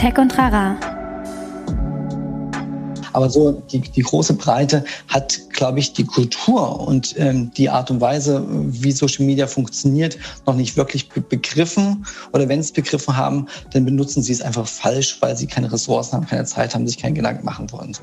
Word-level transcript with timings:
Tech 0.00 0.16
und 0.16 0.38
Rara. 0.38 0.76
Aber 3.12 3.28
so 3.28 3.62
die, 3.70 3.80
die 3.80 4.00
große 4.00 4.32
Breite 4.32 4.82
hat, 5.08 5.38
glaube 5.50 5.78
ich, 5.78 5.92
die 5.92 6.06
Kultur 6.06 6.88
und 6.88 7.14
ähm, 7.18 7.50
die 7.54 7.68
Art 7.68 7.90
und 7.90 8.00
Weise, 8.00 8.46
wie 8.48 8.92
Social 8.92 9.26
Media 9.26 9.46
funktioniert, 9.46 10.16
noch 10.46 10.54
nicht 10.54 10.78
wirklich 10.78 11.10
be 11.10 11.20
begriffen. 11.20 12.06
Oder 12.32 12.48
wenn 12.48 12.62
sie 12.62 12.68
es 12.68 12.72
begriffen 12.72 13.14
haben, 13.14 13.44
dann 13.74 13.84
benutzen 13.84 14.22
sie 14.22 14.32
es 14.32 14.40
einfach 14.40 14.66
falsch, 14.66 15.18
weil 15.20 15.36
sie 15.36 15.46
keine 15.46 15.70
Ressourcen 15.70 16.14
haben, 16.14 16.26
keine 16.26 16.46
Zeit 16.46 16.74
haben, 16.74 16.86
sich 16.86 16.96
keinen 16.96 17.16
Gedanken 17.16 17.44
machen 17.44 17.70
wollen. 17.70 17.94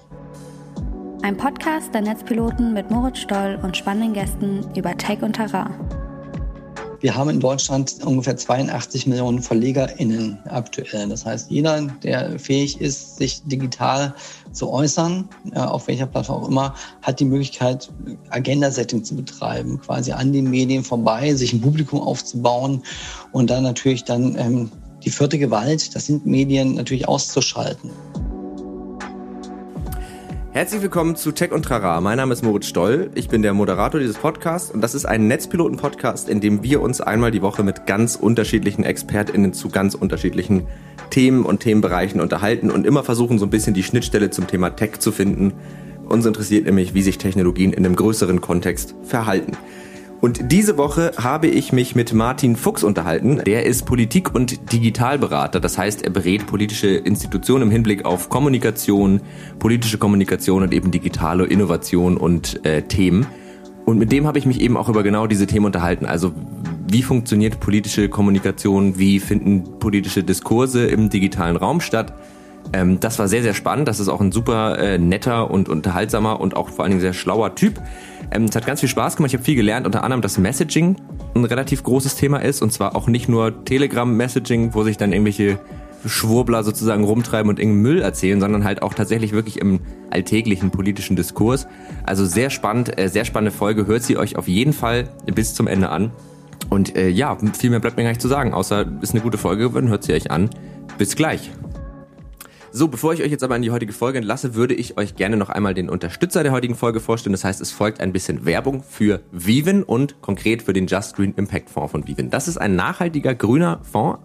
Ein 1.24 1.36
Podcast 1.36 1.92
der 1.96 2.02
Netzpiloten 2.02 2.76
mit 2.76 2.92
Moritz 2.92 3.18
Stoll 3.18 3.58
und 3.64 3.76
spannenden 3.76 4.14
Gästen 4.14 4.64
über 4.76 4.96
Tech 4.96 5.24
und 5.24 5.34
Terrain. 5.34 5.74
Wir 7.08 7.16
haben 7.16 7.30
in 7.30 7.40
Deutschland 7.40 8.06
ungefähr 8.06 8.36
82 8.36 9.08
Millionen 9.08 9.42
VerlegerInnen 9.42 10.40
aktuell. 10.50 11.08
Das 11.08 11.26
heißt, 11.26 11.50
jeder, 11.50 11.84
der 12.04 12.38
fähig 12.38 12.82
ist, 12.82 13.16
sich 13.16 13.42
digital 13.46 14.14
zu 14.52 14.70
äußern, 14.70 15.30
auf 15.56 15.88
welcher 15.88 16.06
Plattform 16.06 16.44
auch 16.44 16.50
immer, 16.50 16.76
hat 17.02 17.22
die 17.22 17.24
Möglichkeit, 17.24 17.90
Agenda-Setting 18.30 19.06
zu 19.06 19.16
betreiben, 19.16 19.80
quasi 19.80 20.12
an 20.12 20.34
den 20.34 20.50
Medien 20.50 20.84
vorbei, 20.84 21.34
sich 21.34 21.54
ein 21.54 21.62
Publikum 21.62 22.02
aufzubauen 22.02 22.84
und 23.32 23.50
dann 23.50 23.64
natürlich 23.64 24.04
dann 24.04 24.38
ähm, 24.38 24.70
die 25.06 25.10
vierte 25.10 25.40
Gewalt, 25.40 25.96
das 25.96 26.08
sind 26.08 26.26
Medien, 26.26 26.76
natürlich 26.76 27.08
auszuschalten. 27.08 27.90
Herzlich 30.58 30.82
willkommen 30.82 31.16
zu 31.16 31.34
Tech 31.34 31.52
und 31.52 31.66
Trara. 31.66 32.02
Mein 32.02 32.18
Name 32.18 32.34
ist 32.34 32.44
Moritz 32.44 32.66
Stoll. 32.66 33.12
Ich 33.14 33.30
bin 33.30 33.44
der 33.44 33.54
Moderator 33.54 34.00
dieses 34.00 34.18
Podcasts 34.18 34.72
und 34.72 34.82
das 34.82 34.96
ist 34.96 35.06
ein 35.06 35.28
Netzpiloten-Podcast, 35.28 36.30
in 36.30 36.42
dem 36.42 36.64
wir 36.64 36.82
uns 36.82 37.00
einmal 37.00 37.30
die 37.30 37.44
Woche 37.44 37.62
mit 37.62 37.86
ganz 37.86 38.16
unterschiedlichen 38.16 38.84
ExpertInnen 38.84 39.54
zu 39.54 39.70
ganz 39.70 39.94
unterschiedlichen 39.94 40.66
Themen 41.12 41.46
und 41.46 41.60
Themenbereichen 41.60 42.20
unterhalten 42.20 42.72
und 42.72 42.88
immer 42.88 43.04
versuchen, 43.04 43.38
so 43.38 43.46
ein 43.46 43.52
bisschen 43.52 43.76
die 43.76 43.84
Schnittstelle 43.84 44.32
zum 44.32 44.48
Thema 44.48 44.72
Tech 44.72 44.98
zu 44.98 45.12
finden. 45.12 45.54
Uns 46.10 46.26
interessiert 46.26 46.66
nämlich, 46.66 46.96
wie 46.96 47.04
sich 47.04 47.20
Technologien 47.20 47.72
in 47.72 47.86
einem 47.86 47.96
größeren 47.96 48.42
Kontext 48.42 48.96
verhalten. 49.04 49.56
Und 50.20 50.52
diese 50.52 50.78
Woche 50.78 51.12
habe 51.18 51.48
ich 51.48 51.72
mich 51.72 51.96
mit 51.96 52.12
Martin 52.12 52.56
Fuchs 52.56 52.84
unterhalten. 52.84 53.42
Der 53.46 53.68
ist 53.68 53.86
Politik- 53.86 54.34
und 54.34 54.74
Digitalberater. 54.74 55.60
Das 55.60 55.78
heißt, 55.78 56.02
er 56.04 56.10
berät 56.10 56.48
politische 56.48 56.88
Institutionen 56.88 57.64
im 57.64 57.72
Hinblick 57.72 58.04
auf 58.04 58.28
Kommunikation, 58.28 59.22
politische 59.60 60.00
Kommunikation 60.00 60.64
und 60.64 60.74
eben 60.74 60.90
digitale 60.90 61.46
Innovation 61.46 62.18
und 62.18 62.66
äh, 62.66 62.82
Themen. 62.82 63.28
Und 63.86 64.00
mit 64.00 64.12
dem 64.12 64.26
habe 64.26 64.40
ich 64.40 64.48
mich 64.48 64.60
eben 64.60 64.76
auch 64.76 64.90
über 64.90 65.04
genau 65.04 65.28
diese 65.28 65.46
Themen 65.46 65.68
unterhalten. 65.68 66.08
Also 66.08 66.34
wie 66.90 67.04
funktioniert 67.04 67.60
politische 67.60 68.10
Kommunikation? 68.10 68.98
Wie 68.98 69.20
finden 69.20 69.80
politische 69.80 70.24
Diskurse 70.24 70.88
im 70.88 71.10
digitalen 71.10 71.58
Raum 71.58 71.80
statt? 71.80 72.14
Ähm, 72.74 73.00
das 73.00 73.20
war 73.20 73.28
sehr, 73.28 73.44
sehr 73.44 73.54
spannend. 73.54 73.88
Das 73.88 74.00
ist 74.00 74.10
auch 74.10 74.22
ein 74.22 74.32
super 74.32 74.78
äh, 74.78 74.98
netter 74.98 75.50
und 75.50 75.70
unterhaltsamer 75.70 76.40
und 76.40 76.56
auch 76.56 76.70
vor 76.70 76.84
allen 76.84 76.92
Dingen 76.92 77.02
sehr 77.02 77.14
schlauer 77.14 77.56
Typ. 77.56 77.82
Ähm, 78.32 78.46
es 78.46 78.56
hat 78.56 78.66
ganz 78.66 78.80
viel 78.80 78.90
Spaß 78.90 79.16
gemacht. 79.16 79.32
Ich 79.32 79.36
habe 79.36 79.44
viel 79.44 79.56
gelernt, 79.56 79.86
unter 79.86 80.04
anderem, 80.04 80.22
dass 80.22 80.38
Messaging 80.38 80.96
ein 81.36 81.46
relativ 81.46 81.84
großes 81.84 82.16
Thema 82.16 82.40
ist. 82.40 82.62
Und 82.62 82.72
zwar 82.74 82.96
auch 82.96 83.08
nicht 83.08 83.30
nur 83.30 83.64
Telegram-Messaging, 83.66 84.74
wo 84.74 84.84
sich 84.84 84.98
dann 84.98 85.14
irgendwelche 85.14 85.60
Schwurbler 86.06 86.64
sozusagen 86.64 87.04
rumtreiben 87.04 87.50
und 87.50 87.60
irgendeinen 87.60 87.82
Müll 87.82 88.02
erzählen, 88.02 88.40
sondern 88.40 88.64
halt 88.64 88.82
auch 88.82 88.94
tatsächlich 88.94 89.32
wirklich 89.32 89.60
im 89.60 89.80
alltäglichen 90.10 90.72
politischen 90.72 91.16
Diskurs. 91.16 91.68
Also 92.06 92.26
sehr 92.26 92.50
spannend, 92.50 92.98
äh, 93.00 93.10
sehr 93.10 93.26
spannende 93.26 93.52
Folge. 93.52 93.88
Hört 93.88 94.04
sie 94.04 94.18
euch 94.18 94.36
auf 94.36 94.48
jeden 94.48 94.74
Fall 94.74 95.10
bis 95.34 95.54
zum 95.54 95.68
Ende 95.68 95.90
an. 95.90 96.12
Und 96.70 96.96
äh, 96.96 97.10
ja, 97.10 97.38
viel 97.58 97.70
mehr 97.70 97.80
bleibt 97.80 97.98
mir 97.98 98.04
gar 98.04 98.10
nicht 98.10 98.22
zu 98.22 98.28
sagen, 98.28 98.54
außer 98.54 98.86
ist 99.02 99.14
eine 99.14 99.22
gute 99.22 99.38
Folge 99.38 99.70
geworden. 99.70 99.90
Hört 99.90 100.04
sie 100.04 100.14
euch 100.14 100.32
an. 100.32 100.50
Bis 100.98 101.16
gleich. 101.16 101.52
So, 102.78 102.88
bevor 102.88 103.12
ich 103.12 103.24
euch 103.24 103.32
jetzt 103.32 103.44
aber 103.44 103.56
in 103.56 103.64
die 103.64 103.72
heutige 103.72 103.92
Folge 103.92 104.20
entlasse, 104.20 104.54
würde 104.54 104.76
ich 104.76 105.00
euch 105.00 105.16
gerne 105.16 105.36
noch 105.36 105.50
einmal 105.50 105.74
den 105.74 105.90
Unterstützer 105.90 106.44
der 106.44 106.52
heutigen 106.52 106.76
Folge 106.76 107.00
vorstellen. 107.00 107.34
Das 107.34 107.44
heißt, 107.44 107.60
es 107.60 107.72
folgt 107.72 108.00
ein 108.00 108.14
bisschen 108.14 108.46
Werbung 108.46 108.84
für 108.84 109.22
Viven 109.32 109.82
und 109.82 110.22
konkret 110.22 110.62
für 110.62 110.74
den 110.74 110.86
Just 110.86 111.16
Green 111.16 111.34
Impact 111.38 111.72
Fonds 111.72 111.92
von 111.92 112.08
Viven. 112.08 112.30
Das 112.30 112.48
ist 112.48 112.60
ein 112.60 112.76
nachhaltiger 112.76 113.34
grüner 113.34 113.80
Fonds, 113.82 114.20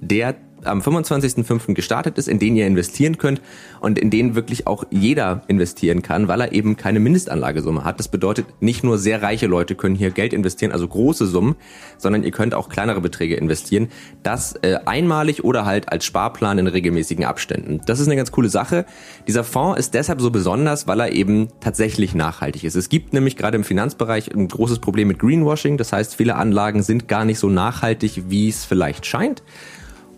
der 0.00 0.34
am 0.64 0.80
25.05. 0.80 1.74
gestartet 1.74 2.18
ist, 2.18 2.28
in 2.28 2.38
den 2.38 2.56
ihr 2.56 2.66
investieren 2.66 3.18
könnt 3.18 3.40
und 3.80 3.98
in 3.98 4.10
den 4.10 4.34
wirklich 4.34 4.66
auch 4.66 4.84
jeder 4.90 5.42
investieren 5.48 6.02
kann, 6.02 6.28
weil 6.28 6.40
er 6.40 6.52
eben 6.52 6.76
keine 6.76 7.00
Mindestanlagesumme 7.00 7.84
hat. 7.84 7.98
Das 7.98 8.08
bedeutet, 8.08 8.46
nicht 8.60 8.84
nur 8.84 8.98
sehr 8.98 9.22
reiche 9.22 9.46
Leute 9.46 9.74
können 9.74 9.94
hier 9.94 10.10
Geld 10.10 10.32
investieren, 10.32 10.72
also 10.72 10.86
große 10.86 11.26
Summen, 11.26 11.56
sondern 11.98 12.22
ihr 12.22 12.30
könnt 12.30 12.54
auch 12.54 12.68
kleinere 12.68 13.00
Beträge 13.00 13.36
investieren. 13.36 13.88
Das 14.22 14.54
äh, 14.62 14.78
einmalig 14.84 15.44
oder 15.44 15.64
halt 15.64 15.90
als 15.90 16.04
Sparplan 16.04 16.58
in 16.58 16.66
regelmäßigen 16.66 17.24
Abständen. 17.24 17.80
Das 17.86 18.00
ist 18.00 18.06
eine 18.06 18.16
ganz 18.16 18.32
coole 18.32 18.48
Sache. 18.48 18.86
Dieser 19.26 19.44
Fonds 19.44 19.78
ist 19.78 19.94
deshalb 19.94 20.20
so 20.20 20.30
besonders, 20.30 20.86
weil 20.86 21.00
er 21.00 21.12
eben 21.12 21.48
tatsächlich 21.60 22.14
nachhaltig 22.14 22.64
ist. 22.64 22.74
Es 22.74 22.88
gibt 22.88 23.12
nämlich 23.12 23.36
gerade 23.36 23.56
im 23.56 23.64
Finanzbereich 23.64 24.32
ein 24.34 24.48
großes 24.48 24.78
Problem 24.78 25.08
mit 25.08 25.18
Greenwashing. 25.18 25.76
Das 25.76 25.92
heißt, 25.92 26.14
viele 26.14 26.36
Anlagen 26.36 26.82
sind 26.82 27.08
gar 27.08 27.24
nicht 27.24 27.38
so 27.38 27.48
nachhaltig, 27.48 28.24
wie 28.28 28.48
es 28.48 28.64
vielleicht 28.64 29.06
scheint. 29.06 29.42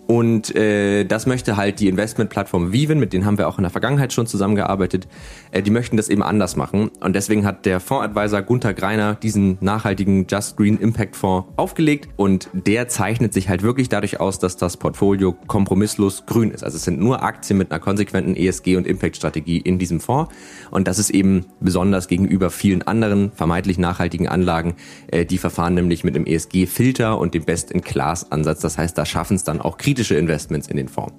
Und 0.06 0.54
äh, 0.54 1.04
das 1.04 1.26
möchte 1.26 1.56
halt 1.56 1.80
die 1.80 1.88
Investmentplattform 1.88 2.72
Viven, 2.72 2.98
mit 2.98 3.12
denen 3.12 3.24
haben 3.24 3.38
wir 3.38 3.48
auch 3.48 3.58
in 3.58 3.62
der 3.62 3.70
Vergangenheit 3.70 4.12
schon 4.12 4.26
zusammengearbeitet, 4.26 5.08
äh, 5.50 5.62
die 5.62 5.70
möchten 5.70 5.96
das 5.96 6.08
eben 6.08 6.22
anders 6.22 6.56
machen. 6.56 6.90
Und 7.00 7.16
deswegen 7.16 7.46
hat 7.46 7.64
der 7.64 7.80
Fondsadvisor 7.80 8.42
Gunther 8.42 8.74
Greiner 8.74 9.14
diesen 9.14 9.56
nachhaltigen 9.60 10.26
Just 10.28 10.56
Green 10.56 10.78
Impact 10.78 11.16
Fonds 11.16 11.48
aufgelegt. 11.56 12.08
Und 12.16 12.50
der 12.52 12.88
zeichnet 12.88 13.32
sich 13.32 13.48
halt 13.48 13.62
wirklich 13.62 13.88
dadurch 13.88 14.20
aus, 14.20 14.38
dass 14.38 14.56
das 14.56 14.76
Portfolio 14.76 15.32
kompromisslos 15.46 16.26
grün 16.26 16.50
ist. 16.50 16.64
Also 16.64 16.76
es 16.76 16.84
sind 16.84 17.00
nur 17.00 17.22
Aktien 17.22 17.58
mit 17.58 17.70
einer 17.70 17.80
konsequenten 17.80 18.34
ESG- 18.34 18.76
und 18.76 18.86
Impact-Strategie 18.86 19.58
in 19.58 19.78
diesem 19.78 20.00
Fonds. 20.00 20.32
Und 20.70 20.86
das 20.86 20.98
ist 20.98 21.10
eben 21.10 21.46
besonders 21.60 22.08
gegenüber 22.08 22.50
vielen 22.50 22.82
anderen 22.82 23.32
vermeintlich 23.32 23.78
nachhaltigen 23.78 24.28
Anlagen. 24.28 24.74
Äh, 25.06 25.24
die 25.24 25.38
verfahren 25.38 25.74
nämlich 25.74 26.04
mit 26.04 26.14
einem 26.14 26.26
ESG-Filter 26.26 27.18
und 27.18 27.32
dem 27.34 27.44
Best-in-Class-Ansatz. 27.44 28.60
Das 28.60 28.76
heißt, 28.76 28.98
da 28.98 29.06
schaffen 29.06 29.36
es 29.36 29.44
dann 29.44 29.60
auch 29.60 29.78
kritische 29.94 30.16
Investments 30.16 30.66
in 30.66 30.76
den 30.76 30.88
Fonds. 30.88 31.14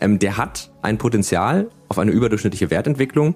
Ähm, 0.00 0.18
der 0.18 0.38
hat 0.38 0.72
ein 0.80 0.96
Potenzial 0.96 1.68
auf 1.88 1.98
eine 1.98 2.10
überdurchschnittliche 2.10 2.70
Wertentwicklung, 2.70 3.34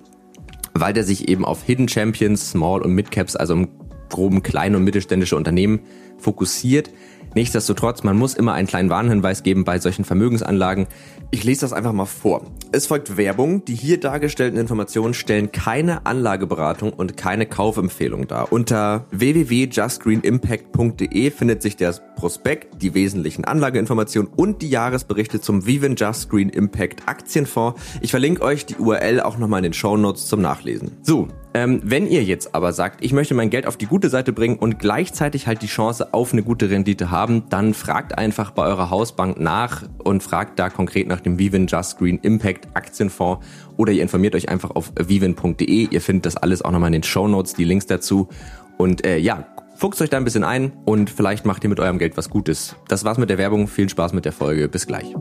weil 0.72 0.94
der 0.94 1.04
sich 1.04 1.28
eben 1.28 1.44
auf 1.44 1.62
Hidden 1.62 1.88
Champions, 1.88 2.52
Small 2.52 2.80
und 2.80 2.94
Mid 2.94 3.10
Caps, 3.10 3.36
also 3.36 3.52
im 3.52 3.68
groben 4.08 4.42
kleine 4.42 4.78
und 4.78 4.84
mittelständische 4.84 5.36
Unternehmen 5.36 5.80
fokussiert. 6.16 6.90
Nichtsdestotrotz, 7.34 8.02
man 8.02 8.16
muss 8.16 8.32
immer 8.32 8.54
einen 8.54 8.66
kleinen 8.66 8.88
Warnhinweis 8.88 9.42
geben 9.42 9.64
bei 9.64 9.78
solchen 9.78 10.06
Vermögensanlagen. 10.06 10.86
Ich 11.30 11.44
lese 11.44 11.60
das 11.60 11.74
einfach 11.74 11.92
mal 11.92 12.06
vor. 12.06 12.46
Es 12.72 12.86
folgt 12.86 13.18
Werbung. 13.18 13.62
Die 13.66 13.74
hier 13.74 14.00
dargestellten 14.00 14.58
Informationen 14.58 15.12
stellen 15.12 15.52
keine 15.52 16.06
Anlageberatung 16.06 16.90
und 16.92 17.18
keine 17.18 17.44
Kaufempfehlung 17.44 18.26
dar. 18.26 18.50
Unter 18.50 19.04
www.justgreenimpact.de 19.10 21.30
findet 21.30 21.60
sich 21.60 21.76
der 21.76 21.92
Prospekt, 22.16 22.80
die 22.80 22.94
wesentlichen 22.94 23.44
Anlageinformationen 23.44 24.32
und 24.34 24.62
die 24.62 24.70
Jahresberichte 24.70 25.42
zum 25.42 25.66
Viven 25.66 25.96
Just 25.96 26.30
Green 26.30 26.48
Impact 26.48 27.06
Aktienfonds. 27.06 27.78
Ich 28.00 28.10
verlinke 28.10 28.40
euch 28.42 28.64
die 28.64 28.76
URL 28.76 29.20
auch 29.20 29.36
nochmal 29.36 29.58
in 29.58 29.64
den 29.64 29.74
Show 29.74 29.98
Notes 29.98 30.28
zum 30.28 30.40
Nachlesen. 30.40 30.92
So, 31.02 31.28
ähm, 31.58 31.80
wenn 31.82 32.06
ihr 32.06 32.22
jetzt 32.22 32.54
aber 32.54 32.72
sagt, 32.72 33.04
ich 33.04 33.12
möchte 33.12 33.34
mein 33.34 33.50
Geld 33.50 33.66
auf 33.66 33.76
die 33.76 33.86
gute 33.86 34.08
Seite 34.10 34.32
bringen 34.32 34.60
und 34.60 34.78
gleichzeitig 34.78 35.48
halt 35.48 35.60
die 35.60 35.66
Chance 35.66 36.14
auf 36.14 36.32
eine 36.32 36.44
gute 36.44 36.70
Rendite 36.70 37.10
haben, 37.10 37.48
dann 37.50 37.74
fragt 37.74 38.16
einfach 38.16 38.52
bei 38.52 38.62
eurer 38.62 38.90
Hausbank 38.90 39.40
nach 39.40 39.82
und 40.04 40.22
fragt 40.22 40.60
da 40.60 40.70
konkret 40.70 41.08
nach 41.08 41.18
dem 41.18 41.40
Vivin 41.40 41.66
Just 41.66 41.98
Green 41.98 42.20
Impact 42.22 42.68
Aktienfonds 42.74 43.44
oder 43.76 43.90
ihr 43.90 44.02
informiert 44.02 44.36
euch 44.36 44.48
einfach 44.48 44.70
auf 44.70 44.92
vivin.de. 44.96 45.88
Ihr 45.90 46.00
findet 46.00 46.26
das 46.26 46.36
alles 46.36 46.62
auch 46.62 46.70
nochmal 46.70 46.90
in 46.90 47.00
den 47.00 47.02
Show 47.02 47.26
Notes, 47.26 47.54
die 47.54 47.64
Links 47.64 47.86
dazu. 47.86 48.28
Und 48.76 49.04
äh, 49.04 49.18
ja, 49.18 49.48
fuchst 49.74 50.00
euch 50.00 50.10
da 50.10 50.16
ein 50.16 50.24
bisschen 50.24 50.44
ein 50.44 50.70
und 50.84 51.10
vielleicht 51.10 51.44
macht 51.44 51.64
ihr 51.64 51.70
mit 51.70 51.80
eurem 51.80 51.98
Geld 51.98 52.16
was 52.16 52.30
Gutes. 52.30 52.76
Das 52.86 53.04
war's 53.04 53.18
mit 53.18 53.30
der 53.30 53.38
Werbung. 53.38 53.66
Viel 53.66 53.88
Spaß 53.88 54.12
mit 54.12 54.24
der 54.24 54.32
Folge. 54.32 54.68
Bis 54.68 54.86
gleich. 54.86 55.12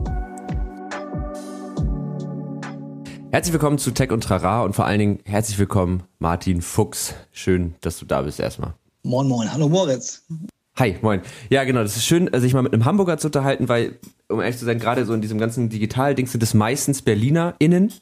Herzlich 3.30 3.52
willkommen 3.52 3.76
zu 3.76 3.90
Tech 3.90 4.10
und 4.10 4.24
Trara 4.24 4.62
und 4.62 4.74
vor 4.74 4.86
allen 4.86 4.98
Dingen 4.98 5.18
herzlich 5.26 5.58
willkommen 5.58 6.02
Martin 6.18 6.62
Fuchs. 6.62 7.14
Schön, 7.30 7.74
dass 7.82 7.98
du 7.98 8.06
da 8.06 8.22
bist 8.22 8.40
erstmal. 8.40 8.72
Moin, 9.02 9.28
moin. 9.28 9.52
Hallo 9.52 9.68
Moritz. 9.68 10.24
Hi, 10.76 10.96
moin. 11.02 11.20
Ja, 11.50 11.64
genau, 11.64 11.82
das 11.82 11.96
ist 11.96 12.06
schön, 12.06 12.30
sich 12.36 12.54
mal 12.54 12.62
mit 12.62 12.72
einem 12.72 12.86
Hamburger 12.86 13.18
zu 13.18 13.28
unterhalten, 13.28 13.68
weil, 13.68 13.98
um 14.28 14.40
ehrlich 14.40 14.56
zu 14.56 14.64
sein, 14.64 14.78
gerade 14.78 15.04
so 15.04 15.12
in 15.12 15.20
diesem 15.20 15.38
ganzen 15.38 15.68
Digital-Ding 15.68 16.26
sind 16.26 16.42
es 16.42 16.54
meistens 16.54 17.02
BerlinerInnen 17.02 17.92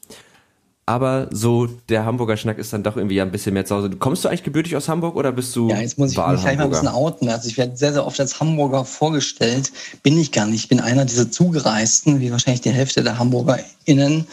aber 0.87 1.27
so 1.31 1.67
der 1.89 2.05
Hamburger 2.05 2.37
Schnack 2.37 2.57
ist 2.57 2.71
dann 2.71 2.81
doch 2.81 2.95
irgendwie 2.95 3.19
ein 3.19 3.29
bisschen 3.29 3.53
mehr 3.53 3.65
zu 3.65 3.75
Hause. 3.75 3.89
Kommst 3.89 4.23
du 4.23 4.29
eigentlich 4.29 4.43
gebürtig 4.43 4.73
aus 4.77 4.87
Hamburg 4.87 5.17
oder 5.17 5.33
bist 5.33 5.53
du 5.53 5.69
Ja, 5.69 5.81
jetzt 5.81 5.97
muss 5.97 6.13
ich 6.13 6.17
mich 6.17 6.41
gleich 6.41 6.57
mal 6.57 6.63
ein 6.63 6.69
bisschen 6.69 6.87
outen. 6.87 7.27
Also 7.27 7.49
ich 7.49 7.57
werde 7.57 7.75
sehr, 7.75 7.91
sehr 7.91 8.07
oft 8.07 8.17
als 8.21 8.39
Hamburger 8.39 8.85
vorgestellt. 8.85 9.73
Bin 10.01 10.17
ich 10.17 10.31
gar 10.31 10.45
nicht. 10.45 10.61
Ich 10.61 10.69
bin 10.69 10.79
einer 10.79 11.03
dieser 11.03 11.29
Zugereisten, 11.29 12.21
wie 12.21 12.31
wahrscheinlich 12.31 12.61
die 12.61 12.71
Hälfte 12.71 13.03
der 13.03 13.19
HamburgerInnen. 13.19 14.27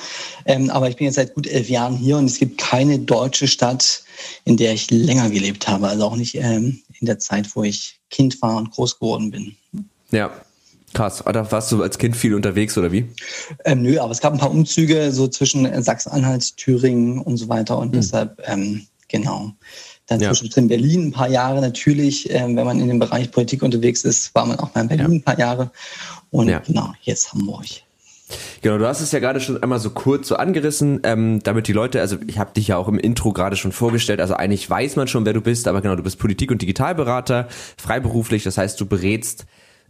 Ähm, 0.47 0.71
aber 0.71 0.89
ich 0.89 0.95
bin 0.95 1.07
jetzt 1.07 1.17
seit 1.17 1.35
gut 1.35 1.49
elf 1.49 1.69
Jahren 1.69 1.97
hier 1.97 2.19
und 2.19 2.27
es 2.27 2.39
gibt 2.39 2.59
keine 2.59 3.01
deutsche 3.01 3.49
Stadt, 3.49 4.05
in 4.45 4.57
der 4.57 4.75
ich 4.75 4.89
länger 4.93 5.31
gelebt 5.31 5.67
habe. 5.67 5.89
Also 5.89 6.05
auch 6.05 6.17
nicht 6.17 6.37
ähm, 6.37 6.81
in 7.01 7.07
der 7.07 7.19
Zeit, 7.19 7.57
wo 7.57 7.65
ich 7.65 7.99
Kind 8.11 8.41
war 8.43 8.59
und 8.59 8.71
groß 8.71 9.01
geworden 9.01 9.33
bin. 9.33 9.57
Ja, 10.13 10.31
Krass. 10.95 11.27
Oder 11.27 11.51
warst 11.53 11.71
du 11.73 11.83
als 11.83 11.99
Kind 11.99 12.17
viel 12.17 12.35
unterwegs 12.35 12.79
oder 12.79 12.93
wie? 12.93 13.09
Ähm, 13.65 13.83
nö, 13.83 13.99
aber 13.99 14.13
es 14.13 14.21
gab 14.21 14.33
ein 14.33 14.39
paar 14.39 14.51
Umzüge 14.51 15.13
so 15.13 15.29
zwischen 15.29 15.83
Sachsen-Anhalt, 15.83 16.57
Thüringen 16.57 17.19
und 17.19 17.37
so 17.37 17.49
weiter 17.49 17.77
und 17.79 17.89
mhm. 17.89 17.93
deshalb, 17.93 18.41
ähm, 18.47 18.87
genau. 19.09 19.53
Dann 20.07 20.21
ja. 20.21 20.33
in 20.57 20.69
Berlin 20.69 21.09
ein 21.09 21.13
paar 21.13 21.29
Jahre 21.29 21.61
natürlich. 21.61 22.31
Ähm, 22.31 22.57
wenn 22.57 22.67
man 22.67 22.79
in 22.79 22.89
dem 22.89 22.99
Bereich 22.99 23.31
Politik 23.31 23.63
unterwegs 23.63 24.05
ist, 24.05 24.35
war 24.35 24.47
man 24.47 24.59
auch 24.59 24.75
mal 24.75 24.83
in 24.83 24.89
Berlin 24.89 25.07
ja. 25.07 25.13
ein 25.17 25.23
paar 25.23 25.39
Jahre. 25.39 25.71
Und 26.31 26.49
ja. 26.49 26.59
genau, 26.61 26.93
jetzt 27.03 27.33
Hamburg. 27.33 27.65
Genau, 28.63 28.79
du 28.79 28.87
hast 28.87 29.01
es 29.01 29.13
ja 29.13 29.19
gerade 29.19 29.41
schon 29.41 29.63
einmal 29.63 29.79
so 29.79 29.91
kurz 29.91 30.29
so 30.29 30.37
angerissen, 30.37 31.01
ähm, 31.05 31.41
damit 31.43 31.69
die 31.69 31.73
Leute, 31.73 32.01
also 32.01 32.17
ich 32.27 32.39
habe 32.39 32.53
dich 32.55 32.69
ja 32.69 32.77
auch 32.77 32.89
im 32.89 32.99
Intro 32.99 33.33
gerade 33.33 33.57
schon 33.57 33.73
vorgestellt, 33.73 34.21
also 34.21 34.35
eigentlich 34.35 34.69
weiß 34.69 34.97
man 34.97 35.09
schon, 35.09 35.27
wer 35.27 35.35
du 35.35 35.43
bist, 35.43 35.69
aber 35.69 35.83
genau, 35.83 35.95
du 35.95 36.03
bist 36.03 36.19
Politik- 36.19 36.51
und 36.51 36.63
Digitalberater, 36.63 37.49
freiberuflich, 37.77 38.43
das 38.43 38.57
heißt, 38.57 38.81
du 38.81 38.87
berätst 38.87 39.45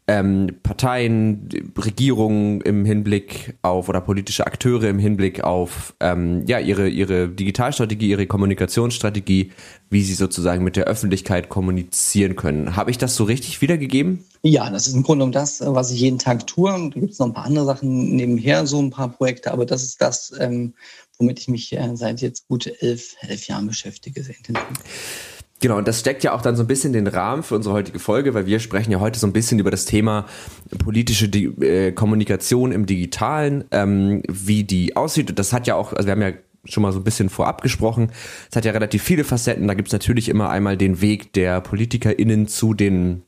ähm, 0.07 0.59
Parteien, 0.63 1.49
Regierungen 1.79 2.61
im 2.61 2.85
Hinblick 2.85 3.57
auf 3.63 3.89
oder 3.89 4.03
politische 4.03 4.47
Akteure 4.47 4.85
im 4.85 4.99
Hinblick 4.99 5.43
auf 5.43 5.95
ähm, 6.01 6.45
ja 6.47 6.59
ihre 6.59 6.89
ihre 6.89 7.29
Digitalstrategie, 7.29 8.11
ihre 8.11 8.27
Kommunikationsstrategie, 8.27 9.53
wie 9.89 10.03
sie 10.03 10.15
sozusagen 10.15 10.63
mit 10.63 10.77
der 10.77 10.85
Öffentlichkeit 10.85 11.49
kommunizieren 11.49 12.37
können. 12.37 12.77
Habe 12.77 12.91
ich 12.91 12.99
das 12.99 13.17
so 13.17 13.25
richtig 13.25 13.63
wiedergegeben? 13.63 14.25
Ja, 14.43 14.69
das 14.69 14.87
ist 14.87 14.95
im 14.95 15.03
Grunde 15.03 15.25
um 15.25 15.33
das, 15.33 15.63
was 15.65 15.91
ich 15.91 16.01
jeden 16.01 16.19
Tag 16.19 16.47
tue. 16.47 16.71
Da 16.71 17.01
gibt 17.01 17.13
es 17.13 17.19
noch 17.19 17.29
ein 17.29 17.33
paar 17.33 17.47
andere 17.47 17.65
Sachen 17.65 18.15
nebenher, 18.15 18.67
so 18.67 18.83
ein 18.83 18.91
paar 18.91 19.09
Projekte, 19.09 19.53
aber 19.53 19.65
das 19.65 19.83
ist 19.83 20.03
das, 20.03 20.35
ähm, 20.39 20.75
womit 21.19 21.41
ich 21.41 21.49
mich 21.49 21.73
äh, 21.73 21.97
seit 21.97 22.21
jetzt 22.21 22.47
gut 22.47 22.71
elf, 22.81 23.17
elf 23.23 23.47
Jahren 23.47 23.67
beschäftige, 23.67 24.23
sehr 24.23 24.37
intensiv. 24.37 25.34
Genau, 25.65 25.79
und 25.79 25.89
das 25.89 26.01
steckt 26.01 26.23
ja 26.23 26.35
auch 26.35 26.43
dann 26.43 26.57
so 26.57 26.63
ein 26.63 26.67
bisschen 26.67 26.93
den 26.93 27.07
Rahmen 27.07 27.43
für 27.43 27.55
unsere 27.55 27.75
heutige 27.75 27.99
Folge, 27.99 28.35
weil 28.35 28.45
wir 28.45 28.61
sprechen 28.61 28.93
ja 28.93 29.01
heute 29.01 29.19
so 29.19 29.27
ein 29.27 29.33
bisschen 29.33 29.59
über 29.59 29.71
das 29.71 29.87
Thema 29.87 30.27
politische 30.77 31.27
Di 31.31 31.47
äh, 31.65 31.91
Kommunikation 31.93 32.71
im 32.71 32.85
Digitalen, 32.85 33.65
ähm, 33.71 34.23
wie 34.29 34.65
die 34.65 34.95
aussieht. 34.95 35.39
Das 35.39 35.55
hat 35.55 35.67
ja 35.67 35.75
auch, 35.75 35.95
also 35.95 36.07
wir 36.07 36.13
haben 36.13 36.21
ja 36.21 36.33
schon 36.67 36.83
mal 36.83 36.93
so 36.93 37.01
ein 37.01 37.05
bisschen 37.05 37.31
vorab 37.31 37.63
gesprochen. 37.63 38.13
Es 38.51 38.57
hat 38.57 38.67
ja 38.67 38.73
relativ 38.73 39.03
viele 39.03 39.25
Facetten. 39.25 39.67
Da 39.67 39.73
gibt's 39.73 39.93
natürlich 39.93 40.29
immer 40.29 40.51
einmal 40.51 40.77
den 40.77 41.01
Weg 41.01 41.33
der 41.33 41.63
PolitikerInnen 41.63 42.47
zu 42.47 42.75
den 42.75 43.23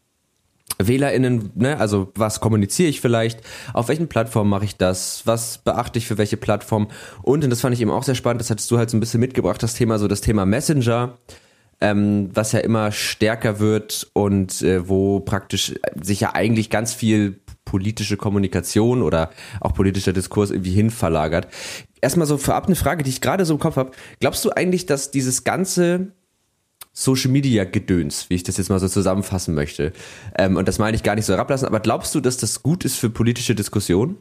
WählerInnen, 0.76 1.52
ne, 1.54 1.80
also 1.80 2.12
was 2.16 2.40
kommuniziere 2.40 2.90
ich 2.90 3.00
vielleicht, 3.00 3.40
auf 3.72 3.88
welchen 3.88 4.08
Plattformen 4.08 4.50
mache 4.50 4.66
ich 4.66 4.76
das, 4.76 5.22
was 5.24 5.56
beachte 5.56 5.98
ich 5.98 6.06
für 6.06 6.18
welche 6.18 6.36
Plattform 6.36 6.88
und, 7.22 7.44
und 7.44 7.50
das 7.50 7.62
fand 7.62 7.72
ich 7.72 7.80
eben 7.80 7.90
auch 7.90 8.02
sehr 8.02 8.16
spannend, 8.16 8.42
das 8.42 8.50
hattest 8.50 8.70
du 8.70 8.76
halt 8.76 8.90
so 8.90 8.96
ein 8.96 9.00
bisschen 9.00 9.20
mitgebracht, 9.20 9.62
das 9.62 9.72
Thema, 9.72 9.98
so 9.98 10.06
das 10.06 10.20
Thema 10.20 10.44
Messenger, 10.44 11.16
ähm, 11.80 12.30
was 12.32 12.52
ja 12.52 12.60
immer 12.60 12.92
stärker 12.92 13.60
wird 13.60 14.08
und 14.12 14.62
äh, 14.62 14.88
wo 14.88 15.20
praktisch 15.20 15.74
sich 16.00 16.20
ja 16.20 16.34
eigentlich 16.34 16.70
ganz 16.70 16.94
viel 16.94 17.40
politische 17.64 18.16
Kommunikation 18.16 19.02
oder 19.02 19.30
auch 19.60 19.74
politischer 19.74 20.12
Diskurs 20.12 20.50
irgendwie 20.50 20.72
hin 20.72 20.90
verlagert. 20.90 21.48
Erstmal 22.00 22.26
so 22.26 22.38
vorab 22.38 22.66
eine 22.66 22.76
Frage, 22.76 23.02
die 23.02 23.10
ich 23.10 23.20
gerade 23.20 23.44
so 23.44 23.54
im 23.54 23.60
Kopf 23.60 23.76
habe. 23.76 23.90
Glaubst 24.20 24.44
du 24.44 24.50
eigentlich, 24.50 24.86
dass 24.86 25.10
dieses 25.10 25.44
ganze 25.44 26.12
Social 26.92 27.30
Media 27.30 27.64
Gedöns, 27.64 28.30
wie 28.30 28.36
ich 28.36 28.42
das 28.42 28.56
jetzt 28.56 28.70
mal 28.70 28.78
so 28.78 28.88
zusammenfassen 28.88 29.54
möchte, 29.54 29.92
ähm, 30.38 30.56
und 30.56 30.66
das 30.66 30.78
meine 30.78 30.96
ich 30.96 31.02
gar 31.02 31.14
nicht 31.14 31.26
so 31.26 31.34
herablassen, 31.34 31.68
aber 31.68 31.80
glaubst 31.80 32.14
du, 32.14 32.20
dass 32.20 32.38
das 32.38 32.62
gut 32.62 32.86
ist 32.86 32.96
für 32.96 33.10
politische 33.10 33.54
Diskussionen? 33.54 34.16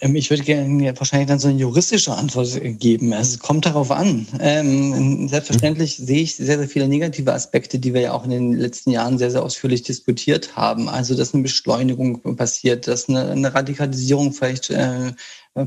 Ähm, 0.00 0.16
ich 0.16 0.30
würde 0.30 0.42
gerne 0.42 0.98
wahrscheinlich 0.98 1.28
dann 1.28 1.38
so 1.38 1.48
eine 1.48 1.58
juristische 1.58 2.14
Antwort 2.14 2.60
geben. 2.78 3.12
Es 3.12 3.38
kommt 3.38 3.66
darauf 3.66 3.90
an. 3.90 4.26
Ähm, 4.40 5.28
selbstverständlich 5.28 5.98
mhm. 5.98 6.06
sehe 6.06 6.22
ich 6.22 6.36
sehr, 6.36 6.58
sehr 6.58 6.68
viele 6.68 6.88
negative 6.88 7.32
Aspekte, 7.32 7.78
die 7.78 7.94
wir 7.94 8.00
ja 8.00 8.12
auch 8.12 8.24
in 8.24 8.30
den 8.30 8.52
letzten 8.52 8.90
Jahren 8.90 9.18
sehr, 9.18 9.30
sehr 9.30 9.42
ausführlich 9.42 9.82
diskutiert 9.82 10.56
haben. 10.56 10.88
Also, 10.88 11.16
dass 11.16 11.34
eine 11.34 11.42
Beschleunigung 11.42 12.36
passiert, 12.36 12.86
dass 12.86 13.08
eine, 13.08 13.30
eine 13.30 13.54
Radikalisierung 13.54 14.32
vielleicht 14.32 14.70
äh, 14.70 15.12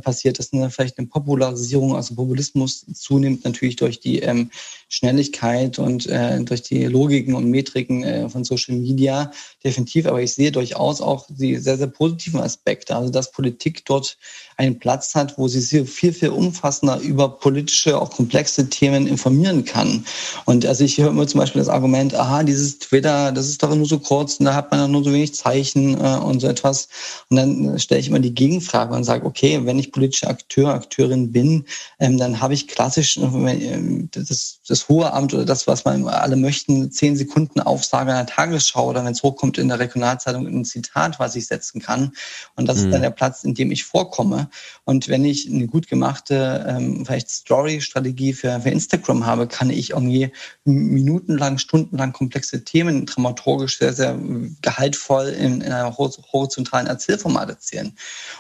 passiert, 0.02 0.38
dass 0.38 0.52
eine, 0.52 0.70
vielleicht 0.70 0.98
eine 0.98 1.08
Popularisierung, 1.08 1.96
also 1.96 2.16
Populismus 2.16 2.86
zunimmt 2.94 3.46
natürlich 3.46 3.78
durch 3.78 4.00
die 4.00 4.20
ähm, 4.20 4.52
Schnelligkeit 4.90 5.80
und 5.80 6.08
äh, 6.08 6.42
durch 6.44 6.62
die 6.62 6.86
Logiken 6.86 7.36
und 7.36 7.50
Metriken 7.50 8.04
äh, 8.04 8.30
von 8.30 8.44
Social 8.44 8.76
Media 8.76 9.32
definitiv. 9.64 10.06
Aber 10.06 10.22
ich 10.22 10.34
sehe 10.34 10.52
durchaus 10.52 11.00
auch 11.00 11.26
die 11.30 11.56
sehr, 11.56 11.78
sehr 11.78 11.88
positiven 11.88 12.42
Aspekte. 12.42 12.96
Also 12.96 13.10
dass 13.10 13.32
Politik 13.32 13.86
dort 13.86 14.18
einen 14.58 14.80
Platz 14.80 15.14
hat, 15.14 15.38
wo 15.38 15.48
sie 15.48 15.62
sehr 15.62 15.86
viel, 15.86 16.12
viel 16.12 16.30
umfassender 16.30 17.00
über 17.00 17.30
politische, 17.30 18.00
auch 18.02 18.10
komplexe 18.10 18.70
Themen 18.70 19.06
informieren 19.06 19.64
kann. 19.66 20.04
Und 20.46 20.66
also 20.66 20.84
ich 20.84 20.98
höre 20.98 21.10
immer 21.10 21.28
zum 21.28 21.40
Beispiel 21.40 21.62
das 21.62 21.70
Argument, 21.70 22.16
aha, 22.16 22.44
dieses 22.44 22.80
Twitter, 22.80 23.32
das 23.32 23.48
ist 23.48 23.62
doch 23.62 23.74
nur 23.76 23.86
so 23.86 24.00
kurz 24.00 24.38
und 24.38 24.46
da 24.46 24.56
hat 24.56 24.72
man 24.72 24.80
dann 24.80 24.92
nur 24.92 25.04
so 25.04 25.14
wenig 25.14 25.36
Zeichen 25.36 25.94
äh, 26.04 26.18
und 26.18 26.40
so 26.40 26.48
etwas. 26.48 26.90
Und 27.30 27.38
dann 27.38 27.80
stelle 27.80 28.02
ich 28.02 28.08
immer 28.08 28.20
die 28.20 28.34
Gegenfrage 28.34 28.96
und 28.96 29.04
sage, 29.04 29.26
okay, 29.26 29.62
wenn 29.64 29.78
ich 29.78 29.92
politischer 29.92 30.30
Akteur, 30.30 30.74
Akteurin 30.74 31.32
bin, 31.32 31.66
ähm, 32.00 32.18
dann 32.18 32.42
habe 32.42 32.56
ich 32.56 32.68
klassisch 32.68 33.18
äh, 33.18 34.08
das, 34.12 34.57
das 34.68 34.90
hohe 34.90 35.12
Amt 35.14 35.34
oder 35.34 35.46
das, 35.46 35.68
was 35.68 35.86
man 35.86 36.08
alle 36.08 36.36
möchten, 36.36 36.92
zehn 36.92 37.16
Sekunden 37.16 37.60
Aufsage 37.60 38.12
einer 38.12 38.26
Tagesschau 38.26 38.90
oder 38.90 39.04
wenn 39.04 39.14
es 39.14 39.24
hochkommt 39.24 39.58
in 39.58 39.70
der 39.70 39.80
Regionalzeitung 39.80 40.46
ein 40.46 40.66
Zitat, 40.66 41.20
was 41.20 41.36
ich 41.36 41.48
setzen 41.48 41.82
kann. 41.82 42.12
Und 42.56 42.68
das 42.68 42.78
mhm. 42.78 42.84
ist 42.84 42.92
dann 42.92 43.00
mhm. 43.00 43.04
der 43.04 43.12
Platz, 43.12 43.44
in 43.44 43.54
dem 43.54 43.72
ich 43.72 43.84
vorkomme. 43.84 44.50
Und 44.84 45.08
wenn 45.08 45.26
ich 45.26 45.50
eine 45.50 45.68
gut 45.68 45.88
gemachte, 45.88 46.66
ähm, 46.68 47.06
vielleicht 47.06 47.30
Story-Strategie 47.30 48.34
für, 48.34 48.60
für 48.60 48.70
Instagram 48.70 49.26
habe, 49.26 49.48
kann 49.48 49.70
ich 49.70 49.92
irgendwie 49.92 50.32
minutenlang, 50.66 51.58
stundenlang 51.58 52.14
komplexe 52.14 52.64
Themen 52.64 53.06
dramaturgisch 53.06 53.80
sehr, 53.80 53.94
sehr 53.94 54.18
gehaltvoll 54.62 55.28
in, 55.28 55.62
in 55.62 55.72
einer 55.72 55.98
horizontalen 55.98 56.88
Erzählformat 56.88 57.50
erzählen. 57.50 57.94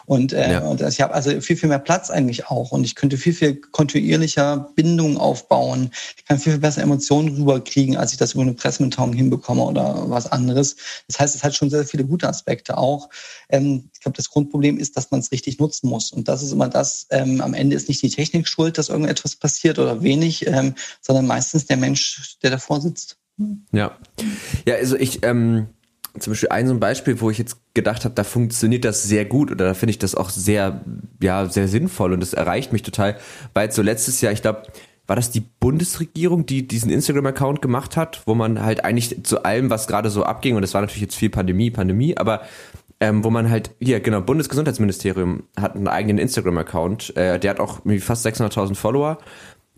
Und, 0.06 0.34
äh, 0.34 0.54
ja. 0.54 0.60
und 0.60 0.82
ich 0.82 1.02
habe 1.02 1.14
also 1.14 1.40
viel, 1.42 1.56
viel 1.56 1.70
mehr 1.70 1.80
Platz 1.80 2.10
eigentlich 2.10 2.48
auch. 2.48 2.72
Und 2.72 2.84
ich 2.84 2.96
könnte 2.96 3.18
viel, 3.18 3.34
viel 3.34 3.56
kontinuierlicher 3.56 4.72
Bindungen 4.76 5.18
aufbauen. 5.18 5.92
Ich 6.18 6.26
kann 6.26 6.40
viel, 6.40 6.54
viel 6.54 6.62
besser 6.62 6.82
Emotionen 6.82 7.36
rüberkriegen, 7.38 7.96
als 7.96 8.12
ich 8.12 8.18
das 8.18 8.34
über 8.34 8.42
eine 8.42 8.54
Pressemitteilung 8.54 9.14
hinbekomme 9.14 9.62
oder 9.62 10.10
was 10.10 10.30
anderes. 10.30 10.76
Das 11.08 11.20
heißt, 11.20 11.36
es 11.36 11.44
hat 11.44 11.56
schon 11.56 11.70
sehr 11.70 11.86
viele 11.86 12.06
gute 12.06 12.28
Aspekte 12.28 12.78
auch. 12.78 13.10
Ähm, 13.50 13.90
ich 13.94 14.02
glaube, 14.02 14.18
das 14.18 14.30
Grundproblem 14.30 14.78
ist, 14.78 14.98
dass 14.98 15.12
man 15.12 15.22
es 15.22 15.32
richtig 15.32 15.60
nutzen 15.60 15.88
muss. 15.90 16.12
Und 16.12 16.28
das 16.28 16.44
ist 16.44 16.52
immer 16.52 16.68
das, 16.68 17.08
ähm, 17.12 17.40
am 17.40 17.54
Ende 17.54 17.76
ist 17.76 17.88
nicht 17.88 18.02
die 18.02 18.10
Technik 18.10 18.48
schuld, 18.48 18.78
dass 18.78 18.90
irgendetwas 18.90 19.36
passiert 19.36 19.80
oder 19.80 20.02
wenig, 20.02 20.46
ähm, 20.48 20.76
sondern 21.02 21.28
meistens 21.28 21.66
der 21.68 21.78
Mensch, 21.78 22.38
der 22.44 22.52
davor 22.52 22.82
sitzt. 22.82 23.18
Ja. 23.72 23.98
Ja, 24.66 24.76
also 24.76 24.96
ich, 24.98 25.24
ähm, 25.24 25.68
zum 26.20 26.32
Beispiel 26.34 26.50
ein 26.50 26.68
so 26.68 26.74
ein 26.74 26.80
Beispiel, 26.80 27.22
wo 27.22 27.30
ich 27.30 27.38
jetzt 27.38 27.58
gedacht 27.74 28.06
habe, 28.06 28.16
da 28.16 28.24
funktioniert 28.24 28.86
das 28.86 29.04
sehr 29.04 29.26
gut 29.26 29.52
oder 29.52 29.66
da 29.66 29.74
finde 29.74 29.92
ich 29.92 30.00
das 30.00 30.16
auch 30.16 30.30
sehr, 30.30 30.84
ja, 31.22 31.48
sehr 31.48 31.68
sinnvoll 31.68 32.14
und 32.14 32.20
das 32.20 32.34
erreicht 32.34 32.74
mich 32.74 32.82
total, 32.82 33.18
weil 33.54 33.72
so 33.72 33.82
letztes 33.82 34.22
Jahr, 34.22 34.34
ich 34.34 34.42
glaube, 34.42 34.64
war 35.08 35.16
das 35.16 35.32
die 35.32 35.44
Bundesregierung, 35.60 36.46
die 36.46 36.68
diesen 36.68 36.92
Instagram-Account 36.92 37.62
gemacht 37.62 37.98
hat, 37.98 38.22
wo 38.26 38.36
man 38.36 38.62
halt 38.62 38.84
eigentlich 38.84 39.24
zu 39.24 39.44
allem, 39.44 39.70
was 39.70 39.88
gerade 39.88 40.10
so 40.10 40.24
abging, 40.24 40.56
und 40.56 40.62
das 40.62 40.74
war 40.74 40.82
natürlich 40.82 41.02
jetzt 41.02 41.16
viel 41.16 41.30
Pandemie, 41.30 41.72
Pandemie, 41.72 42.18
aber 42.18 42.42
ähm, 43.00 43.24
wo 43.24 43.30
man 43.30 43.50
halt, 43.50 43.72
hier, 43.80 44.00
genau, 44.00 44.22
Bundesgesundheitsministerium 44.22 45.44
hat 45.60 45.76
einen 45.76 45.88
eigenen 45.88 46.18
Instagram-Account, 46.18 47.16
äh, 47.16 47.40
der 47.40 47.52
hat 47.52 47.60
auch 47.60 47.80
fast 48.00 48.26
600.000 48.26 48.76
Follower 48.76 49.20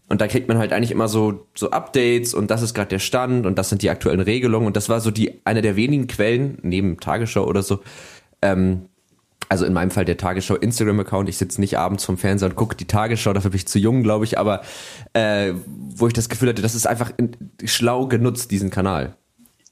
und 0.07 0.21
da 0.21 0.27
kriegt 0.27 0.47
man 0.47 0.57
halt 0.57 0.73
eigentlich 0.73 0.91
immer 0.91 1.07
so, 1.07 1.45
so 1.53 1.69
Updates 1.69 2.33
und 2.33 2.49
das 2.49 2.61
ist 2.61 2.73
gerade 2.73 2.89
der 2.89 2.99
Stand 2.99 3.45
und 3.45 3.59
das 3.59 3.69
sind 3.69 3.83
die 3.83 3.89
aktuellen 3.89 4.21
Regelungen 4.21 4.67
und 4.67 4.75
das 4.75 4.89
war 4.89 4.99
so 5.01 5.11
die, 5.11 5.41
eine 5.45 5.61
der 5.61 5.75
wenigen 5.75 6.07
Quellen, 6.07 6.57
neben 6.63 6.99
Tagesschau 6.99 7.45
oder 7.45 7.61
so, 7.61 7.81
ähm, 8.41 8.85
also 9.49 9.65
in 9.65 9.73
meinem 9.73 9.91
Fall 9.91 10.05
der 10.05 10.17
Tagesschau 10.17 10.55
Instagram-Account. 10.55 11.27
Ich 11.27 11.37
sitze 11.37 11.59
nicht 11.59 11.77
abends 11.77 12.05
vom 12.05 12.17
Fernseher 12.17 12.49
und 12.49 12.55
gucke 12.55 12.75
die 12.75 12.85
Tagesschau, 12.85 13.33
dafür 13.33 13.49
bin 13.49 13.57
ich 13.57 13.67
zu 13.67 13.79
jung, 13.79 14.03
glaube 14.03 14.23
ich, 14.25 14.37
aber 14.37 14.61
äh, 15.13 15.53
wo 15.95 16.07
ich 16.07 16.13
das 16.13 16.29
Gefühl 16.29 16.49
hatte, 16.49 16.61
das 16.61 16.75
ist 16.75 16.87
einfach 16.87 17.11
schlau 17.65 18.07
genutzt, 18.07 18.51
diesen 18.51 18.69
Kanal. 18.69 19.15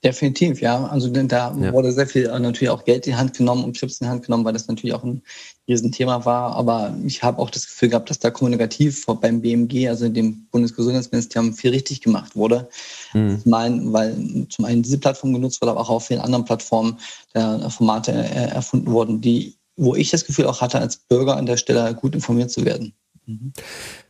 Definitiv, 0.04 0.62
ja. 0.62 0.86
Also 0.86 1.10
da 1.10 1.56
ja. 1.60 1.74
wurde 1.74 1.92
sehr 1.92 2.06
viel 2.06 2.28
äh, 2.28 2.40
natürlich 2.40 2.70
auch 2.70 2.86
Geld 2.86 3.08
in 3.08 3.14
die 3.14 3.18
Hand 3.18 3.36
genommen 3.36 3.64
und 3.64 3.74
Chips 3.74 4.00
in 4.00 4.06
die 4.06 4.12
Hand 4.12 4.26
genommen, 4.26 4.46
weil 4.46 4.54
das 4.54 4.68
natürlich 4.68 4.94
auch 4.94 5.04
ein 5.04 5.24
Riesenthema 5.68 6.24
war. 6.24 6.56
Aber 6.56 6.96
ich 7.04 7.24
habe 7.24 7.40
auch 7.40 7.50
das 7.50 7.66
Gefühl 7.66 7.90
gehabt, 7.90 8.10
dass 8.12 8.20
da 8.20 8.30
kommunikativ 8.30 9.08
beim 9.08 9.42
BMG, 9.42 9.90
also 9.90 10.08
dem 10.08 10.46
Bundesgesundheitsministerium, 10.52 11.54
viel 11.54 11.72
richtig 11.72 12.02
gemacht 12.02 12.36
wurde. 12.36 12.70
Mhm. 13.14 13.42
Mein, 13.46 13.92
weil 13.92 14.16
zum 14.50 14.66
einen 14.66 14.84
diese 14.84 15.00
Plattform 15.00 15.34
genutzt 15.34 15.62
wurde, 15.62 15.72
aber 15.72 15.82
auch 15.82 15.90
auf 15.90 16.06
vielen 16.06 16.22
anderen 16.22 16.46
Plattformen 16.46 17.00
der 17.34 17.70
Formate 17.72 18.12
äh, 18.12 18.50
erfunden 18.50 18.92
wurden, 18.92 19.20
die 19.20 19.57
wo 19.78 19.96
ich 19.96 20.10
das 20.10 20.26
Gefühl 20.26 20.46
auch 20.46 20.62
hatte, 20.62 20.80
als 20.80 20.98
Bürger 20.98 21.38
an 21.38 21.46
der 21.46 21.58
Stelle 21.58 21.94
gut 21.94 22.16
informiert 22.16 22.52
zu 22.52 22.66
werden. 22.66 22.94
Mhm. 23.26 23.54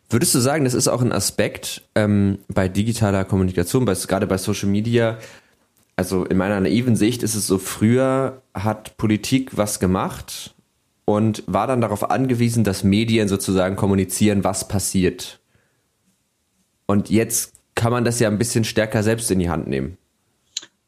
Würdest 0.09 0.33
du 0.33 0.39
sagen, 0.39 0.63
das 0.63 0.73
ist 0.73 0.87
auch 0.87 1.01
ein 1.01 1.11
Aspekt 1.11 1.83
ähm, 1.93 2.39
bei 2.47 2.69
digitaler 2.69 3.25
Kommunikation, 3.25 3.83
bei, 3.83 3.93
gerade 3.93 4.25
bei 4.25 4.37
Social 4.37 4.69
Media? 4.69 5.19
Also 5.97 6.25
in 6.25 6.37
meiner 6.37 6.61
naiven 6.61 6.95
Sicht 6.95 7.23
ist 7.23 7.35
es 7.35 7.45
so, 7.45 7.57
früher 7.57 8.41
hat 8.53 8.97
Politik 8.97 9.57
was 9.57 9.79
gemacht 9.79 10.55
und 11.03 11.43
war 11.45 11.67
dann 11.67 11.81
darauf 11.81 12.09
angewiesen, 12.09 12.63
dass 12.63 12.83
Medien 12.83 13.27
sozusagen 13.27 13.75
kommunizieren, 13.75 14.43
was 14.43 14.67
passiert. 14.67 15.39
Und 16.85 17.09
jetzt 17.09 17.53
kann 17.75 17.91
man 17.91 18.05
das 18.05 18.19
ja 18.19 18.29
ein 18.29 18.37
bisschen 18.37 18.63
stärker 18.63 19.03
selbst 19.03 19.29
in 19.29 19.39
die 19.39 19.49
Hand 19.49 19.67
nehmen. 19.67 19.97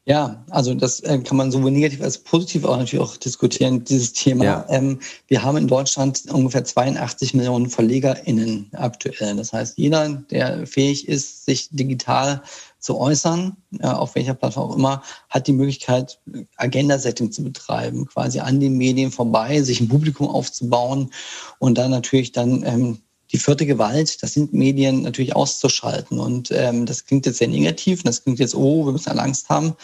Ja, 0.06 0.44
also 0.48 0.74
das 0.74 1.00
äh, 1.00 1.18
kann 1.18 1.36
man 1.36 1.52
sowohl 1.52 1.70
negativ 1.70 2.00
als 2.00 2.16
positiv 2.18 2.64
auch 2.64 2.78
natürlich 2.78 3.04
auch 3.04 3.16
diskutieren, 3.18 3.84
dieses 3.84 4.14
Thema. 4.14 4.44
Ja. 4.44 4.66
Ähm, 4.70 4.98
wir 5.28 5.42
haben 5.42 5.58
in 5.58 5.68
Deutschland 5.68 6.22
ungefähr 6.32 6.64
82 6.64 7.34
Millionen 7.34 7.68
VerlegerInnen 7.68 8.70
aktuell. 8.72 9.36
Das 9.36 9.52
heißt, 9.52 9.76
jeder, 9.76 10.08
der 10.30 10.66
fähig 10.66 11.06
ist, 11.06 11.44
sich 11.44 11.68
digital 11.70 12.42
zu 12.78 12.98
äußern, 12.98 13.56
äh, 13.78 13.86
auf 13.88 14.14
welcher 14.14 14.32
Plattform 14.32 14.70
auch 14.70 14.76
immer, 14.76 15.02
hat 15.28 15.46
die 15.46 15.52
Möglichkeit, 15.52 16.18
Agenda-Setting 16.56 17.30
zu 17.30 17.44
betreiben, 17.44 18.06
quasi 18.06 18.40
an 18.40 18.58
den 18.58 18.78
Medien 18.78 19.10
vorbei, 19.10 19.60
sich 19.60 19.80
ein 19.80 19.88
Publikum 19.88 20.28
aufzubauen 20.28 21.10
und 21.58 21.76
dann 21.76 21.90
natürlich 21.90 22.32
dann 22.32 22.64
ähm, 22.64 22.98
die 23.32 23.38
vierte 23.38 23.66
Gewalt, 23.66 24.22
das 24.22 24.32
sind 24.32 24.52
Medien 24.52 25.02
natürlich 25.02 25.36
auszuschalten. 25.36 26.18
Und 26.18 26.50
ähm, 26.50 26.86
das 26.86 27.04
klingt 27.04 27.26
jetzt 27.26 27.38
sehr 27.38 27.48
negativ 27.48 28.00
und 28.00 28.08
das 28.08 28.22
klingt 28.22 28.40
jetzt, 28.40 28.54
oh, 28.54 28.86
wir 28.86 28.92
müssen 28.92 29.10
alle 29.10 29.22
Angst 29.22 29.48
haben. 29.48 29.74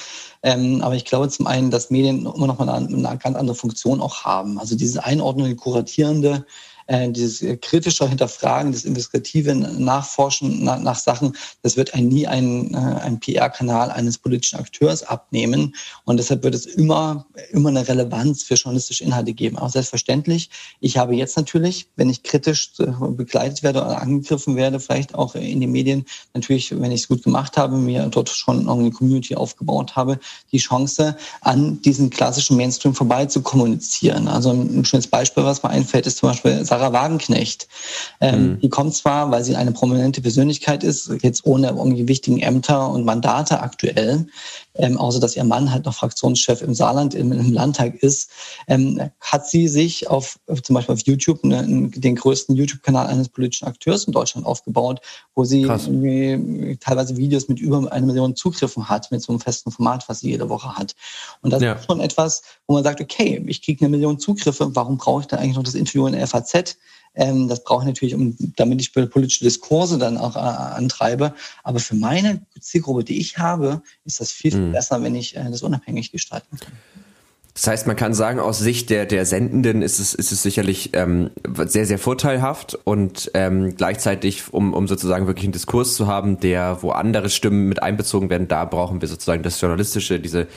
Ähm, 0.42 0.82
aber 0.82 0.96
ich 0.96 1.04
glaube 1.04 1.28
zum 1.28 1.46
einen, 1.46 1.70
dass 1.70 1.90
Medien 1.90 2.26
immer 2.26 2.46
noch 2.46 2.58
mal 2.58 2.68
eine, 2.68 2.88
eine 2.88 3.18
ganz 3.18 3.36
andere 3.36 3.54
Funktion 3.54 4.00
auch 4.00 4.24
haben. 4.24 4.58
Also 4.58 4.76
diese 4.76 5.04
einordnende, 5.04 5.54
kuratierende, 5.54 6.44
äh, 6.86 7.10
dieses 7.10 7.60
kritische 7.60 8.08
Hinterfragen, 8.08 8.72
das 8.72 8.84
investigative 8.84 9.54
Nachforschen 9.54 10.64
nach, 10.64 10.80
nach 10.80 10.96
Sachen, 10.96 11.36
das 11.62 11.76
wird 11.76 11.94
ein, 11.94 12.08
nie 12.08 12.26
ein, 12.26 12.74
äh, 12.74 12.76
ein 12.76 13.20
PR-Kanal 13.20 13.90
eines 13.90 14.18
politischen 14.18 14.58
Akteurs 14.58 15.02
abnehmen. 15.02 15.74
Und 16.04 16.18
deshalb 16.18 16.44
wird 16.44 16.54
es 16.54 16.66
immer, 16.66 17.26
immer 17.50 17.70
eine 17.70 17.86
Relevanz 17.86 18.44
für 18.44 18.54
journalistische 18.54 19.04
Inhalte 19.04 19.32
geben. 19.32 19.58
Auch 19.58 19.70
selbstverständlich. 19.70 20.50
Ich 20.80 20.96
habe 20.96 21.14
jetzt 21.14 21.36
natürlich, 21.36 21.88
wenn 21.96 22.08
ich 22.08 22.22
kritisch 22.22 22.72
äh, 22.78 22.86
begleitet 23.08 23.62
werde 23.62 23.82
oder 23.82 24.00
angegriffen 24.00 24.56
werde, 24.56 24.80
vielleicht 24.80 25.14
auch 25.14 25.34
in 25.34 25.60
den 25.60 25.72
Medien, 25.72 26.04
natürlich, 26.34 26.70
wenn 26.78 26.92
ich 26.92 27.02
es 27.02 27.08
gut 27.08 27.22
gemacht 27.22 27.56
habe, 27.56 27.76
mir 27.76 28.06
dort 28.06 28.28
schon 28.28 28.68
eine 28.68 28.90
Community 28.90 29.34
aufgebaut 29.34 29.96
habe, 29.96 30.18
die 30.52 30.58
Chance, 30.58 31.16
an 31.40 31.80
diesen 31.82 32.10
klassischen 32.10 32.56
Mainstream 32.56 32.94
vorbei 32.94 33.26
zu 33.26 33.42
kommunizieren. 33.42 34.28
Also 34.28 34.50
ein 34.50 34.84
schönes 34.84 35.06
Beispiel, 35.06 35.44
was 35.44 35.62
mir 35.62 35.70
einfällt, 35.70 36.06
ist 36.06 36.18
zum 36.18 36.30
Beispiel 36.30 36.64
Sarah 36.76 36.92
Wagenknecht. 36.92 37.68
Ähm, 38.20 38.52
mhm. 38.52 38.60
Die 38.60 38.68
kommt 38.68 38.94
zwar, 38.94 39.30
weil 39.30 39.44
sie 39.44 39.56
eine 39.56 39.72
prominente 39.72 40.20
Persönlichkeit 40.20 40.84
ist, 40.84 41.10
jetzt 41.22 41.46
ohne 41.46 41.68
irgendwie 41.68 42.06
wichtigen 42.06 42.38
Ämter 42.40 42.90
und 42.90 43.04
Mandate 43.04 43.60
aktuell, 43.60 44.26
ähm, 44.74 44.98
außer 44.98 45.20
dass 45.20 45.36
ihr 45.36 45.44
Mann 45.44 45.72
halt 45.72 45.86
noch 45.86 45.94
Fraktionschef 45.94 46.60
im 46.62 46.74
Saarland 46.74 47.14
im, 47.14 47.32
im 47.32 47.52
Landtag 47.52 47.94
ist, 47.96 48.30
ähm, 48.68 49.10
hat 49.20 49.48
sie 49.48 49.68
sich 49.68 50.08
auf 50.08 50.38
zum 50.62 50.74
Beispiel 50.74 50.94
auf 50.94 51.00
YouTube 51.00 51.44
ne, 51.44 51.90
den 51.94 52.14
größten 52.14 52.54
YouTube-Kanal 52.54 53.06
eines 53.06 53.28
politischen 53.28 53.66
Akteurs 53.66 54.04
in 54.04 54.12
Deutschland 54.12 54.46
aufgebaut, 54.46 55.00
wo 55.34 55.44
sie 55.44 55.66
teilweise 56.80 57.16
Videos 57.16 57.48
mit 57.48 57.58
über 57.58 57.90
eine 57.90 58.06
Million 58.06 58.36
Zugriffen 58.36 58.88
hat, 58.88 59.10
mit 59.10 59.22
so 59.22 59.32
einem 59.32 59.40
festen 59.40 59.70
Format, 59.70 60.08
was 60.08 60.20
sie 60.20 60.30
jede 60.30 60.48
Woche 60.48 60.76
hat. 60.76 60.94
Und 61.40 61.52
das 61.52 61.62
ja. 61.62 61.72
ist 61.72 61.86
schon 61.86 62.00
etwas, 62.00 62.42
wo 62.66 62.74
man 62.74 62.84
sagt, 62.84 63.00
okay, 63.00 63.42
ich 63.46 63.62
kriege 63.62 63.84
eine 63.84 63.96
Million 63.96 64.18
Zugriffe, 64.18 64.74
warum 64.74 64.98
brauche 64.98 65.22
ich 65.22 65.26
dann 65.26 65.38
eigentlich 65.38 65.56
noch 65.56 65.62
das 65.62 65.74
Interview 65.74 66.06
in 66.06 66.12
der 66.12 66.26
FAZ? 66.26 66.65
Ähm, 67.14 67.48
das 67.48 67.64
brauche 67.64 67.82
ich 67.82 67.86
natürlich, 67.86 68.14
um, 68.14 68.36
damit 68.56 68.80
ich 68.80 68.92
politische 68.92 69.44
Diskurse 69.44 69.98
dann 69.98 70.18
auch 70.18 70.36
äh, 70.36 70.38
antreibe. 70.38 71.34
Aber 71.64 71.80
für 71.80 71.96
meine 71.96 72.42
Zielgruppe, 72.60 73.04
die 73.04 73.18
ich 73.18 73.38
habe, 73.38 73.82
ist 74.04 74.20
das 74.20 74.30
viel, 74.30 74.52
viel 74.52 74.60
mhm. 74.60 74.72
besser, 74.72 75.02
wenn 75.02 75.14
ich 75.14 75.36
äh, 75.36 75.50
das 75.50 75.62
unabhängig 75.62 76.12
gestalten 76.12 76.58
kann. 76.58 76.72
Das 77.56 77.66
heißt, 77.68 77.86
man 77.86 77.96
kann 77.96 78.12
sagen, 78.12 78.38
aus 78.38 78.58
Sicht 78.58 78.90
der, 78.90 79.06
der 79.06 79.24
Sendenden 79.24 79.80
ist 79.80 79.98
es, 79.98 80.12
ist 80.12 80.30
es 80.30 80.42
sicherlich 80.42 80.90
ähm, 80.92 81.30
sehr, 81.64 81.86
sehr 81.86 81.98
vorteilhaft 81.98 82.78
und 82.84 83.30
ähm, 83.32 83.74
gleichzeitig, 83.74 84.52
um, 84.52 84.74
um 84.74 84.86
sozusagen 84.86 85.26
wirklich 85.26 85.46
einen 85.46 85.52
Diskurs 85.54 85.94
zu 85.94 86.06
haben, 86.06 86.38
der, 86.38 86.82
wo 86.82 86.90
andere 86.90 87.30
Stimmen 87.30 87.66
mit 87.66 87.82
einbezogen 87.82 88.28
werden, 88.28 88.46
da 88.46 88.66
brauchen 88.66 89.00
wir 89.00 89.08
sozusagen 89.08 89.42
das 89.42 89.58
Journalistische, 89.58 90.20
diese 90.20 90.48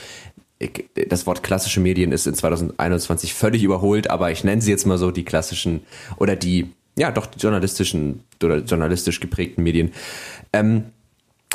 das 1.08 1.26
Wort 1.26 1.42
klassische 1.42 1.80
Medien 1.80 2.12
ist 2.12 2.26
in 2.26 2.34
2021 2.34 3.34
völlig 3.34 3.62
überholt, 3.62 4.10
aber 4.10 4.30
ich 4.30 4.44
nenne 4.44 4.60
sie 4.60 4.70
jetzt 4.70 4.86
mal 4.86 4.98
so 4.98 5.10
die 5.10 5.24
klassischen 5.24 5.80
oder 6.18 6.36
die, 6.36 6.72
ja 6.98 7.10
doch, 7.10 7.26
die 7.26 7.38
journalistischen 7.38 8.24
oder 8.42 8.58
journalistisch 8.58 9.20
geprägten 9.20 9.62
Medien. 9.62 9.92
Ähm, 10.52 10.86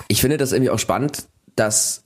ich 0.08 0.22
finde 0.22 0.38
das 0.38 0.52
irgendwie 0.52 0.72
auch 0.72 0.80
spannend, 0.80 1.26
dass 1.56 2.04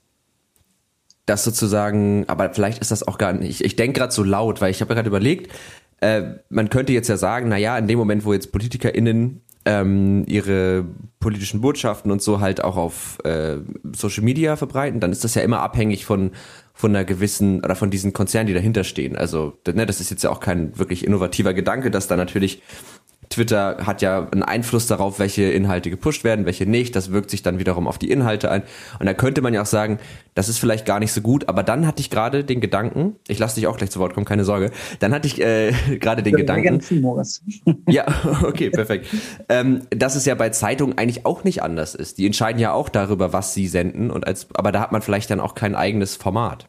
das 1.25 1.43
sozusagen, 1.43 2.25
aber 2.27 2.53
vielleicht 2.53 2.79
ist 2.79 2.91
das 2.91 3.07
auch 3.07 3.17
gar 3.17 3.33
nicht, 3.33 3.49
ich, 3.49 3.63
ich 3.63 3.75
denke 3.75 3.99
gerade 3.99 4.11
so 4.11 4.23
laut, 4.23 4.61
weil 4.61 4.71
ich 4.71 4.81
habe 4.81 4.93
gerade 4.93 5.07
überlegt, 5.07 5.53
äh, 6.01 6.23
man 6.49 6.69
könnte 6.69 6.91
jetzt 6.91 7.07
ja 7.07 7.17
sagen, 7.17 7.49
na 7.49 7.57
ja, 7.57 7.77
in 7.77 7.87
dem 7.87 7.99
Moment, 7.99 8.25
wo 8.25 8.33
jetzt 8.33 8.51
PolitikerInnen 8.51 9.41
ähm, 9.65 10.25
ihre 10.27 10.85
politischen 11.19 11.61
Botschaften 11.61 12.11
und 12.11 12.21
so 12.21 12.39
halt 12.39 12.63
auch 12.63 12.77
auf 12.77 13.19
äh, 13.25 13.57
Social 13.95 14.23
Media 14.23 14.55
verbreiten, 14.55 14.99
dann 14.99 15.11
ist 15.11 15.23
das 15.23 15.35
ja 15.35 15.41
immer 15.41 15.59
abhängig 15.59 16.05
von 16.05 16.31
von 16.79 16.95
einer 16.95 17.03
gewissen 17.03 17.59
oder 17.61 17.75
von 17.75 17.89
diesen 17.89 18.13
Konzernen, 18.13 18.47
die 18.47 18.53
dahinter 18.53 18.85
stehen. 18.85 19.17
Also 19.17 19.57
ne, 19.67 19.85
das 19.85 19.99
ist 19.99 20.11
jetzt 20.11 20.23
ja 20.23 20.29
auch 20.29 20.39
kein 20.39 20.79
wirklich 20.79 21.05
innovativer 21.05 21.53
Gedanke, 21.53 21.91
dass 21.91 22.07
da 22.07 22.15
natürlich 22.15 22.61
Twitter 23.29 23.77
hat 23.85 24.01
ja 24.01 24.27
einen 24.31 24.41
Einfluss 24.41 24.87
darauf, 24.87 25.19
welche 25.19 25.43
Inhalte 25.43 25.91
gepusht 25.91 26.23
werden, 26.23 26.45
welche 26.45 26.65
nicht. 26.65 26.95
Das 26.95 27.11
wirkt 27.11 27.29
sich 27.29 27.43
dann 27.43 27.59
wiederum 27.59 27.87
auf 27.87 27.99
die 27.99 28.09
Inhalte 28.09 28.49
ein. 28.49 28.63
Und 28.99 29.05
da 29.05 29.13
könnte 29.13 29.41
man 29.41 29.53
ja 29.53 29.61
auch 29.61 29.67
sagen, 29.67 29.99
das 30.33 30.49
ist 30.49 30.57
vielleicht 30.57 30.85
gar 30.85 30.99
nicht 30.99 31.13
so 31.13 31.21
gut. 31.21 31.47
Aber 31.47 31.61
dann 31.61 31.85
hatte 31.85 32.01
ich 32.01 32.09
gerade 32.09 32.43
den 32.43 32.59
Gedanken, 32.59 33.17
ich 33.27 33.37
lasse 33.37 33.55
dich 33.55 33.67
auch 33.67 33.77
gleich 33.77 33.91
zu 33.91 33.99
Wort 33.99 34.15
kommen, 34.15 34.25
keine 34.25 34.45
Sorge. 34.45 34.71
Dann 34.99 35.13
hatte 35.13 35.27
ich 35.27 35.39
äh, 35.39 35.71
gerade 35.99 36.23
den 36.23 36.35
Gedanken. 36.35 36.81
ja, 37.87 38.05
okay, 38.43 38.71
perfekt. 38.71 39.07
Ähm, 39.47 39.83
dass 39.91 40.15
es 40.15 40.25
ja 40.25 40.33
bei 40.33 40.49
Zeitungen 40.49 40.97
eigentlich 40.97 41.25
auch 41.27 41.43
nicht 41.43 41.61
anders 41.61 41.93
ist. 41.93 42.17
Die 42.17 42.25
entscheiden 42.25 42.59
ja 42.59 42.73
auch 42.73 42.89
darüber, 42.89 43.31
was 43.31 43.53
sie 43.53 43.67
senden. 43.67 44.09
Und 44.09 44.25
als, 44.25 44.47
aber 44.55 44.71
da 44.71 44.79
hat 44.81 44.91
man 44.91 45.03
vielleicht 45.03 45.29
dann 45.29 45.39
auch 45.39 45.53
kein 45.53 45.75
eigenes 45.75 46.15
Format. 46.15 46.67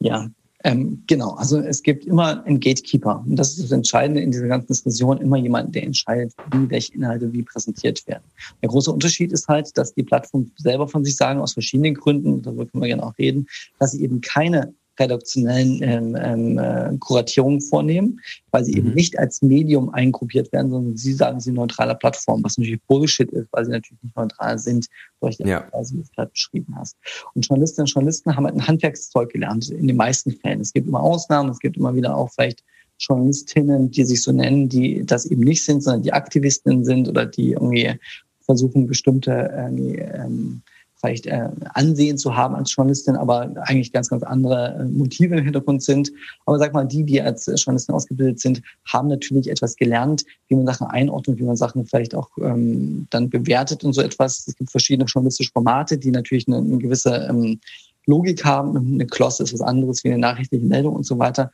Ja, 0.00 0.26
ähm, 0.64 1.02
genau, 1.06 1.32
also 1.34 1.58
es 1.58 1.82
gibt 1.82 2.06
immer 2.06 2.42
einen 2.44 2.58
Gatekeeper. 2.58 3.22
Und 3.26 3.36
das 3.36 3.50
ist 3.50 3.64
das 3.64 3.70
Entscheidende 3.70 4.22
in 4.22 4.30
dieser 4.30 4.48
ganzen 4.48 4.68
Diskussion, 4.68 5.18
immer 5.18 5.36
jemand, 5.36 5.74
der 5.74 5.82
entscheidet, 5.84 6.32
wie 6.52 6.70
welche 6.70 6.94
Inhalte 6.94 7.30
wie 7.34 7.42
präsentiert 7.42 8.06
werden. 8.06 8.24
Der 8.62 8.70
große 8.70 8.90
Unterschied 8.90 9.30
ist 9.32 9.46
halt, 9.46 9.76
dass 9.76 9.92
die 9.92 10.02
Plattformen 10.02 10.50
selber 10.56 10.88
von 10.88 11.04
sich 11.04 11.16
sagen, 11.16 11.40
aus 11.40 11.52
verschiedenen 11.52 11.92
Gründen, 11.92 12.40
darüber 12.40 12.64
können 12.64 12.82
wir 12.82 12.88
gerne 12.88 13.04
auch 13.04 13.18
reden, 13.18 13.46
dass 13.78 13.92
sie 13.92 14.02
eben 14.02 14.22
keine 14.22 14.72
redaktionellen 14.98 15.80
ähm, 15.82 16.16
ähm, 16.20 16.58
äh, 16.58 16.96
Kuratierungen 16.98 17.60
vornehmen, 17.60 18.20
weil 18.50 18.64
sie 18.64 18.72
mhm. 18.72 18.78
eben 18.78 18.94
nicht 18.94 19.18
als 19.18 19.42
Medium 19.42 19.90
eingruppiert 19.90 20.52
werden, 20.52 20.70
sondern 20.70 20.96
sie 20.96 21.12
sagen, 21.12 21.40
sie 21.40 21.46
sind 21.46 21.54
neutraler 21.54 21.94
Plattform, 21.94 22.42
was 22.44 22.58
natürlich 22.58 22.82
Bullshit 22.82 23.30
ist, 23.32 23.48
weil 23.52 23.64
sie 23.64 23.72
natürlich 23.72 24.02
nicht 24.02 24.16
neutral 24.16 24.58
sind, 24.58 24.86
durch 25.20 25.36
die 25.36 25.48
ja. 25.48 25.66
Weise, 25.72 25.94
wie 25.94 25.98
du 25.98 26.02
es 26.02 26.12
gerade 26.12 26.30
beschrieben 26.30 26.74
hast. 26.76 26.96
Und 27.34 27.46
Journalistinnen 27.46 27.84
und 27.84 27.92
Journalisten 27.92 28.36
haben 28.36 28.44
halt 28.44 28.54
ein 28.54 28.66
Handwerkszeug 28.66 29.30
gelernt, 29.30 29.68
in 29.70 29.86
den 29.86 29.96
meisten 29.96 30.32
Fällen. 30.32 30.60
Es 30.60 30.72
gibt 30.72 30.88
immer 30.88 31.02
Ausnahmen, 31.02 31.50
es 31.50 31.58
gibt 31.58 31.76
immer 31.76 31.94
wieder 31.94 32.16
auch 32.16 32.30
vielleicht 32.32 32.62
Journalistinnen, 32.98 33.90
die 33.90 34.04
sich 34.04 34.22
so 34.22 34.32
nennen, 34.32 34.68
die 34.68 35.04
das 35.04 35.26
eben 35.26 35.42
nicht 35.42 35.64
sind, 35.64 35.82
sondern 35.82 36.02
die 36.02 36.12
Aktivistinnen 36.12 36.84
sind 36.84 37.08
oder 37.08 37.26
die 37.26 37.52
irgendwie 37.52 37.98
versuchen, 38.42 38.86
bestimmte 38.86 39.32
äh, 39.32 39.66
ähm, 39.66 40.62
vielleicht 41.04 41.26
äh, 41.26 41.48
Ansehen 41.74 42.16
zu 42.16 42.34
haben 42.34 42.54
als 42.54 42.74
Journalistin, 42.74 43.16
aber 43.16 43.50
eigentlich 43.62 43.92
ganz, 43.92 44.08
ganz 44.08 44.22
andere 44.22 44.78
äh, 44.80 44.84
Motive 44.84 45.36
im 45.36 45.44
Hintergrund 45.44 45.82
sind. 45.82 46.10
Aber 46.46 46.58
sag 46.58 46.72
mal, 46.72 46.86
die, 46.86 47.04
die 47.04 47.20
als 47.20 47.46
Journalistin 47.46 47.94
ausgebildet 47.94 48.40
sind, 48.40 48.62
haben 48.86 49.08
natürlich 49.08 49.50
etwas 49.50 49.76
gelernt, 49.76 50.24
wie 50.48 50.54
man 50.54 50.66
Sachen 50.66 50.86
einordnet, 50.86 51.38
wie 51.38 51.42
man 51.42 51.56
Sachen 51.56 51.84
vielleicht 51.84 52.14
auch 52.14 52.30
ähm, 52.40 53.06
dann 53.10 53.28
bewertet 53.28 53.84
und 53.84 53.92
so 53.92 54.00
etwas. 54.00 54.46
Es 54.46 54.56
gibt 54.56 54.70
verschiedene 54.70 55.04
journalistische 55.06 55.52
Formate, 55.52 55.98
die 55.98 56.10
natürlich 56.10 56.48
eine, 56.48 56.58
eine 56.58 56.78
gewisse 56.78 57.26
ähm, 57.28 57.60
Logik 58.06 58.44
haben. 58.44 58.76
Eine 58.76 59.06
Klosse 59.06 59.42
ist 59.42 59.52
was 59.52 59.60
anderes 59.60 60.04
wie 60.04 60.08
eine 60.08 60.18
nachrichtliche 60.18 60.64
Meldung 60.64 60.96
und 60.96 61.04
so 61.04 61.18
weiter. 61.18 61.50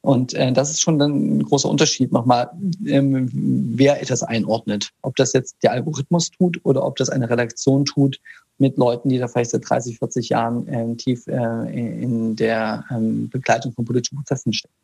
Und 0.00 0.34
äh, 0.34 0.52
das 0.52 0.70
ist 0.70 0.82
schon 0.82 0.98
dann 0.98 1.38
ein 1.38 1.42
großer 1.42 1.68
Unterschied 1.68 2.12
nochmal, 2.12 2.50
ähm, 2.86 3.30
wer 3.74 4.02
etwas 4.02 4.22
einordnet. 4.22 4.90
Ob 5.00 5.16
das 5.16 5.32
jetzt 5.32 5.56
der 5.62 5.72
Algorithmus 5.72 6.30
tut 6.30 6.60
oder 6.62 6.84
ob 6.84 6.96
das 6.96 7.08
eine 7.08 7.28
Redaktion 7.30 7.86
tut 7.86 8.20
mit 8.58 8.76
Leuten, 8.76 9.08
die 9.08 9.18
da 9.18 9.28
vielleicht 9.28 9.50
seit 9.50 9.68
30, 9.68 9.98
40 9.98 10.28
Jahren 10.28 10.66
ähm, 10.68 10.96
tief 10.96 11.26
äh, 11.26 11.32
in 11.32 12.36
der 12.36 12.84
ähm, 12.90 13.28
Begleitung 13.28 13.72
von 13.72 13.84
politischen 13.84 14.16
Prozessen 14.16 14.52
stecken. 14.52 14.74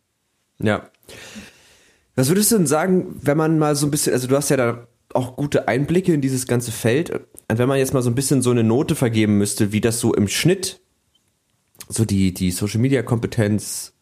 Ja. 0.58 0.88
Was 2.16 2.28
würdest 2.28 2.52
du 2.52 2.56
denn 2.56 2.66
sagen, 2.66 3.16
wenn 3.22 3.36
man 3.36 3.58
mal 3.58 3.76
so 3.76 3.86
ein 3.86 3.90
bisschen, 3.90 4.12
also 4.12 4.26
du 4.26 4.36
hast 4.36 4.50
ja 4.50 4.56
da 4.56 4.86
auch 5.14 5.36
gute 5.36 5.68
Einblicke 5.68 6.12
in 6.12 6.20
dieses 6.20 6.46
ganze 6.46 6.72
Feld, 6.72 7.12
wenn 7.48 7.68
man 7.68 7.78
jetzt 7.78 7.94
mal 7.94 8.02
so 8.02 8.10
ein 8.10 8.14
bisschen 8.14 8.42
so 8.42 8.50
eine 8.50 8.64
Note 8.64 8.94
vergeben 8.94 9.38
müsste, 9.38 9.72
wie 9.72 9.80
das 9.80 10.00
so 10.00 10.14
im 10.14 10.28
Schnitt, 10.28 10.80
so 11.88 12.04
die, 12.04 12.32
die 12.34 12.50
Social 12.50 12.80
Media 12.80 13.02
Kompetenz 13.02 13.92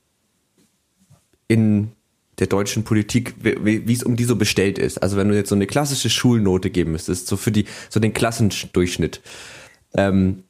in 1.47 1.93
der 2.39 2.47
deutschen 2.47 2.85
Politik, 2.85 3.35
wie, 3.43 3.93
es 3.93 4.03
um 4.03 4.17
die 4.17 4.25
so 4.25 4.37
bestellt 4.37 4.79
ist. 4.79 5.03
Also 5.03 5.17
wenn 5.17 5.29
du 5.29 5.35
jetzt 5.35 5.49
so 5.49 5.55
eine 5.55 5.67
klassische 5.67 6.11
Schulnote 6.11 6.71
geben 6.71 6.93
müsstest, 6.93 7.27
so 7.27 7.37
für 7.37 7.51
die, 7.51 7.65
so 7.89 7.99
den 7.99 8.13
Klassendurchschnitt. 8.13 9.21
Ähm, 9.95 10.45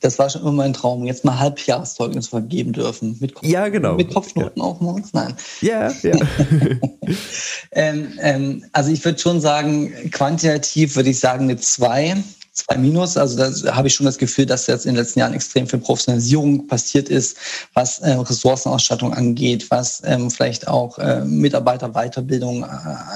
das 0.00 0.18
war 0.18 0.30
schon 0.30 0.42
immer 0.42 0.52
mein 0.52 0.72
Traum, 0.72 1.04
jetzt 1.04 1.24
mal 1.24 1.38
Halbjahreszeugnis 1.38 2.28
vergeben 2.28 2.72
dürfen. 2.72 3.16
Mit 3.20 3.34
Kopf 3.34 3.46
ja, 3.46 3.68
genau. 3.68 3.96
Mit 3.96 4.14
Kopfnoten 4.14 4.60
ja. 4.60 4.64
auch 4.64 4.80
morgens? 4.80 5.12
Nein. 5.12 5.34
Ja, 5.60 5.90
ja. 6.02 6.16
ähm, 7.72 8.12
ähm, 8.20 8.64
also 8.72 8.92
ich 8.92 9.04
würde 9.04 9.18
schon 9.18 9.40
sagen, 9.40 9.92
quantitativ 10.12 10.94
würde 10.94 11.10
ich 11.10 11.18
sagen 11.18 11.44
eine 11.44 11.56
2. 11.56 12.16
zwei 12.58 12.76
Minus. 12.76 13.16
Also 13.16 13.36
da 13.36 13.74
habe 13.74 13.88
ich 13.88 13.94
schon 13.94 14.06
das 14.06 14.18
Gefühl, 14.18 14.46
dass 14.46 14.66
jetzt 14.66 14.86
in 14.86 14.94
den 14.94 15.02
letzten 15.02 15.20
Jahren 15.20 15.34
extrem 15.34 15.66
viel 15.66 15.78
Professionalisierung 15.78 16.66
passiert 16.66 17.08
ist, 17.08 17.36
was 17.74 18.00
äh, 18.00 18.12
Ressourcenausstattung 18.12 19.14
angeht, 19.14 19.70
was 19.70 20.02
ähm, 20.04 20.30
vielleicht 20.30 20.68
auch 20.68 20.98
äh, 20.98 21.24
Mitarbeiterweiterbildung 21.24 22.64
äh, 22.64 22.66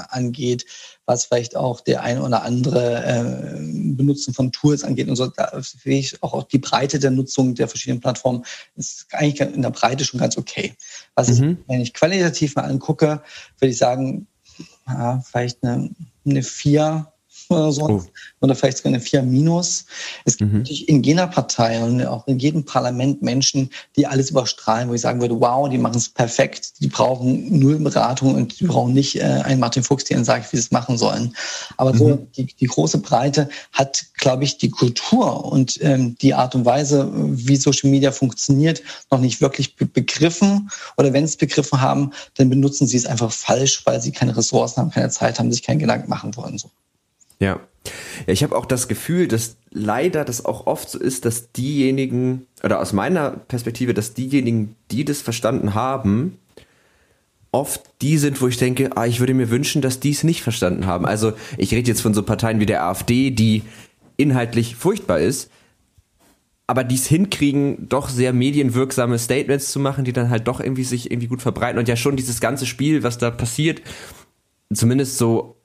angeht, 0.08 0.64
was 1.06 1.26
vielleicht 1.26 1.56
auch 1.56 1.80
der 1.80 2.02
ein 2.02 2.20
oder 2.20 2.42
andere 2.42 3.04
äh, 3.04 3.94
Benutzen 3.94 4.32
von 4.32 4.52
Tools 4.52 4.84
angeht 4.84 5.08
und 5.08 5.16
so. 5.16 5.26
Da 5.26 5.50
sehe 5.60 5.98
ich 5.98 6.22
auch, 6.22 6.32
auch 6.34 6.44
die 6.44 6.58
Breite 6.58 6.98
der 6.98 7.10
Nutzung 7.10 7.54
der 7.54 7.68
verschiedenen 7.68 8.00
Plattformen 8.00 8.44
ist 8.76 9.06
eigentlich 9.12 9.40
in 9.40 9.62
der 9.62 9.70
Breite 9.70 10.04
schon 10.04 10.20
ganz 10.20 10.38
okay. 10.38 10.74
Was 11.14 11.28
mhm. 11.28 11.58
ich, 11.62 11.68
wenn 11.68 11.80
ich 11.80 11.94
qualitativ 11.94 12.54
mal 12.54 12.62
angucke, 12.62 13.22
würde 13.58 13.72
ich 13.72 13.78
sagen, 13.78 14.26
ja, 14.86 15.22
vielleicht 15.24 15.62
eine, 15.62 15.90
eine 16.24 16.42
4 16.42 17.11
oder 17.52 17.72
so. 17.72 17.82
Oh 17.88 18.02
oder 18.42 18.56
vielleicht 18.56 18.78
sogar 18.78 18.90
eine 18.90 19.00
4 19.00 19.22
minus. 19.22 19.86
Es 20.24 20.36
gibt 20.36 20.52
mhm. 20.52 20.58
natürlich 20.58 20.88
in 20.88 21.02
jener 21.02 21.28
Partei 21.28 21.82
und 21.82 22.04
auch 22.04 22.26
in 22.26 22.38
jedem 22.38 22.64
Parlament 22.64 23.22
Menschen, 23.22 23.70
die 23.96 24.06
alles 24.06 24.30
überstrahlen, 24.30 24.88
wo 24.88 24.94
ich 24.94 25.00
sagen 25.00 25.20
würde, 25.20 25.40
wow, 25.40 25.68
die 25.68 25.78
machen 25.78 25.96
es 25.96 26.08
perfekt, 26.08 26.80
die 26.80 26.88
brauchen 26.88 27.58
null 27.58 27.78
Beratung 27.78 28.34
und 28.34 28.58
die 28.58 28.64
brauchen 28.64 28.92
nicht 28.92 29.16
äh, 29.16 29.22
einen 29.22 29.60
Martin 29.60 29.84
Fuchs, 29.84 30.04
der 30.04 30.16
ihnen 30.16 30.24
sagt, 30.24 30.52
wie 30.52 30.56
sie 30.56 30.62
es 30.62 30.70
machen 30.72 30.98
sollen. 30.98 31.34
Aber 31.76 31.94
mhm. 31.94 31.98
so 31.98 32.26
die, 32.36 32.46
die 32.46 32.66
große 32.66 32.98
Breite 32.98 33.48
hat, 33.72 34.04
glaube 34.14 34.44
ich, 34.44 34.58
die 34.58 34.70
Kultur 34.70 35.44
und 35.44 35.78
ähm, 35.80 36.16
die 36.20 36.34
Art 36.34 36.54
und 36.56 36.64
Weise, 36.64 37.10
wie 37.14 37.56
Social 37.56 37.90
Media 37.90 38.10
funktioniert, 38.10 38.82
noch 39.10 39.20
nicht 39.20 39.40
wirklich 39.40 39.76
be 39.76 39.86
begriffen. 39.86 40.70
Oder 40.96 41.12
wenn 41.12 41.26
sie 41.26 41.32
es 41.32 41.36
begriffen 41.36 41.80
haben, 41.80 42.12
dann 42.36 42.48
benutzen 42.50 42.86
sie 42.86 42.96
es 42.96 43.06
einfach 43.06 43.30
falsch, 43.30 43.82
weil 43.84 44.00
sie 44.00 44.10
keine 44.10 44.36
Ressourcen 44.36 44.78
haben, 44.78 44.90
keine 44.90 45.10
Zeit 45.10 45.38
haben, 45.38 45.52
sich 45.52 45.62
keinen 45.62 45.78
Gedanken 45.78 46.10
machen 46.10 46.34
wollen. 46.36 46.58
So. 46.58 46.70
Ja. 47.42 47.58
Ja, 48.26 48.32
ich 48.32 48.44
habe 48.44 48.56
auch 48.56 48.66
das 48.66 48.86
Gefühl, 48.86 49.26
dass 49.26 49.56
leider 49.70 50.24
das 50.24 50.44
auch 50.44 50.68
oft 50.68 50.88
so 50.88 51.00
ist, 51.00 51.24
dass 51.24 51.50
diejenigen, 51.50 52.46
oder 52.62 52.80
aus 52.80 52.92
meiner 52.92 53.32
Perspektive, 53.32 53.92
dass 53.92 54.14
diejenigen, 54.14 54.76
die 54.92 55.04
das 55.04 55.20
verstanden 55.20 55.74
haben, 55.74 56.38
oft 57.50 57.82
die 58.00 58.18
sind, 58.18 58.40
wo 58.40 58.46
ich 58.46 58.58
denke, 58.58 58.96
ah, 58.96 59.06
ich 59.06 59.18
würde 59.18 59.34
mir 59.34 59.50
wünschen, 59.50 59.82
dass 59.82 59.98
die 59.98 60.10
es 60.10 60.22
nicht 60.22 60.42
verstanden 60.42 60.86
haben. 60.86 61.04
Also 61.04 61.32
ich 61.58 61.74
rede 61.74 61.88
jetzt 61.88 62.00
von 62.00 62.14
so 62.14 62.22
Parteien 62.22 62.60
wie 62.60 62.66
der 62.66 62.84
AfD, 62.84 63.32
die 63.32 63.62
inhaltlich 64.16 64.76
furchtbar 64.76 65.18
ist, 65.18 65.50
aber 66.68 66.84
die 66.84 66.94
es 66.94 67.08
hinkriegen, 67.08 67.88
doch 67.88 68.08
sehr 68.08 68.32
medienwirksame 68.32 69.18
Statements 69.18 69.72
zu 69.72 69.80
machen, 69.80 70.04
die 70.04 70.12
dann 70.12 70.30
halt 70.30 70.46
doch 70.46 70.60
irgendwie 70.60 70.84
sich 70.84 71.10
irgendwie 71.10 71.26
gut 71.26 71.42
verbreiten 71.42 71.80
und 71.80 71.88
ja 71.88 71.96
schon 71.96 72.14
dieses 72.14 72.40
ganze 72.40 72.66
Spiel, 72.66 73.02
was 73.02 73.18
da 73.18 73.32
passiert, 73.32 73.82
zumindest 74.72 75.18
so 75.18 75.56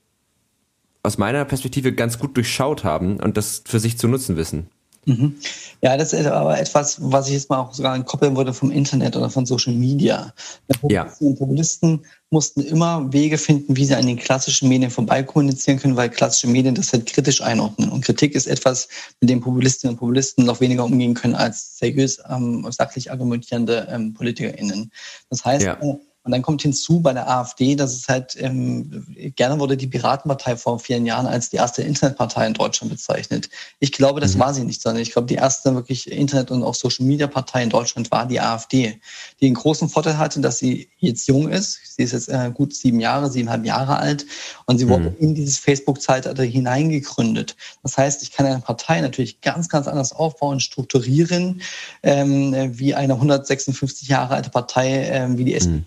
aus 1.08 1.18
meiner 1.18 1.46
Perspektive 1.46 1.94
ganz 1.94 2.20
gut 2.20 2.36
durchschaut 2.38 2.84
haben 2.84 3.20
und 3.20 3.38
das 3.38 3.64
für 3.66 3.80
sich 3.80 3.98
zu 3.98 4.08
nutzen 4.08 4.38
wissen. 4.38 4.68
Mhm. 5.06 5.36
Ja, 5.82 5.96
das 5.96 6.12
ist 6.12 6.28
aber 6.28 6.60
etwas, 6.60 6.98
was 7.00 7.28
ich 7.28 7.34
jetzt 7.34 7.50
mal 7.50 7.60
auch 7.60 7.74
sogar 7.74 7.98
koppeln 8.04 8.36
würde 8.36 8.54
vom 8.54 8.72
Internet 8.72 9.16
oder 9.16 9.30
von 9.30 9.46
Social 9.46 9.74
Media. 9.74 10.34
Populisten 10.82 11.26
ja. 11.26 11.30
und 11.30 11.40
Populisten 11.40 12.06
mussten 12.30 12.60
immer 12.60 13.14
Wege 13.14 13.38
finden, 13.38 13.78
wie 13.78 13.86
sie 13.86 13.96
an 13.96 14.06
den 14.06 14.18
klassischen 14.18 14.68
Medien 14.68 14.92
vorbei 14.92 15.24
kommunizieren 15.24 15.80
können, 15.80 15.96
weil 15.96 16.10
klassische 16.10 16.48
Medien 16.48 16.76
das 16.76 16.92
halt 16.92 17.06
kritisch 17.06 17.42
einordnen. 17.42 17.90
Und 17.90 18.04
Kritik 18.04 18.36
ist 18.36 18.48
etwas, 18.48 18.90
mit 19.22 19.30
dem 19.30 19.40
Populistinnen 19.40 19.94
und 19.94 20.00
Populisten 20.00 20.44
noch 20.44 20.60
weniger 20.60 20.84
umgehen 20.84 21.14
können 21.14 21.36
als 21.36 21.78
seriös, 21.78 22.20
ähm, 22.30 22.68
sachlich 22.70 23.10
argumentierende 23.10 23.88
ähm, 23.90 24.14
PolitikerInnen. 24.14 24.92
Das 25.30 25.46
heißt, 25.46 25.66
ja. 25.66 25.78
Äh, 25.82 25.96
und 26.28 26.32
dann 26.34 26.42
kommt 26.42 26.62
hinzu 26.62 27.00
bei 27.00 27.14
der 27.14 27.30
AfD, 27.30 27.78
dass 27.78 27.96
es 27.96 28.10
halt, 28.10 28.36
ähm, 28.38 29.06
gerne 29.38 29.62
wurde 29.62 29.78
die 29.78 29.88
Piratenpartei 29.88 30.58
vor 30.58 30.78
vielen 30.78 31.06
Jahren 31.06 31.26
als 31.26 31.50
die 31.50 31.56
erste 31.56 31.84
Internetpartei 31.84 32.46
in 32.46 32.54
Deutschland 32.54 32.92
bezeichnet. 32.92 33.50
Ich 33.80 33.94
glaube, 33.94 34.20
das 34.20 34.36
mhm. 34.36 34.40
war 34.40 34.54
sie 34.54 34.66
nicht, 34.66 34.82
sondern 34.82 35.02
ich 35.02 35.14
glaube, 35.14 35.30
die 35.30 35.36
erste 35.36 35.74
wirklich 35.74 36.12
Internet- 36.12 36.52
und 36.52 36.64
auch 36.64 36.76
Social-Media-Partei 36.76 37.64
in 37.64 37.70
Deutschland 37.70 38.12
war 38.12 38.26
die 38.26 38.42
AfD, 38.42 39.00
die 39.40 39.46
einen 39.46 39.56
großen 39.56 39.88
Vorteil 39.88 40.18
hatte, 40.18 40.42
dass 40.42 40.58
sie 40.58 40.90
jetzt 40.98 41.30
jung 41.30 41.48
ist. 41.48 41.80
Sie 41.96 42.04
ist 42.04 42.12
jetzt 42.12 42.28
äh, 42.28 42.52
gut 42.54 42.76
sieben 42.76 43.00
Jahre, 43.00 43.32
siebeneinhalb 43.32 43.66
Jahre 43.66 43.96
alt 43.96 44.26
und 44.66 44.80
sie 44.80 44.86
mhm. 44.86 44.90
wurde 44.90 45.16
in 45.20 45.34
dieses 45.34 45.58
Facebook-Zeitalter 45.60 46.44
hineingegründet. 46.44 47.56
Das 47.84 47.98
heißt, 47.98 48.22
ich 48.22 48.34
kann 48.34 48.46
eine 48.46 48.60
Partei 48.60 49.00
natürlich 49.00 49.40
ganz, 49.40 49.70
ganz 49.70 49.88
anders 49.88 50.12
aufbauen, 50.12 50.60
strukturieren, 50.60 51.62
ähm, 52.04 52.54
wie 52.78 52.96
eine 52.96 53.14
156 53.14 54.10
Jahre 54.10 54.36
alte 54.36 54.50
Partei 54.50 55.06
ähm, 55.06 55.38
wie 55.38 55.46
die 55.46 55.54
mhm. 55.54 55.86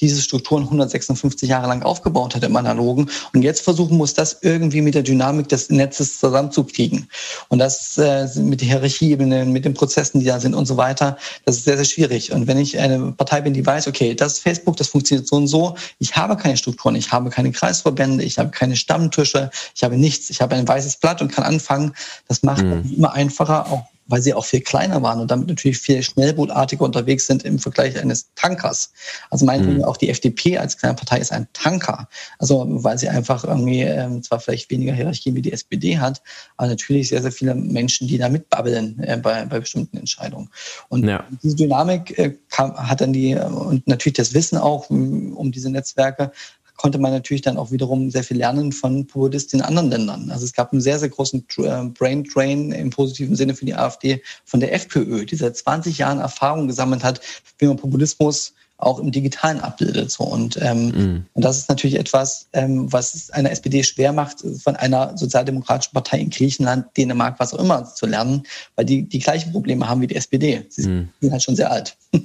Diese 0.00 0.20
Strukturen 0.20 0.64
156 0.64 1.48
Jahre 1.48 1.68
lang 1.68 1.82
aufgebaut 1.82 2.34
hat 2.34 2.44
im 2.44 2.56
Analogen 2.56 3.10
und 3.32 3.42
jetzt 3.42 3.62
versuchen 3.62 3.96
muss, 3.96 4.14
das 4.14 4.38
irgendwie 4.42 4.82
mit 4.82 4.94
der 4.94 5.02
Dynamik 5.02 5.48
des 5.48 5.70
Netzes 5.70 6.18
zusammenzukriegen. 6.18 7.08
Und 7.48 7.58
das 7.58 7.98
äh, 7.98 8.28
mit 8.36 8.60
der 8.60 8.68
Hierarchieebene, 8.68 9.44
mit 9.44 9.64
den 9.64 9.74
Prozessen, 9.74 10.20
die 10.20 10.26
da 10.26 10.40
sind 10.40 10.54
und 10.54 10.66
so 10.66 10.76
weiter, 10.76 11.16
das 11.44 11.56
ist 11.56 11.64
sehr, 11.64 11.76
sehr 11.76 11.84
schwierig. 11.84 12.32
Und 12.32 12.46
wenn 12.46 12.58
ich 12.58 12.78
eine 12.78 13.12
Partei 13.12 13.40
bin, 13.40 13.54
die 13.54 13.64
weiß, 13.64 13.88
okay, 13.88 14.14
das 14.14 14.34
ist 14.34 14.38
Facebook, 14.40 14.76
das 14.76 14.88
funktioniert 14.88 15.26
so 15.26 15.36
und 15.36 15.46
so, 15.46 15.76
ich 15.98 16.16
habe 16.16 16.36
keine 16.36 16.56
Strukturen, 16.56 16.94
ich 16.94 17.12
habe 17.12 17.30
keine 17.30 17.52
Kreisverbände, 17.52 18.24
ich 18.24 18.38
habe 18.38 18.50
keine 18.50 18.76
Stammtische, 18.76 19.50
ich 19.74 19.82
habe 19.82 19.96
nichts, 19.96 20.30
ich 20.30 20.40
habe 20.40 20.54
ein 20.54 20.66
weißes 20.66 20.96
Blatt 20.96 21.22
und 21.22 21.32
kann 21.32 21.44
anfangen, 21.44 21.94
das 22.28 22.42
macht 22.42 22.64
mhm. 22.64 22.94
immer 22.96 23.12
einfacher, 23.12 23.66
auch 23.70 23.84
weil 24.10 24.22
sie 24.22 24.34
auch 24.34 24.44
viel 24.44 24.60
kleiner 24.60 25.02
waren 25.02 25.20
und 25.20 25.30
damit 25.30 25.48
natürlich 25.48 25.78
viel 25.78 26.02
schnellbootartiger 26.02 26.84
unterwegs 26.84 27.26
sind 27.26 27.44
im 27.44 27.58
Vergleich 27.58 27.98
eines 27.98 28.30
Tankers. 28.34 28.92
Also 29.30 29.46
meinetwegen 29.46 29.78
mhm. 29.78 29.84
auch 29.84 29.96
die 29.96 30.10
FDP 30.10 30.58
als 30.58 30.76
kleine 30.76 30.94
Partei 30.94 31.18
ist 31.18 31.32
ein 31.32 31.46
Tanker. 31.52 32.08
Also 32.38 32.66
weil 32.68 32.98
sie 32.98 33.08
einfach 33.08 33.44
irgendwie 33.44 33.82
ähm, 33.82 34.22
zwar 34.22 34.40
vielleicht 34.40 34.70
weniger 34.70 34.92
Hierarchie 34.92 35.34
wie 35.34 35.42
die 35.42 35.52
SPD 35.52 35.98
hat, 35.98 36.22
aber 36.56 36.68
natürlich 36.68 37.08
sehr, 37.08 37.22
sehr 37.22 37.32
viele 37.32 37.54
Menschen, 37.54 38.08
die 38.08 38.18
da 38.18 38.28
mitbabbeln 38.28 39.02
äh, 39.02 39.16
bei, 39.16 39.44
bei 39.46 39.60
bestimmten 39.60 39.96
Entscheidungen. 39.96 40.50
Und 40.88 41.06
ja. 41.06 41.24
diese 41.42 41.56
Dynamik 41.56 42.18
äh, 42.18 42.36
kam, 42.50 42.74
hat 42.76 43.00
dann 43.00 43.12
die, 43.12 43.34
und 43.36 43.86
natürlich 43.86 44.16
das 44.16 44.34
Wissen 44.34 44.58
auch 44.58 44.90
um 44.90 45.52
diese 45.52 45.70
Netzwerke, 45.70 46.32
konnte 46.80 46.98
man 46.98 47.12
natürlich 47.12 47.42
dann 47.42 47.58
auch 47.58 47.70
wiederum 47.70 48.10
sehr 48.10 48.24
viel 48.24 48.38
lernen 48.38 48.72
von 48.72 49.06
Populisten 49.06 49.60
in 49.60 49.66
anderen 49.66 49.90
Ländern. 49.90 50.30
Also 50.30 50.46
es 50.46 50.54
gab 50.54 50.72
einen 50.72 50.80
sehr, 50.80 50.98
sehr 50.98 51.10
großen 51.10 51.46
äh, 51.58 51.84
Brain 51.90 52.24
Drain 52.24 52.72
im 52.72 52.88
positiven 52.88 53.36
Sinne 53.36 53.54
für 53.54 53.66
die 53.66 53.74
AfD 53.74 54.22
von 54.46 54.60
der 54.60 54.72
FPÖ, 54.72 55.26
die 55.26 55.36
seit 55.36 55.58
20 55.58 55.98
Jahren 55.98 56.20
Erfahrung 56.20 56.68
gesammelt 56.68 57.04
hat, 57.04 57.20
wie 57.58 57.66
man 57.66 57.76
Populismus 57.76 58.54
auch 58.78 58.98
im 58.98 59.10
Digitalen 59.10 59.60
abbildet. 59.60 60.10
So. 60.10 60.24
Und, 60.24 60.58
ähm, 60.62 60.86
mm. 60.88 61.26
und 61.34 61.44
das 61.44 61.58
ist 61.58 61.68
natürlich 61.68 61.98
etwas, 61.98 62.48
ähm, 62.54 62.90
was 62.90 63.28
einer 63.28 63.50
SPD 63.50 63.82
schwer 63.82 64.14
macht, 64.14 64.42
von 64.64 64.74
einer 64.74 65.18
sozialdemokratischen 65.18 65.92
Partei 65.92 66.20
in 66.20 66.30
Griechenland, 66.30 66.86
Dänemark, 66.96 67.38
was 67.38 67.52
auch 67.52 67.58
immer 67.58 67.84
zu 67.94 68.06
lernen, 68.06 68.44
weil 68.76 68.86
die 68.86 69.02
die 69.02 69.18
gleichen 69.18 69.52
Probleme 69.52 69.86
haben 69.86 70.00
wie 70.00 70.06
die 70.06 70.16
SPD. 70.16 70.64
Sie 70.70 70.88
mm. 70.88 71.10
sind 71.20 71.30
halt 71.30 71.42
schon 71.42 71.56
sehr 71.56 71.70
alt. 71.70 71.94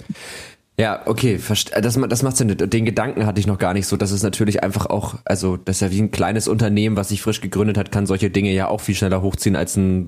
Ja, 0.77 1.03
okay, 1.05 1.39
das, 1.47 1.99
das 2.09 2.23
macht 2.23 2.35
Sinn. 2.35 2.49
Den 2.57 2.85
Gedanken 2.85 3.25
hatte 3.25 3.39
ich 3.39 3.47
noch 3.47 3.57
gar 3.57 3.73
nicht 3.73 3.87
so. 3.87 3.95
Das 3.95 4.11
ist 4.11 4.23
natürlich 4.23 4.61
einfach 4.61 4.87
auch, 4.87 5.15
also 5.23 5.55
das 5.55 5.77
ist 5.77 5.81
ja 5.81 5.91
wie 5.91 6.01
ein 6.01 6.11
kleines 6.11 6.49
Unternehmen, 6.49 6.97
was 6.97 7.09
sich 7.09 7.21
frisch 7.21 7.39
gegründet 7.39 7.77
hat, 7.77 7.93
kann 7.93 8.05
solche 8.05 8.29
Dinge 8.29 8.51
ja 8.51 8.67
auch 8.67 8.81
viel 8.81 8.95
schneller 8.95 9.21
hochziehen 9.21 9.55
als 9.55 9.77
ein 9.77 10.07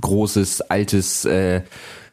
großes, 0.00 0.62
altes 0.62 1.26
äh, 1.26 1.62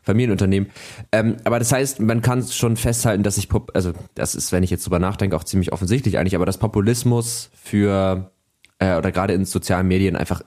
Familienunternehmen. 0.01 0.69
Ähm, 1.13 1.37
aber 1.45 1.59
das 1.59 1.71
heißt, 1.71 2.01
man 2.01 2.21
kann 2.21 2.45
schon 2.45 2.75
festhalten, 2.75 3.23
dass 3.23 3.37
ich, 3.37 3.47
also 3.73 3.93
das 4.15 4.35
ist, 4.35 4.51
wenn 4.51 4.63
ich 4.63 4.69
jetzt 4.69 4.85
drüber 4.85 4.99
nachdenke, 4.99 5.35
auch 5.37 5.45
ziemlich 5.45 5.71
offensichtlich 5.71 6.17
eigentlich, 6.17 6.35
aber 6.35 6.45
dass 6.45 6.57
Populismus 6.57 7.51
für 7.53 8.31
äh, 8.79 8.97
oder 8.97 9.13
gerade 9.13 9.33
in 9.33 9.45
sozialen 9.45 9.87
Medien 9.87 10.17
einfach 10.17 10.41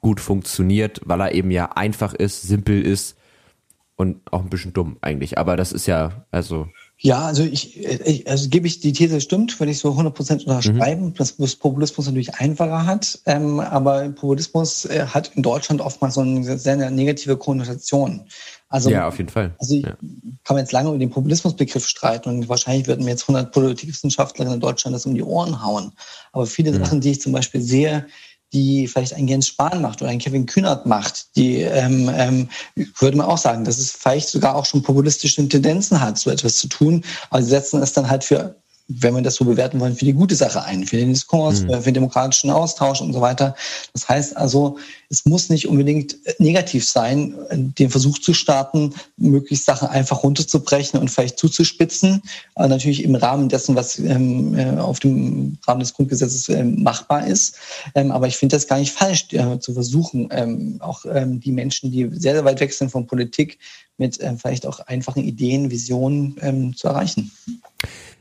gut 0.00 0.20
funktioniert, 0.20 1.00
weil 1.04 1.20
er 1.20 1.32
eben 1.32 1.50
ja 1.50 1.72
einfach 1.72 2.12
ist, 2.12 2.42
simpel 2.42 2.82
ist 2.82 3.16
und 3.96 4.20
auch 4.30 4.42
ein 4.42 4.50
bisschen 4.50 4.74
dumm 4.74 4.98
eigentlich. 5.00 5.38
Aber 5.38 5.56
das 5.56 5.72
ist 5.72 5.86
ja, 5.86 6.26
also. 6.30 6.68
Ja, 6.98 7.26
also 7.26 7.42
ich, 7.42 7.84
ich 7.84 8.28
also 8.28 8.48
gebe 8.48 8.66
ich 8.66 8.80
die 8.80 8.92
These 8.92 9.20
stimmt, 9.20 9.58
würde 9.58 9.70
ich 9.70 9.78
so 9.78 9.90
100% 9.90 10.44
unterschreiben, 10.44 11.06
mhm. 11.06 11.14
dass 11.14 11.36
das 11.36 11.56
Populismus 11.56 12.06
natürlich 12.06 12.34
einfacher 12.34 12.86
hat. 12.86 13.18
Ähm, 13.26 13.60
aber 13.60 14.08
Populismus 14.10 14.84
äh, 14.86 15.06
hat 15.06 15.32
in 15.34 15.42
Deutschland 15.42 15.80
oftmals 15.80 16.14
so 16.14 16.22
eine 16.22 16.58
sehr 16.58 16.90
negative 16.90 17.36
Konnotation. 17.36 18.26
Also, 18.68 18.90
ja, 18.90 19.06
auf 19.06 19.18
jeden 19.18 19.30
Fall. 19.30 19.54
Also 19.58 19.76
ja. 19.76 19.96
kann 20.44 20.56
man 20.56 20.58
jetzt 20.58 20.72
lange 20.72 20.88
über 20.88 20.98
den 20.98 21.10
Populismusbegriff 21.10 21.86
streiten 21.86 22.28
und 22.28 22.48
wahrscheinlich 22.48 22.86
würden 22.86 23.04
mir 23.04 23.12
jetzt 23.12 23.22
100 23.22 23.52
Politikwissenschaftlerinnen 23.52 24.54
in 24.54 24.60
Deutschland 24.60 24.94
das 24.94 25.06
um 25.06 25.14
die 25.14 25.22
Ohren 25.22 25.62
hauen. 25.64 25.92
Aber 26.32 26.46
viele 26.46 26.72
mhm. 26.72 26.84
Sachen, 26.84 27.00
die 27.00 27.12
ich 27.12 27.20
zum 27.20 27.32
Beispiel 27.32 27.60
sehe, 27.60 28.06
die 28.52 28.86
vielleicht 28.86 29.14
ein 29.14 29.28
Jens 29.28 29.48
Spahn 29.48 29.82
macht 29.82 30.00
oder 30.00 30.10
ein 30.10 30.18
Kevin 30.18 30.46
Kühnert 30.46 30.86
macht, 30.86 31.36
die 31.36 31.62
ähm, 31.62 32.10
ähm, 32.14 32.48
würde 32.98 33.16
man 33.16 33.26
auch 33.26 33.38
sagen, 33.38 33.64
dass 33.64 33.78
es 33.78 33.92
vielleicht 33.92 34.28
sogar 34.28 34.54
auch 34.54 34.64
schon 34.64 34.82
populistische 34.82 35.46
Tendenzen 35.48 36.00
hat, 36.00 36.18
so 36.18 36.30
etwas 36.30 36.56
zu 36.56 36.68
tun, 36.68 37.04
aber 37.30 37.42
sie 37.42 37.50
setzen 37.50 37.82
es 37.82 37.92
dann 37.92 38.08
halt 38.08 38.24
für 38.24 38.56
wenn 38.88 39.14
wir 39.14 39.22
das 39.22 39.34
so 39.34 39.44
bewerten 39.44 39.80
wollen, 39.80 39.96
für 39.96 40.04
die 40.04 40.12
gute 40.12 40.36
Sache 40.36 40.62
ein, 40.62 40.84
für 40.84 40.96
den 40.96 41.12
Diskurs, 41.12 41.62
mhm. 41.62 41.70
für 41.74 41.82
den 41.82 41.94
demokratischen 41.94 42.50
Austausch 42.50 43.00
und 43.00 43.12
so 43.12 43.20
weiter. 43.20 43.54
Das 43.92 44.08
heißt 44.08 44.36
also, 44.36 44.78
es 45.08 45.24
muss 45.24 45.48
nicht 45.48 45.68
unbedingt 45.68 46.16
negativ 46.38 46.88
sein, 46.88 47.34
den 47.50 47.90
Versuch 47.90 48.18
zu 48.18 48.34
starten, 48.34 48.94
möglichst 49.16 49.64
Sachen 49.64 49.88
einfach 49.88 50.22
runterzubrechen 50.22 50.98
und 51.00 51.10
vielleicht 51.10 51.38
zuzuspitzen. 51.38 52.22
Aber 52.54 52.68
natürlich 52.68 53.02
im 53.02 53.14
Rahmen 53.14 53.48
dessen, 53.48 53.74
was 53.76 53.98
ähm, 53.98 54.56
äh, 54.58 54.78
auf 54.78 55.00
dem 55.00 55.58
Rahmen 55.66 55.80
des 55.80 55.94
Grundgesetzes 55.94 56.48
ähm, 56.48 56.82
machbar 56.82 57.26
ist. 57.26 57.56
Ähm, 57.94 58.10
aber 58.10 58.26
ich 58.26 58.36
finde 58.36 58.56
das 58.56 58.66
gar 58.66 58.78
nicht 58.78 58.92
falsch, 58.92 59.26
äh, 59.32 59.58
zu 59.58 59.74
versuchen, 59.74 60.28
ähm, 60.30 60.76
auch 60.80 61.04
ähm, 61.06 61.40
die 61.40 61.52
Menschen, 61.52 61.90
die 61.90 62.08
sehr, 62.12 62.34
sehr 62.34 62.44
weit 62.44 62.60
weg 62.60 62.72
sind 62.72 62.90
von 62.90 63.06
Politik, 63.06 63.58
mit 63.98 64.20
äh, 64.20 64.36
vielleicht 64.36 64.66
auch 64.66 64.80
einfachen 64.80 65.24
Ideen, 65.24 65.70
Visionen 65.70 66.36
ähm, 66.40 66.76
zu 66.76 66.88
erreichen. 66.88 67.30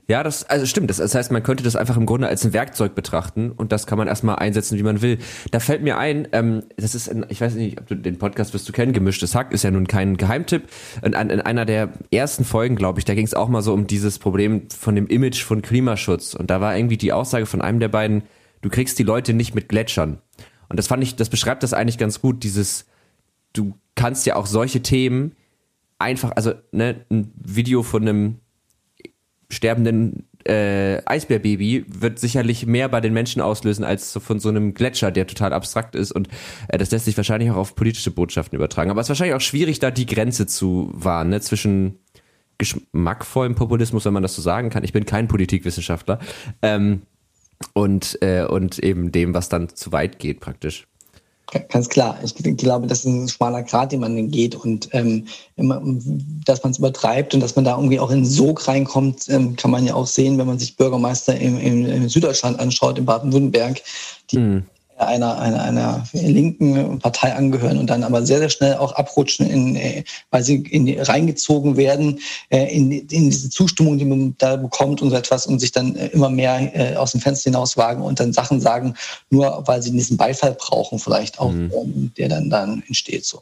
Ja, 0.08 0.22
das 0.22 0.44
also 0.44 0.68
stimmt. 0.68 0.90
Das, 0.90 0.98
das 0.98 1.16
heißt, 1.16 1.32
man 1.32 1.42
könnte 1.42 1.64
das 1.64 1.76
einfach 1.76 1.98
im 1.98 2.06
Grunde 2.06 2.28
als 2.28 2.46
ein 2.46 2.54
Werkzeug 2.54 2.94
betrachten 2.94 3.52
und 3.52 3.72
das 3.72 3.88
kann 3.88 3.98
man 3.98 4.08
erstmal 4.08 4.36
einsetzen, 4.36 4.78
wie 4.78 4.84
man 4.84 5.02
will. 5.02 5.18
Da 5.50 5.60
fällt 5.60 5.82
mir 5.82 5.98
ein, 5.98 6.28
ähm, 6.32 6.64
das 6.78 6.94
ist, 6.94 7.10
ein, 7.10 7.26
ich 7.30 7.42
weiß 7.42 7.56
nicht, 7.56 7.80
ob 7.80 7.88
du 7.88 7.96
den 7.96 8.20
Podcast 8.20 8.54
wirst 8.54 8.70
du 8.70 8.74
kennen, 8.74 8.94
Gemischtes 8.94 9.34
Hack 9.34 9.52
ist 9.52 9.64
ja 9.64 9.72
nun 9.72 9.88
kein 9.88 10.18
Geheimtipp. 10.18 10.64
In, 11.02 11.14
in 11.14 11.42
einer 11.42 11.66
der 11.66 11.90
ersten 12.12 12.46
Folgen, 12.46 12.76
glaube 12.76 13.00
ich, 13.00 13.06
da 13.06 13.16
ging 13.16 13.26
es 13.26 13.34
auch 13.34 13.50
mal 13.50 13.64
so 13.64 13.74
um 13.74 13.88
dieses 13.88 14.20
Problem 14.20 14.70
von 14.70 14.96
dem 14.96 15.08
Image 15.08 15.44
von 15.44 15.64
Klimaschutz 15.64 16.36
und 16.36 16.52
da 16.52 16.62
war 16.62 16.78
irgendwie 16.78 16.98
die 16.98 17.12
Aussage 17.12 17.48
von 17.48 17.62
einem 17.62 17.80
der 17.80 17.90
beiden, 17.90 18.24
du 18.62 18.70
kriegst 18.70 19.00
die 19.00 19.04
Leute 19.04 19.34
nicht 19.34 19.56
mit 19.56 19.70
Gletschern. 19.70 20.20
Und 20.70 20.78
das 20.78 20.88
fand 20.88 21.02
ich, 21.02 21.16
das 21.16 21.30
beschreibt 21.30 21.64
das 21.64 21.74
eigentlich 21.74 21.98
ganz 21.98 22.22
gut, 22.22 22.44
dieses, 22.44 22.86
du 23.54 23.74
kannst 23.96 24.26
ja 24.28 24.36
auch 24.36 24.46
solche 24.46 24.82
Themen 24.82 25.36
einfach, 25.98 26.34
also 26.36 26.54
ne, 26.72 27.06
ein 27.10 27.32
Video 27.36 27.82
von 27.82 28.04
einem 28.04 28.40
sterbenden 29.50 30.28
äh, 30.48 31.02
Eisbärbaby 31.06 31.86
wird 31.88 32.20
sicherlich 32.20 32.66
mehr 32.66 32.88
bei 32.90 33.02
den 33.02 33.14
Menschen 33.14 33.42
auslösen 33.42 33.84
als 33.84 34.14
von 34.14 34.40
so 34.40 34.50
einem 34.50 34.74
Gletscher, 34.74 35.12
der 35.12 35.28
total 35.28 35.54
abstrakt 35.54 35.96
ist 35.96 36.12
und 36.12 36.28
äh, 36.68 36.78
das 36.78 36.92
lässt 36.92 37.06
sich 37.06 37.18
wahrscheinlich 37.18 37.52
auch 37.52 37.58
auf 37.58 37.76
politische 37.76 38.12
Botschaften 38.12 38.56
übertragen. 38.56 38.92
Aber 38.92 39.02
es 39.02 39.06
ist 39.06 39.10
wahrscheinlich 39.10 39.36
auch 39.36 39.42
schwierig, 39.42 39.80
da 39.80 39.92
die 39.92 40.06
Grenze 40.06 40.46
zu 40.46 40.92
wahren, 40.94 41.30
ne, 41.30 41.42
zwischen 41.42 42.00
geschmackvollem 42.58 43.56
Populismus, 43.56 44.06
wenn 44.06 44.14
man 44.14 44.24
das 44.24 44.36
so 44.36 44.42
sagen 44.42 44.70
kann. 44.70 44.84
Ich 44.84 44.94
bin 44.94 45.06
kein 45.06 45.28
Politikwissenschaftler. 45.28 46.20
Ähm, 46.62 47.02
und, 47.74 48.22
äh, 48.22 48.46
und 48.46 48.80
eben 48.80 49.12
dem, 49.12 49.34
was 49.34 49.50
dann 49.50 49.70
zu 49.70 49.92
weit 49.92 50.20
geht, 50.20 50.40
praktisch. 50.40 50.88
Ganz 51.70 51.90
klar. 51.90 52.18
Ich 52.24 52.36
glaube, 52.58 52.88
das 52.88 53.00
ist 53.00 53.06
ein 53.06 53.30
schmaler 53.30 53.64
Grat, 53.64 53.92
den 53.92 54.00
man 54.00 54.32
geht 54.32 54.56
und 54.56 54.90
ähm, 54.94 55.28
dass 56.46 56.64
man 56.64 56.72
es 56.72 56.80
übertreibt 56.80 57.34
und 57.34 57.40
dass 57.40 57.56
man 57.56 57.66
da 57.66 57.76
irgendwie 57.76 58.00
auch 58.00 58.10
in 58.12 58.26
Sog 58.26 58.68
reinkommt, 58.68 59.30
ähm, 59.30 59.56
kann 59.56 59.72
man 59.72 59.86
ja 59.86 59.94
auch 59.94 60.08
sehen, 60.08 60.38
wenn 60.38 60.48
man 60.48 60.60
sich 60.60 60.76
Bürgermeister 60.76 61.38
im, 61.38 61.60
im, 61.60 61.86
im 61.86 62.10
Süddeutschland 62.10 62.60
anschaut, 62.60 62.98
in 62.98 63.06
Baden-Württemberg, 63.06 63.82
die 64.32 64.38
mhm 64.38 64.64
einer, 64.98 65.40
einer, 65.40 65.62
einer 65.62 66.04
linken 66.14 67.00
Partei 67.00 67.34
angehören 67.34 67.78
und 67.78 67.90
dann 67.90 68.04
aber 68.04 68.26
sehr, 68.26 68.40
sehr 68.40 68.50
schnell 68.50 68.76
auch 68.76 68.94
abrutschen, 68.94 69.50
in, 69.50 69.76
äh, 69.76 70.04
weil 70.32 70.44
sie 70.44 70.56
in, 70.56 71.00
reingezogen 71.00 71.76
werden 71.76 72.20
äh, 72.50 72.74
in, 72.74 72.92
in 72.92 73.30
diese 73.30 73.50
Zustimmung, 73.50 73.98
die 73.98 74.06
man 74.06 74.36
da 74.38 74.56
bekommt 74.56 75.02
und 75.02 75.10
so 75.10 75.16
etwas 75.16 75.48
und 75.48 75.60
sich 75.60 75.72
dann 75.72 75.96
äh, 75.96 76.08
immer 76.08 76.30
mehr 76.30 76.96
aus 76.98 77.12
dem 77.12 77.22
Fenster 77.22 77.50
hinaus 77.50 77.78
wagen 77.78 78.02
und 78.02 78.20
dann 78.20 78.34
Sachen 78.34 78.62
sagen, 78.62 78.96
nur 79.30 79.64
weil 79.66 79.82
sie 79.82 79.92
diesen 79.92 80.18
Beifall 80.18 80.56
brauchen, 80.58 81.00
vielleicht 81.00 81.40
auch, 81.40 81.52
mhm. 81.52 81.72
Ähm, 81.76 82.12
der 82.18 82.30
dann, 82.30 82.50
dann 82.50 82.84
entsteht 82.88 83.26
so. 83.26 83.42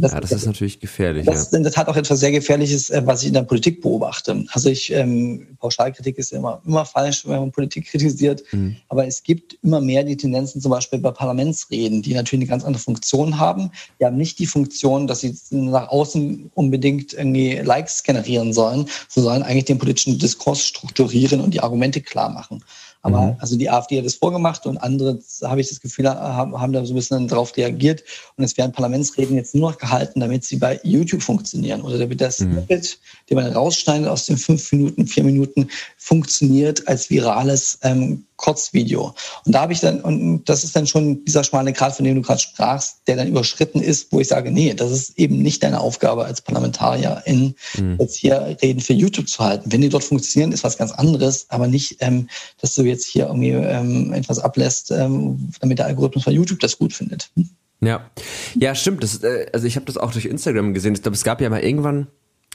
Das, 0.00 0.12
ja, 0.12 0.20
das 0.20 0.30
ist 0.30 0.46
natürlich 0.46 0.78
gefährlich. 0.78 1.26
Das 1.26 1.40
ist 1.40 1.54
in 1.54 1.64
der 1.64 1.72
Tat 1.72 1.88
auch 1.88 1.96
etwas 1.96 2.20
sehr 2.20 2.30
Gefährliches, 2.30 2.88
äh, 2.90 3.02
was 3.04 3.22
ich 3.22 3.28
in 3.28 3.34
der 3.34 3.42
Politik 3.42 3.82
beobachte. 3.82 4.44
Also 4.52 4.70
ich, 4.70 4.92
ähm, 4.92 5.48
Pauschalkritik 5.58 6.18
ist 6.18 6.32
immer, 6.32 6.62
immer 6.64 6.84
falsch, 6.84 7.26
wenn 7.26 7.40
man 7.40 7.50
Politik 7.50 7.86
kritisiert. 7.86 8.44
Mhm. 8.52 8.76
Aber 8.88 9.08
es 9.08 9.24
gibt 9.24 9.58
immer 9.64 9.80
mehr 9.80 10.04
die 10.04 10.16
Tendenzen, 10.16 10.60
zum 10.60 10.70
Beispiel 10.70 11.00
bei 11.00 11.10
Parlamentsreden, 11.10 12.02
die 12.02 12.14
natürlich 12.14 12.44
eine 12.44 12.50
ganz 12.50 12.64
andere 12.64 12.80
Funktion 12.80 13.40
haben. 13.40 13.72
Die 13.98 14.04
haben 14.04 14.16
nicht 14.16 14.38
die 14.38 14.46
Funktion, 14.46 15.08
dass 15.08 15.20
sie 15.20 15.36
nach 15.50 15.88
außen 15.88 16.52
unbedingt 16.54 17.14
irgendwie 17.14 17.56
Likes 17.56 18.04
generieren 18.04 18.52
sollen. 18.52 18.88
Sie 19.08 19.20
sollen 19.20 19.42
eigentlich 19.42 19.64
den 19.64 19.78
politischen 19.78 20.16
Diskurs 20.16 20.62
strukturieren 20.64 21.40
und 21.40 21.54
die 21.54 21.60
Argumente 21.60 22.00
klar 22.00 22.28
machen. 22.28 22.62
Aber 23.02 23.20
mhm. 23.20 23.36
also 23.38 23.56
die 23.56 23.70
AfD 23.70 23.98
hat 23.98 24.04
es 24.04 24.14
vorgemacht 24.14 24.66
und 24.66 24.78
andere, 24.78 25.18
habe 25.44 25.60
ich 25.60 25.68
das 25.68 25.80
Gefühl, 25.80 26.08
haben, 26.08 26.60
haben 26.60 26.72
da 26.72 26.84
so 26.84 26.92
ein 26.92 26.96
bisschen 26.96 27.28
darauf 27.28 27.56
reagiert. 27.56 28.02
Und 28.36 28.44
es 28.44 28.56
werden 28.56 28.72
Parlamentsreden 28.72 29.36
jetzt 29.36 29.54
nur 29.54 29.70
noch 29.70 29.78
gehalten, 29.78 30.20
damit 30.20 30.44
sie 30.44 30.56
bei 30.56 30.80
YouTube 30.82 31.22
funktionieren. 31.22 31.82
Oder 31.82 31.98
damit 31.98 32.20
das 32.20 32.40
mhm. 32.40 32.52
Snippet, 32.52 32.98
den 33.28 33.36
man 33.36 33.52
rausschneidet 33.52 34.08
aus 34.08 34.26
den 34.26 34.36
fünf 34.36 34.70
Minuten, 34.72 35.06
vier 35.06 35.24
Minuten, 35.24 35.68
funktioniert 35.96 36.86
als 36.88 37.10
virales 37.10 37.78
ähm, 37.82 38.24
Kurzvideo. 38.36 39.14
Und 39.44 39.54
da 39.54 39.62
habe 39.62 39.72
ich 39.72 39.80
dann, 39.80 40.00
und 40.00 40.44
das 40.44 40.64
ist 40.64 40.74
dann 40.74 40.86
schon 40.86 41.24
dieser 41.24 41.44
schmale 41.44 41.72
Grad, 41.72 41.94
von 41.94 42.04
dem 42.04 42.14
du 42.14 42.22
gerade 42.22 42.40
sprachst, 42.40 43.02
der 43.06 43.16
dann 43.16 43.28
überschritten 43.28 43.82
ist, 43.82 44.12
wo 44.12 44.20
ich 44.20 44.28
sage, 44.28 44.50
nee, 44.50 44.72
das 44.74 44.92
ist 44.92 45.18
eben 45.18 45.42
nicht 45.42 45.62
deine 45.62 45.80
Aufgabe 45.80 46.24
als 46.24 46.40
Parlamentarierin, 46.40 47.54
mhm. 47.76 47.96
jetzt 47.98 48.16
hier 48.16 48.56
Reden 48.62 48.80
für 48.80 48.92
YouTube 48.94 49.28
zu 49.28 49.44
halten. 49.44 49.70
Wenn 49.72 49.80
die 49.80 49.88
dort 49.88 50.04
funktionieren, 50.04 50.52
ist 50.52 50.64
was 50.64 50.78
ganz 50.78 50.92
anderes, 50.92 51.46
aber 51.48 51.66
nicht, 51.66 51.96
ähm, 52.00 52.28
dass 52.60 52.74
du 52.74 52.82
jetzt 52.82 53.06
hier 53.06 53.26
irgendwie 53.26 53.50
ähm, 53.50 54.12
etwas 54.12 54.38
ablässt, 54.38 54.92
ähm, 54.92 55.50
damit 55.60 55.78
der 55.78 55.86
Algorithmus 55.86 56.24
von 56.24 56.32
YouTube 56.32 56.60
das 56.60 56.78
gut 56.78 56.92
findet. 56.92 57.30
Hm? 57.34 57.50
Ja, 57.80 58.10
ja, 58.54 58.74
stimmt. 58.74 59.02
Das, 59.02 59.22
äh, 59.22 59.46
also 59.52 59.66
ich 59.66 59.76
habe 59.76 59.86
das 59.86 59.96
auch 59.96 60.12
durch 60.12 60.24
Instagram 60.24 60.74
gesehen. 60.74 60.94
Ich 60.94 61.02
glaube, 61.02 61.14
es 61.16 61.24
gab 61.24 61.40
ja 61.40 61.48
mal 61.48 61.62
irgendwann, 61.62 62.08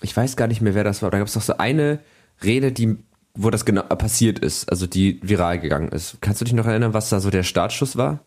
ich 0.03 0.15
weiß 0.15 0.35
gar 0.35 0.47
nicht 0.47 0.61
mehr, 0.61 0.75
wer 0.75 0.83
das 0.83 1.01
war. 1.01 1.09
Da 1.09 1.17
gab 1.17 1.27
es 1.27 1.33
doch 1.33 1.41
so 1.41 1.57
eine 1.57 1.99
Rede, 2.43 2.71
die 2.71 2.97
wo 3.35 3.49
das 3.49 3.65
genau 3.65 3.81
passiert 3.81 4.39
ist, 4.39 4.69
also 4.69 4.85
die 4.85 5.19
viral 5.23 5.59
gegangen 5.59 5.89
ist. 5.89 6.17
Kannst 6.21 6.41
du 6.41 6.45
dich 6.45 6.53
noch 6.53 6.67
erinnern, 6.67 6.93
was 6.93 7.09
da 7.09 7.19
so 7.19 7.31
der 7.31 7.43
Startschuss 7.43 7.97
war? 7.97 8.19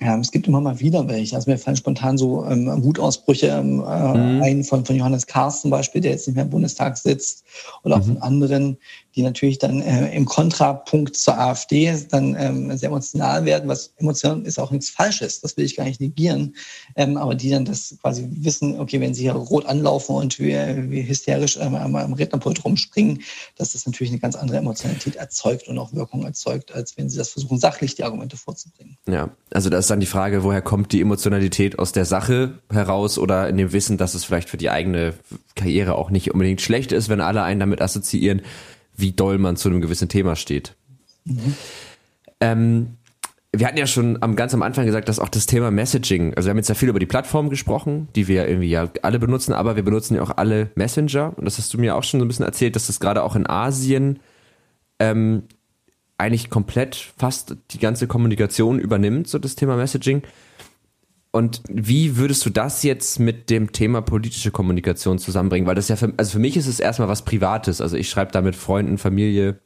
Ja, 0.00 0.16
es 0.16 0.30
gibt 0.30 0.46
immer 0.46 0.60
mal 0.60 0.78
wieder 0.78 1.08
welche. 1.08 1.34
Also 1.34 1.50
mir 1.50 1.58
fallen 1.58 1.76
spontan 1.76 2.18
so 2.18 2.44
ähm, 2.44 2.84
Wutausbrüche 2.84 3.48
ähm, 3.48 3.82
äh, 3.84 4.16
mhm. 4.16 4.42
ein 4.42 4.64
von, 4.64 4.84
von 4.84 4.94
Johannes 4.94 5.26
Kahrs 5.26 5.62
zum 5.62 5.72
Beispiel, 5.72 6.00
der 6.00 6.12
jetzt 6.12 6.28
nicht 6.28 6.36
mehr 6.36 6.44
im 6.44 6.50
Bundestag 6.50 6.96
sitzt, 6.96 7.44
oder 7.82 7.96
auch 7.96 8.00
mhm. 8.00 8.14
von 8.14 8.22
anderen, 8.22 8.76
die 9.18 9.24
natürlich 9.24 9.58
dann 9.58 9.82
äh, 9.82 10.14
im 10.14 10.26
Kontrapunkt 10.26 11.16
zur 11.16 11.36
AfD 11.36 11.92
dann 12.08 12.36
ähm, 12.38 12.76
sehr 12.76 12.88
emotional 12.88 13.44
werden, 13.44 13.68
was 13.68 13.92
emotional 13.96 14.46
ist 14.46 14.60
auch 14.60 14.70
nichts 14.70 14.90
Falsches, 14.90 15.40
das 15.40 15.56
will 15.56 15.64
ich 15.64 15.74
gar 15.74 15.82
nicht 15.82 16.00
negieren, 16.00 16.54
ähm, 16.94 17.16
aber 17.16 17.34
die 17.34 17.50
dann 17.50 17.64
das 17.64 17.96
quasi 18.00 18.28
wissen, 18.30 18.78
okay, 18.78 19.00
wenn 19.00 19.14
sie 19.14 19.22
hier 19.22 19.32
rot 19.32 19.66
anlaufen 19.66 20.14
und 20.14 20.38
wie, 20.38 20.54
wie 20.54 21.08
hysterisch 21.08 21.58
ähm, 21.60 21.74
am 21.74 22.12
Rednerpult 22.12 22.64
rumspringen, 22.64 23.22
dass 23.56 23.72
das 23.72 23.86
natürlich 23.86 24.12
eine 24.12 24.20
ganz 24.20 24.36
andere 24.36 24.58
Emotionalität 24.58 25.16
erzeugt 25.16 25.66
und 25.66 25.76
auch 25.78 25.92
Wirkung 25.92 26.24
erzeugt, 26.24 26.72
als 26.72 26.96
wenn 26.96 27.10
sie 27.10 27.18
das 27.18 27.30
versuchen, 27.30 27.58
sachlich 27.58 27.96
die 27.96 28.04
Argumente 28.04 28.36
vorzubringen. 28.36 28.98
Ja, 29.08 29.30
also 29.50 29.68
da 29.68 29.78
ist 29.78 29.90
dann 29.90 29.98
die 29.98 30.06
Frage, 30.06 30.44
woher 30.44 30.62
kommt 30.62 30.92
die 30.92 31.00
Emotionalität 31.00 31.76
aus 31.80 31.90
der 31.90 32.04
Sache 32.04 32.60
heraus 32.70 33.18
oder 33.18 33.48
in 33.48 33.56
dem 33.56 33.72
Wissen, 33.72 33.98
dass 33.98 34.14
es 34.14 34.24
vielleicht 34.24 34.48
für 34.48 34.58
die 34.58 34.70
eigene 34.70 35.14
Karriere 35.56 35.96
auch 35.96 36.10
nicht 36.10 36.30
unbedingt 36.30 36.60
schlecht 36.60 36.92
ist, 36.92 37.08
wenn 37.08 37.20
alle 37.20 37.42
einen 37.42 37.58
damit 37.58 37.82
assoziieren, 37.82 38.42
wie 38.98 39.12
doll 39.12 39.38
man 39.38 39.56
zu 39.56 39.68
einem 39.68 39.80
gewissen 39.80 40.08
Thema 40.08 40.36
steht. 40.36 40.74
Mhm. 41.24 41.54
Ähm, 42.40 42.86
wir 43.52 43.66
hatten 43.66 43.78
ja 43.78 43.86
schon 43.86 44.22
am 44.22 44.36
ganz 44.36 44.52
am 44.52 44.62
Anfang 44.62 44.84
gesagt, 44.84 45.08
dass 45.08 45.18
auch 45.18 45.30
das 45.30 45.46
Thema 45.46 45.70
Messaging, 45.70 46.34
also 46.34 46.46
wir 46.46 46.50
haben 46.50 46.58
jetzt 46.58 46.68
ja 46.68 46.74
viel 46.74 46.90
über 46.90 46.98
die 46.98 47.06
Plattform 47.06 47.48
gesprochen, 47.48 48.08
die 48.14 48.28
wir 48.28 48.46
irgendwie 48.46 48.68
ja 48.68 48.90
alle 49.02 49.18
benutzen, 49.18 49.54
aber 49.54 49.74
wir 49.76 49.82
benutzen 49.82 50.16
ja 50.16 50.22
auch 50.22 50.36
alle 50.36 50.70
Messenger 50.74 51.32
und 51.36 51.46
das 51.46 51.56
hast 51.56 51.72
du 51.72 51.78
mir 51.78 51.96
auch 51.96 52.04
schon 52.04 52.20
so 52.20 52.26
ein 52.26 52.28
bisschen 52.28 52.44
erzählt, 52.44 52.76
dass 52.76 52.88
das 52.88 53.00
gerade 53.00 53.22
auch 53.22 53.36
in 53.36 53.48
Asien 53.48 54.20
ähm, 54.98 55.44
eigentlich 56.18 56.50
komplett 56.50 56.96
fast 57.16 57.56
die 57.70 57.78
ganze 57.78 58.06
Kommunikation 58.06 58.78
übernimmt, 58.78 59.28
so 59.28 59.38
das 59.38 59.54
Thema 59.54 59.76
Messaging. 59.76 60.22
Und 61.38 61.62
wie 61.68 62.16
würdest 62.16 62.44
du 62.44 62.50
das 62.50 62.82
jetzt 62.82 63.20
mit 63.20 63.48
dem 63.48 63.70
Thema 63.70 64.02
politische 64.02 64.50
Kommunikation 64.50 65.20
zusammenbringen? 65.20 65.68
Weil 65.68 65.76
das 65.76 65.86
ja 65.86 65.94
für, 65.94 66.12
also 66.16 66.32
für 66.32 66.40
mich 66.40 66.56
ist 66.56 66.66
es 66.66 66.80
erstmal 66.80 67.06
was 67.06 67.24
Privates. 67.24 67.80
Also 67.80 67.96
ich 67.96 68.10
schreibe 68.10 68.32
da 68.32 68.40
mit 68.40 68.56
Freunden, 68.56 68.98
Familie, 68.98 69.60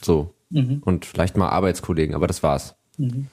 so. 0.00 0.32
Mhm. 0.50 0.82
Und 0.84 1.04
vielleicht 1.04 1.36
mal 1.36 1.48
Arbeitskollegen, 1.48 2.14
aber 2.14 2.28
das 2.28 2.44
war's. 2.44 2.76
Mhm. 2.96 3.26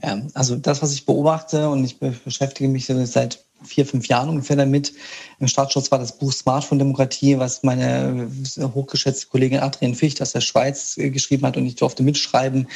Ja, 0.00 0.22
also 0.34 0.54
das, 0.54 0.82
was 0.82 0.92
ich 0.92 1.04
beobachte 1.04 1.68
und 1.68 1.84
ich 1.84 1.98
beschäftige 1.98 2.70
mich 2.70 2.86
seit 2.86 3.44
vier, 3.64 3.84
fünf 3.84 4.06
Jahren 4.06 4.28
ungefähr 4.28 4.54
damit. 4.54 4.92
Im 5.42 5.48
Startschutz 5.48 5.90
war 5.90 5.98
das 5.98 6.16
Buch 6.16 6.32
Smartphone 6.32 6.78
Demokratie, 6.78 7.36
was 7.36 7.64
meine 7.64 8.30
hochgeschätzte 8.60 9.26
Kollegin 9.26 9.58
Adrian 9.58 9.96
Ficht 9.96 10.22
aus 10.22 10.30
der 10.30 10.40
Schweiz 10.40 10.96
äh, 10.98 11.10
geschrieben 11.10 11.44
hat 11.44 11.56
und 11.56 11.66
ich 11.66 11.74
durfte 11.74 12.04
mitschreiben. 12.04 12.68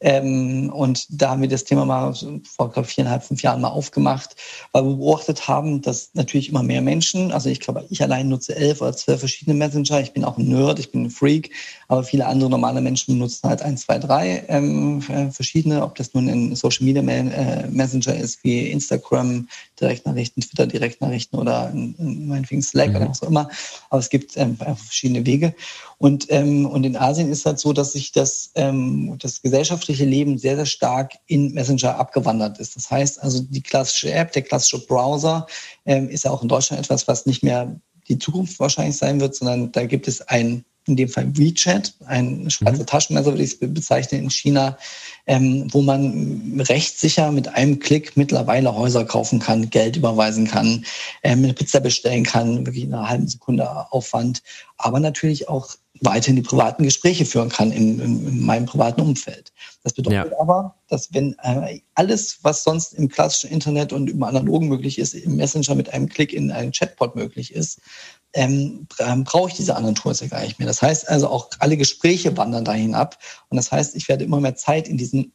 Ähm, 0.00 0.70
und 0.70 1.06
da 1.08 1.30
haben 1.30 1.40
wir 1.40 1.48
das 1.48 1.64
Thema 1.64 1.86
mal 1.86 2.12
vor 2.44 2.72
glaub, 2.72 2.84
viereinhalb, 2.84 3.22
fünf 3.22 3.42
Jahren 3.42 3.62
mal 3.62 3.68
aufgemacht, 3.68 4.36
weil 4.72 4.84
wir 4.84 4.96
beobachtet 4.96 5.48
haben, 5.48 5.80
dass 5.80 6.10
natürlich 6.12 6.50
immer 6.50 6.62
mehr 6.62 6.82
Menschen, 6.82 7.32
also 7.32 7.48
ich 7.48 7.60
glaube, 7.60 7.86
ich 7.88 8.02
allein 8.02 8.28
nutze 8.28 8.54
elf 8.54 8.82
oder 8.82 8.94
zwölf 8.94 9.20
verschiedene 9.20 9.56
Messenger. 9.56 10.00
Ich 10.00 10.12
bin 10.12 10.24
auch 10.24 10.36
ein 10.36 10.46
Nerd, 10.46 10.78
ich 10.78 10.92
bin 10.92 11.04
ein 11.04 11.10
Freak, 11.10 11.52
aber 11.88 12.04
viele 12.04 12.26
andere 12.26 12.50
normale 12.50 12.82
Menschen 12.82 13.14
benutzen 13.14 13.48
halt 13.48 13.62
ein, 13.62 13.78
zwei, 13.78 13.98
drei 13.98 14.44
ähm, 14.48 15.00
verschiedene, 15.32 15.82
ob 15.82 15.94
das 15.94 16.12
nun 16.12 16.28
ein 16.28 16.54
Social 16.54 16.84
Media 16.84 17.02
äh, 17.02 17.66
Messenger 17.68 18.14
ist 18.14 18.44
wie 18.44 18.70
Instagram, 18.70 19.48
Direktnachrichten, 19.80 20.42
Twitter 20.42 20.66
Direktnachrichten 20.66 21.38
oder 21.38 21.70
in, 21.70 21.94
in 21.94 22.09
meinetwegen 22.10 22.62
Slack 22.62 22.90
mhm. 22.90 22.96
oder 22.96 23.08
was 23.10 23.22
auch 23.22 23.28
immer. 23.28 23.48
Aber 23.88 24.00
es 24.00 24.10
gibt 24.10 24.36
ähm, 24.36 24.56
verschiedene 24.56 25.24
Wege. 25.26 25.54
Und, 25.98 26.26
ähm, 26.30 26.66
und 26.66 26.84
in 26.84 26.96
Asien 26.96 27.30
ist 27.30 27.46
halt 27.46 27.58
so, 27.58 27.72
dass 27.72 27.92
sich 27.92 28.12
das, 28.12 28.50
ähm, 28.54 29.16
das 29.18 29.42
gesellschaftliche 29.42 30.04
Leben 30.04 30.38
sehr, 30.38 30.56
sehr 30.56 30.66
stark 30.66 31.12
in 31.26 31.52
Messenger 31.52 31.98
abgewandert 31.98 32.58
ist. 32.58 32.76
Das 32.76 32.90
heißt 32.90 33.22
also, 33.22 33.42
die 33.42 33.62
klassische 33.62 34.12
App, 34.12 34.32
der 34.32 34.42
klassische 34.42 34.84
Browser 34.86 35.46
ähm, 35.84 36.08
ist 36.08 36.24
ja 36.24 36.30
auch 36.30 36.42
in 36.42 36.48
Deutschland 36.48 36.82
etwas, 36.82 37.06
was 37.08 37.26
nicht 37.26 37.42
mehr 37.42 37.80
die 38.08 38.18
Zukunft 38.18 38.58
wahrscheinlich 38.58 38.96
sein 38.96 39.20
wird, 39.20 39.34
sondern 39.34 39.72
da 39.72 39.86
gibt 39.86 40.08
es 40.08 40.20
ein 40.22 40.64
in 40.86 40.96
dem 40.96 41.08
Fall 41.08 41.36
WeChat, 41.36 41.94
ein 42.06 42.50
schwarzer 42.50 42.82
mhm. 42.82 42.86
Taschenmesser, 42.86 43.32
würde 43.32 43.42
ich 43.42 43.52
es 43.52 43.58
bezeichnen, 43.58 44.24
in 44.24 44.30
China, 44.30 44.78
ähm, 45.26 45.68
wo 45.70 45.82
man 45.82 46.60
rechtssicher 46.68 47.30
mit 47.32 47.48
einem 47.48 47.78
Klick 47.78 48.16
mittlerweile 48.16 48.74
Häuser 48.74 49.04
kaufen 49.04 49.38
kann, 49.38 49.70
Geld 49.70 49.96
überweisen 49.96 50.46
kann, 50.46 50.84
ähm, 51.22 51.44
eine 51.44 51.54
Pizza 51.54 51.80
bestellen 51.80 52.24
kann, 52.24 52.66
wirklich 52.66 52.84
in 52.84 52.94
einer 52.94 53.08
halben 53.08 53.28
Sekunde 53.28 53.68
Aufwand, 53.92 54.42
aber 54.78 55.00
natürlich 55.00 55.48
auch 55.48 55.76
weiterhin 56.02 56.36
die 56.36 56.42
privaten 56.42 56.84
Gespräche 56.84 57.24
führen 57.24 57.50
kann 57.50 57.72
in, 57.72 58.00
in, 58.00 58.26
in 58.26 58.44
meinem 58.44 58.66
privaten 58.66 59.02
Umfeld. 59.02 59.52
Das 59.82 59.92
bedeutet 59.92 60.32
ja. 60.32 60.40
aber, 60.40 60.74
dass 60.88 61.12
wenn 61.12 61.36
äh, 61.42 61.80
alles, 61.94 62.38
was 62.42 62.64
sonst 62.64 62.94
im 62.94 63.08
klassischen 63.08 63.50
Internet 63.50 63.92
und 63.92 64.08
im 64.08 64.22
analogen 64.22 64.68
möglich 64.68 64.98
ist, 64.98 65.14
im 65.14 65.36
Messenger 65.36 65.74
mit 65.74 65.92
einem 65.92 66.08
Klick 66.08 66.32
in 66.32 66.50
einen 66.50 66.72
Chatbot 66.72 67.16
möglich 67.16 67.52
ist, 67.54 67.80
ähm, 68.32 68.86
brauche 69.24 69.48
ich 69.48 69.54
diese 69.56 69.76
anderen 69.76 69.94
Tools 69.94 70.20
ja 70.20 70.28
gar 70.28 70.42
nicht 70.42 70.58
mehr. 70.58 70.68
Das 70.68 70.82
heißt 70.82 71.08
also 71.08 71.28
auch 71.28 71.50
alle 71.58 71.76
Gespräche 71.76 72.36
wandern 72.36 72.64
dahin 72.64 72.94
ab. 72.94 73.18
Und 73.48 73.56
das 73.56 73.72
heißt, 73.72 73.96
ich 73.96 74.08
werde 74.08 74.24
immer 74.24 74.40
mehr 74.40 74.54
Zeit 74.54 74.88
in 74.88 74.96
diesen 74.96 75.32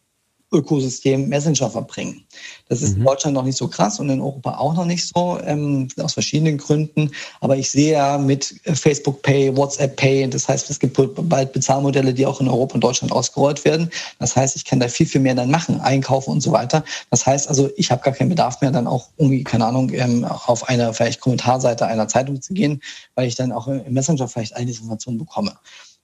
Ökosystem 0.56 1.28
Messenger 1.28 1.70
verbringen. 1.70 2.24
Das 2.70 2.82
ist 2.82 2.94
mhm. 2.94 3.02
in 3.02 3.06
Deutschland 3.06 3.34
noch 3.36 3.44
nicht 3.44 3.58
so 3.58 3.68
krass 3.68 4.00
und 4.00 4.10
in 4.10 4.22
Europa 4.22 4.58
auch 4.58 4.74
noch 4.74 4.86
nicht 4.86 5.08
so, 5.08 5.38
ähm, 5.46 5.88
aus 6.02 6.14
verschiedenen 6.14 6.58
Gründen. 6.58 7.12
Aber 7.42 7.58
ich 7.58 7.70
sehe 7.70 7.94
ja 7.94 8.18
mit 8.18 8.56
Facebook 8.74 9.22
Pay, 9.22 9.56
WhatsApp 9.56 9.96
Pay, 9.96 10.30
das 10.30 10.48
heißt, 10.48 10.70
es 10.70 10.80
gibt 10.80 10.98
bald 11.30 11.54
Bezahlmodelle, 11.54 12.14
die 12.14 12.26
auch 12.26 12.42
in 12.42 12.48
Europa 12.48 12.76
und 12.76 12.84
Deutschland 12.84 13.12
ausgerollt 13.12 13.64
werden. 13.66 13.90
Das 14.20 14.36
heißt, 14.36 14.56
ich 14.56 14.66
kann 14.66 14.80
da 14.80 14.88
viel, 14.88 15.06
viel 15.06 15.22
mehr 15.22 15.36
dann 15.36 15.52
machen, 15.52 15.80
einkaufen 15.82 16.32
und 16.32 16.42
so 16.42 16.52
weiter. 16.52 16.84
Das 17.12 17.26
heißt 17.26 17.48
also, 17.48 17.70
ich 17.78 17.92
habe 17.92 18.02
gar 18.04 18.14
keinen 18.14 18.30
Bedarf 18.30 18.62
mehr, 18.62 18.72
dann 18.72 18.88
auch 18.88 19.10
irgendwie, 19.18 19.44
keine 19.44 19.66
Ahnung, 19.66 19.92
ähm, 19.94 20.26
auf 20.26 20.68
eine 20.68 20.94
vielleicht 20.94 21.22
Kommentarseite 21.22 21.86
einer 21.86 22.08
Zeitung 22.08 22.42
zu 22.42 22.54
gehen, 22.54 22.82
weil 23.16 23.28
ich 23.28 23.36
dann 23.36 23.52
auch 23.52 23.68
im 23.68 23.94
Messenger 23.94 24.28
vielleicht 24.28 24.56
all 24.56 24.66
diese 24.66 24.80
Informationen 24.82 25.18
bekomme. 25.18 25.54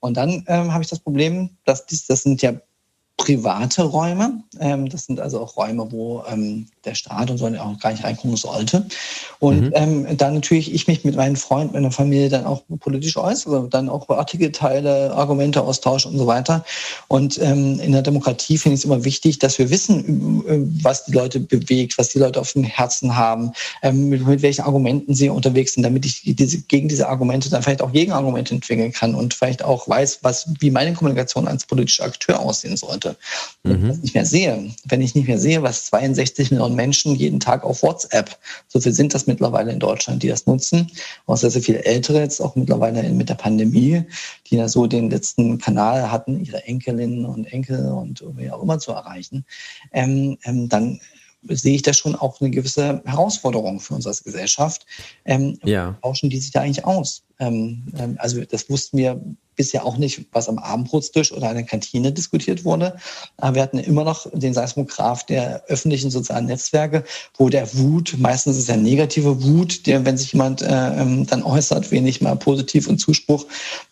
Und 0.00 0.16
dann 0.16 0.44
ähm, 0.48 0.72
habe 0.72 0.82
ich 0.82 0.90
das 0.90 0.98
Problem, 0.98 1.50
dass 1.64 1.86
dies, 1.86 2.06
das 2.06 2.22
sind 2.22 2.42
ja 2.42 2.54
private 3.22 3.84
Räume. 3.84 4.42
Ähm, 4.58 4.88
das 4.88 5.06
sind 5.06 5.20
also 5.20 5.40
auch 5.40 5.56
Räume, 5.56 5.92
wo 5.92 6.24
ähm, 6.28 6.66
der 6.84 6.96
Staat 6.96 7.30
und 7.30 7.38
so 7.38 7.46
auch 7.46 7.78
gar 7.78 7.92
nicht 7.92 8.02
reinkommen 8.02 8.36
sollte. 8.36 8.84
Und 9.38 9.66
mhm. 9.66 9.72
ähm, 9.74 10.16
dann 10.16 10.34
natürlich 10.34 10.74
ich 10.74 10.88
mich 10.88 11.04
mit 11.04 11.14
meinen 11.14 11.36
Freunden, 11.36 11.74
meiner 11.74 11.92
Familie 11.92 12.28
dann 12.28 12.44
auch 12.44 12.62
politisch 12.80 13.16
äußere, 13.16 13.68
dann 13.68 13.88
auch 13.88 14.08
Artikel 14.08 14.50
teile, 14.50 15.12
Argumente 15.14 15.62
austausche 15.62 16.08
und 16.08 16.18
so 16.18 16.26
weiter. 16.26 16.64
Und 17.12 17.38
ähm, 17.42 17.78
in 17.78 17.92
der 17.92 18.00
Demokratie 18.00 18.56
finde 18.56 18.72
ich 18.72 18.80
es 18.80 18.84
immer 18.86 19.04
wichtig, 19.04 19.38
dass 19.38 19.58
wir 19.58 19.68
wissen, 19.68 20.42
äh, 20.48 20.60
was 20.82 21.04
die 21.04 21.12
Leute 21.12 21.40
bewegt, 21.40 21.98
was 21.98 22.08
die 22.08 22.18
Leute 22.18 22.40
auf 22.40 22.54
dem 22.54 22.64
Herzen 22.64 23.14
haben, 23.14 23.52
ähm, 23.82 24.08
mit, 24.08 24.26
mit 24.26 24.40
welchen 24.40 24.62
Argumenten 24.62 25.14
sie 25.14 25.28
unterwegs 25.28 25.74
sind, 25.74 25.82
damit 25.82 26.06
ich 26.06 26.22
diese, 26.24 26.62
gegen 26.62 26.88
diese 26.88 27.10
Argumente 27.10 27.50
dann 27.50 27.62
vielleicht 27.62 27.82
auch 27.82 27.92
Gegenargumente 27.92 28.54
entwickeln 28.54 28.92
kann 28.92 29.14
und 29.14 29.34
vielleicht 29.34 29.62
auch 29.62 29.86
weiß, 29.86 30.20
was, 30.22 30.48
wie 30.60 30.70
meine 30.70 30.94
Kommunikation 30.94 31.46
als 31.48 31.66
politischer 31.66 32.04
Akteur 32.04 32.40
aussehen 32.40 32.78
sollte. 32.78 33.14
Wenn 33.62 33.82
mhm. 33.82 33.84
ich 33.84 33.90
das 33.90 34.02
nicht 34.02 34.14
mehr 34.14 34.24
sehe, 34.24 34.70
wenn 34.86 35.02
ich 35.02 35.14
nicht 35.14 35.28
mehr 35.28 35.38
sehe, 35.38 35.62
was 35.62 35.84
62 35.88 36.50
Millionen 36.50 36.76
Menschen 36.76 37.14
jeden 37.14 37.40
Tag 37.40 37.62
auf 37.62 37.82
WhatsApp, 37.82 38.38
so 38.68 38.80
viel 38.80 38.94
sind 38.94 39.12
das 39.12 39.26
mittlerweile 39.26 39.70
in 39.70 39.80
Deutschland, 39.80 40.22
die 40.22 40.28
das 40.28 40.46
nutzen, 40.46 40.90
auch 41.26 41.36
sehr, 41.36 41.50
sehr 41.50 41.60
viele 41.60 41.84
Ältere 41.84 42.20
jetzt 42.20 42.40
auch 42.40 42.56
mittlerweile 42.56 43.02
mit 43.10 43.28
der 43.28 43.34
Pandemie, 43.34 44.02
die 44.48 44.56
ja 44.56 44.66
so 44.66 44.86
den 44.86 45.10
letzten 45.10 45.58
Kanal 45.58 46.10
hatten, 46.10 46.42
ihre 46.42 46.66
Enkelinnen 47.02 47.24
und 47.26 47.44
Enkel 47.52 47.92
und 47.92 48.24
wie 48.36 48.50
auch 48.50 48.62
immer 48.62 48.78
zu 48.78 48.92
erreichen, 48.92 49.44
ähm, 49.92 50.38
ähm, 50.44 50.68
dann 50.68 51.00
sehe 51.48 51.74
ich 51.74 51.82
da 51.82 51.92
schon 51.92 52.14
auch 52.14 52.40
eine 52.40 52.50
gewisse 52.50 53.02
Herausforderung 53.04 53.80
für 53.80 53.94
uns 53.94 54.06
als 54.06 54.22
Gesellschaft. 54.22 54.86
Ähm, 55.24 55.58
ja. 55.64 55.98
Tauschen 56.02 56.30
die 56.30 56.38
sich 56.38 56.52
da 56.52 56.60
eigentlich 56.60 56.84
aus? 56.84 57.24
Ähm, 57.42 57.82
ähm, 57.98 58.16
also 58.18 58.44
das 58.44 58.70
wussten 58.70 58.98
wir 58.98 59.20
bisher 59.56 59.84
auch 59.84 59.98
nicht, 59.98 60.24
was 60.32 60.48
am 60.48 60.58
Abendbrotstisch 60.58 61.30
oder 61.32 61.50
in 61.50 61.56
der 61.56 61.64
Kantine 61.64 62.10
diskutiert 62.10 62.64
wurde. 62.64 62.96
Aber 63.36 63.56
wir 63.56 63.62
hatten 63.62 63.78
immer 63.78 64.02
noch 64.02 64.26
den 64.32 64.54
Seismograph 64.54 65.26
der 65.26 65.64
öffentlichen 65.66 66.10
sozialen 66.10 66.46
Netzwerke, 66.46 67.04
wo 67.36 67.50
der 67.50 67.72
Wut, 67.74 68.14
meistens 68.18 68.56
ist 68.56 68.68
ja 68.68 68.76
negative 68.76 69.42
Wut, 69.44 69.86
der, 69.86 70.06
wenn 70.06 70.16
sich 70.16 70.32
jemand 70.32 70.62
äh, 70.62 70.66
ähm, 70.68 71.26
dann 71.26 71.42
äußert, 71.42 71.90
wenig 71.90 72.22
mal 72.22 72.36
positiv 72.36 72.88
und 72.88 72.98
Zuspruch, 72.98 73.44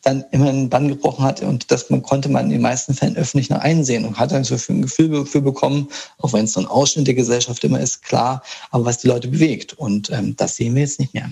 dann 0.03 0.25
immer 0.31 0.49
einen 0.49 0.71
Bann 0.71 0.89
gebrochen 0.89 1.25
hat. 1.25 1.43
Und 1.43 1.71
das 1.71 1.91
man 1.91 2.03
konnte 2.03 2.31
man 2.31 2.47
in 2.47 2.53
den 2.53 2.63
meisten 2.63 2.95
Fällen 2.95 3.17
öffentlich 3.17 3.51
noch 3.51 3.61
einsehen 3.61 4.07
und 4.07 4.19
hat 4.19 4.33
dann 4.33 4.45
so 4.45 4.57
ein 4.69 4.83
Gefühl 4.83 5.11
dafür 5.11 5.43
bekommen, 5.43 5.89
auch 6.19 6.33
wenn 6.33 6.47
es 6.47 6.55
so 6.55 6.61
ein 6.61 6.67
Ausschnitt 6.67 7.07
der 7.07 7.15
Gesellschaft 7.15 7.63
immer 7.65 7.81
ist, 7.81 8.03
klar, 8.03 8.43
aber 8.71 8.87
was 8.87 8.99
die 8.99 9.09
Leute 9.09 9.29
bewegt. 9.29 9.75
Und 9.75 10.11
ähm, 10.11 10.37
das 10.37 10.57
sehen 10.57 10.75
wir 10.75 10.83
jetzt 10.83 11.01
nicht 11.01 11.13
mehr. 11.13 11.31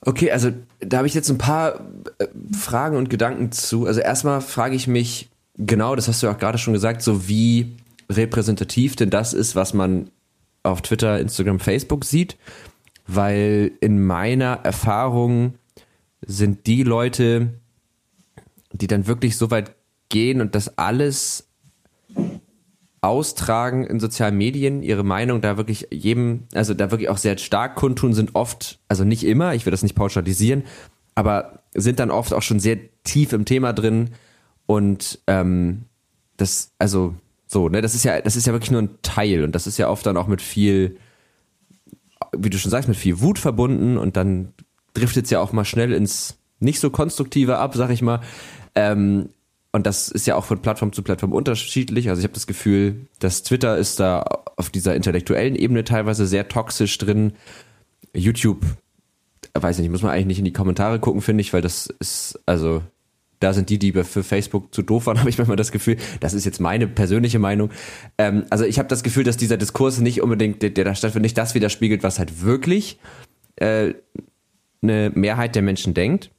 Okay, 0.00 0.30
also 0.30 0.52
da 0.80 0.98
habe 0.98 1.08
ich 1.08 1.14
jetzt 1.14 1.28
ein 1.28 1.38
paar 1.38 1.80
äh, 2.18 2.26
Fragen 2.56 2.96
und 2.96 3.10
Gedanken 3.10 3.52
zu. 3.52 3.86
Also 3.86 4.00
erstmal 4.00 4.40
frage 4.40 4.76
ich 4.76 4.86
mich, 4.86 5.28
genau, 5.56 5.96
das 5.96 6.08
hast 6.08 6.22
du 6.22 6.28
auch 6.28 6.38
gerade 6.38 6.58
schon 6.58 6.72
gesagt, 6.72 7.02
so 7.02 7.28
wie 7.28 7.76
repräsentativ 8.08 8.96
denn 8.96 9.10
das 9.10 9.34
ist, 9.34 9.54
was 9.54 9.74
man 9.74 10.10
auf 10.62 10.82
Twitter, 10.82 11.18
Instagram, 11.20 11.60
Facebook 11.60 12.04
sieht. 12.04 12.36
Weil 13.06 13.72
in 13.80 14.04
meiner 14.04 14.60
Erfahrung 14.62 15.54
sind 16.24 16.66
die 16.66 16.82
Leute, 16.82 17.54
die 18.72 18.86
dann 18.86 19.06
wirklich 19.06 19.36
so 19.36 19.50
weit 19.50 19.74
gehen 20.08 20.40
und 20.40 20.54
das 20.54 20.78
alles 20.78 21.48
austragen 23.00 23.84
in 23.84 24.00
sozialen 24.00 24.36
Medien, 24.36 24.82
ihre 24.82 25.04
Meinung 25.04 25.40
da 25.40 25.56
wirklich 25.56 25.88
jedem, 25.90 26.44
also 26.54 26.74
da 26.74 26.90
wirklich 26.90 27.08
auch 27.08 27.18
sehr 27.18 27.38
stark 27.38 27.76
kundtun, 27.76 28.12
sind 28.12 28.34
oft, 28.34 28.78
also 28.88 29.04
nicht 29.04 29.24
immer, 29.24 29.54
ich 29.54 29.66
will 29.66 29.70
das 29.70 29.82
nicht 29.82 29.94
pauschalisieren, 29.94 30.64
aber 31.14 31.60
sind 31.74 32.00
dann 32.00 32.10
oft 32.10 32.32
auch 32.34 32.42
schon 32.42 32.60
sehr 32.60 32.78
tief 33.04 33.32
im 33.32 33.44
Thema 33.44 33.72
drin 33.72 34.10
und 34.66 35.20
ähm, 35.26 35.84
das, 36.36 36.72
also 36.78 37.14
so, 37.46 37.68
ne, 37.68 37.80
das 37.80 37.94
ist 37.94 38.04
ja, 38.04 38.20
das 38.20 38.36
ist 38.36 38.46
ja 38.46 38.52
wirklich 38.52 38.70
nur 38.70 38.82
ein 38.82 38.98
Teil 39.02 39.44
und 39.44 39.54
das 39.54 39.66
ist 39.66 39.78
ja 39.78 39.88
oft 39.88 40.04
dann 40.04 40.16
auch 40.16 40.26
mit 40.26 40.42
viel, 40.42 40.98
wie 42.36 42.50
du 42.50 42.58
schon 42.58 42.70
sagst, 42.70 42.88
mit 42.88 42.98
viel 42.98 43.20
Wut 43.20 43.38
verbunden 43.38 43.96
und 43.96 44.16
dann 44.16 44.52
driftet 44.92 45.24
es 45.24 45.30
ja 45.30 45.40
auch 45.40 45.52
mal 45.52 45.64
schnell 45.64 45.92
ins 45.92 46.38
nicht 46.60 46.80
so 46.80 46.90
konstruktive 46.90 47.58
ab, 47.58 47.74
sag 47.74 47.90
ich 47.90 48.02
mal. 48.02 48.20
Ähm, 48.74 49.30
und 49.72 49.86
das 49.86 50.08
ist 50.08 50.26
ja 50.26 50.34
auch 50.34 50.44
von 50.44 50.62
Plattform 50.62 50.92
zu 50.92 51.02
Plattform 51.02 51.32
unterschiedlich. 51.32 52.08
Also 52.08 52.20
ich 52.20 52.24
habe 52.24 52.34
das 52.34 52.46
Gefühl, 52.46 53.06
dass 53.18 53.42
Twitter 53.42 53.76
ist 53.76 54.00
da 54.00 54.22
auf 54.56 54.70
dieser 54.70 54.94
intellektuellen 54.94 55.56
Ebene 55.56 55.84
teilweise 55.84 56.26
sehr 56.26 56.48
toxisch 56.48 56.96
drin. 56.98 57.32
YouTube, 58.14 58.64
weiß 59.54 59.78
nicht, 59.78 59.90
muss 59.90 60.02
man 60.02 60.12
eigentlich 60.12 60.26
nicht 60.26 60.38
in 60.38 60.44
die 60.46 60.52
Kommentare 60.52 60.98
gucken, 60.98 61.20
finde 61.20 61.42
ich, 61.42 61.52
weil 61.52 61.60
das 61.60 61.88
ist, 62.00 62.40
also 62.46 62.82
da 63.40 63.52
sind 63.52 63.70
die, 63.70 63.78
die 63.78 63.92
für 63.92 64.24
Facebook 64.24 64.74
zu 64.74 64.82
doof 64.82 65.06
waren, 65.06 65.18
habe 65.20 65.30
ich 65.30 65.38
manchmal 65.38 65.56
das 65.56 65.70
Gefühl. 65.70 65.96
Das 66.20 66.32
ist 66.32 66.46
jetzt 66.46 66.60
meine 66.60 66.88
persönliche 66.88 67.38
Meinung. 67.38 67.70
Ähm, 68.16 68.46
also 68.50 68.64
ich 68.64 68.78
habe 68.78 68.88
das 68.88 69.02
Gefühl, 69.02 69.24
dass 69.24 69.36
dieser 69.36 69.58
Diskurs 69.58 70.00
nicht 70.00 70.22
unbedingt, 70.22 70.62
der, 70.62 70.70
der 70.70 70.84
da 70.84 70.94
stattfindet, 70.94 71.24
nicht 71.24 71.38
das 71.38 71.54
widerspiegelt, 71.54 72.02
was 72.02 72.18
halt 72.18 72.42
wirklich 72.42 72.98
äh, 73.56 73.94
eine 74.82 75.12
Mehrheit 75.14 75.54
der 75.54 75.62
Menschen 75.62 75.92
denkt. 75.92 76.30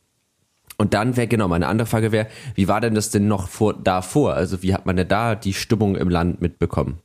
Und 0.80 0.94
dann 0.94 1.18
wäre, 1.18 1.28
genau, 1.28 1.50
meine 1.50 1.68
andere 1.68 1.86
Frage 1.86 2.14
wäre, 2.14 2.28
wie 2.56 2.70
war 2.70 2.80
denn 2.80 2.96
das 2.96 3.12
denn 3.12 3.28
noch 3.28 3.50
vor, 3.50 3.74
davor? 3.74 4.36
Also 4.36 4.64
wie 4.64 4.74
hat 4.74 4.86
man 4.86 4.96
denn 4.96 5.10
da 5.10 5.36
die 5.36 5.54
Stimmung 5.54 5.98
im 5.98 6.10
Land 6.10 6.40
mitbekommen? 6.40 7.00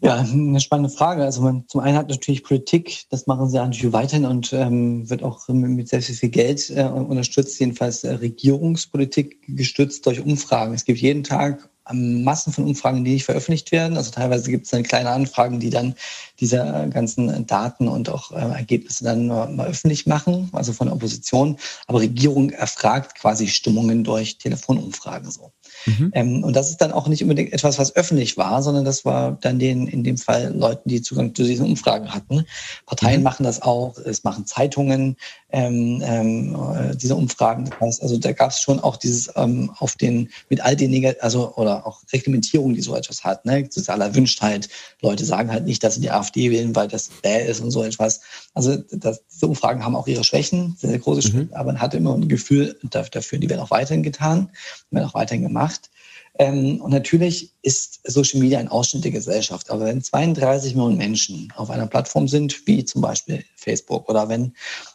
Ja, 0.00 0.18
eine 0.18 0.60
spannende 0.60 0.94
Frage. 0.94 1.24
Also 1.24 1.42
man, 1.42 1.64
zum 1.66 1.80
einen 1.80 1.96
hat 1.96 2.08
natürlich 2.08 2.44
Politik, 2.44 3.04
das 3.10 3.26
machen 3.26 3.48
sie 3.48 3.56
natürlich 3.56 3.92
weiterhin 3.92 4.26
und 4.26 4.52
ähm, 4.52 5.10
wird 5.10 5.24
auch 5.24 5.48
mit 5.48 5.88
sehr 5.88 6.02
viel 6.02 6.28
Geld 6.28 6.70
äh, 6.70 6.84
unterstützt, 6.84 7.58
jedenfalls 7.58 8.04
äh, 8.04 8.12
Regierungspolitik 8.12 9.38
gestützt 9.48 10.06
durch 10.06 10.20
Umfragen. 10.20 10.72
Es 10.72 10.84
gibt 10.84 11.00
jeden 11.00 11.24
Tag 11.24 11.68
Massen 11.92 12.52
von 12.52 12.64
Umfragen, 12.64 13.04
die 13.04 13.12
nicht 13.12 13.24
veröffentlicht 13.24 13.72
werden. 13.72 13.96
Also 13.96 14.10
teilweise 14.10 14.50
gibt 14.50 14.64
es 14.64 14.70
dann 14.70 14.82
kleine 14.82 15.10
Anfragen, 15.10 15.60
die 15.60 15.70
dann 15.70 15.94
diese 16.40 16.58
ganzen 16.92 17.46
Daten 17.46 17.88
und 17.88 18.08
auch 18.08 18.32
äh, 18.32 18.36
Ergebnisse 18.36 19.04
dann 19.04 19.26
mal 19.26 19.66
öffentlich 19.66 20.06
machen, 20.06 20.50
also 20.52 20.72
von 20.72 20.88
der 20.88 20.94
Opposition. 20.94 21.58
Aber 21.86 22.00
Regierung 22.00 22.50
erfragt 22.50 23.14
quasi 23.16 23.48
Stimmungen 23.48 24.04
durch 24.04 24.38
Telefonumfragen 24.38 25.30
so. 25.30 25.53
Mhm. 25.86 26.10
Ähm, 26.14 26.44
und 26.44 26.54
das 26.54 26.70
ist 26.70 26.80
dann 26.80 26.92
auch 26.92 27.08
nicht 27.08 27.22
unbedingt 27.22 27.52
etwas, 27.52 27.78
was 27.78 27.96
öffentlich 27.96 28.36
war, 28.36 28.62
sondern 28.62 28.84
das 28.84 29.04
war 29.04 29.38
dann 29.40 29.58
den, 29.58 29.86
in 29.86 30.04
dem 30.04 30.18
Fall 30.18 30.54
Leuten, 30.54 30.88
die 30.88 31.02
Zugang 31.02 31.34
zu 31.34 31.44
diesen 31.44 31.66
Umfragen 31.66 32.14
hatten. 32.14 32.44
Parteien 32.86 33.20
mhm. 33.20 33.24
machen 33.24 33.44
das 33.44 33.62
auch, 33.62 33.98
es 33.98 34.24
machen 34.24 34.46
Zeitungen 34.46 35.16
ähm, 35.50 36.02
ähm, 36.04 36.56
diese 37.00 37.14
Umfragen. 37.14 37.70
Also 37.80 38.18
da 38.18 38.32
gab 38.32 38.50
es 38.50 38.60
schon 38.60 38.80
auch 38.80 38.96
dieses 38.96 39.30
ähm, 39.36 39.70
auf 39.78 39.94
den, 39.96 40.30
mit 40.48 40.60
all 40.60 40.76
den, 40.76 40.90
Neg 40.90 41.16
also 41.20 41.54
oder 41.54 41.86
auch 41.86 42.02
Reglementierung, 42.12 42.74
die 42.74 42.80
so 42.80 42.96
etwas 42.96 43.24
hat, 43.24 43.44
ne? 43.44 43.66
soziale 43.70 44.04
Erwünschtheit. 44.04 44.68
Leute 45.00 45.24
sagen 45.24 45.50
halt 45.50 45.64
nicht, 45.64 45.82
dass 45.84 45.94
sie 45.94 46.00
die 46.00 46.10
AfD 46.10 46.50
wählen, 46.50 46.74
weil 46.74 46.88
das 46.88 47.10
bäh 47.22 47.46
ist 47.46 47.60
und 47.60 47.70
so 47.70 47.84
etwas. 47.84 48.20
Also 48.54 48.76
das, 48.92 49.26
diese 49.26 49.48
Umfragen 49.48 49.84
haben 49.84 49.96
auch 49.96 50.06
ihre 50.06 50.24
Schwächen, 50.24 50.76
sehr, 50.78 50.90
sehr 50.90 50.98
große 51.00 51.22
Schwächen, 51.22 51.48
mhm. 51.48 51.54
aber 51.54 51.72
man 51.72 51.80
hat 51.80 51.92
immer 51.94 52.14
ein 52.14 52.28
Gefühl 52.28 52.78
dafür, 52.84 53.38
die 53.38 53.50
werden 53.50 53.60
auch 53.60 53.72
weiterhin 53.72 54.04
getan, 54.04 54.50
werden 54.90 55.08
auch 55.08 55.14
weiterhin 55.14 55.42
gemacht. 55.42 55.90
Ähm, 56.38 56.80
und 56.80 56.90
natürlich 56.90 57.52
ist 57.62 58.00
Social 58.04 58.40
Media 58.40 58.58
ein 58.58 58.68
Ausschnitt 58.68 59.04
der 59.04 59.12
Gesellschaft. 59.12 59.70
Aber 59.70 59.84
wenn 59.84 60.02
32 60.02 60.74
Millionen 60.74 60.96
Menschen 60.96 61.52
auf 61.56 61.70
einer 61.70 61.86
Plattform 61.86 62.26
sind, 62.28 62.66
wie 62.66 62.84
zum 62.84 63.02
Beispiel 63.02 63.44
Facebook, 63.56 64.08
oder 64.08 64.28
wenn, 64.28 64.54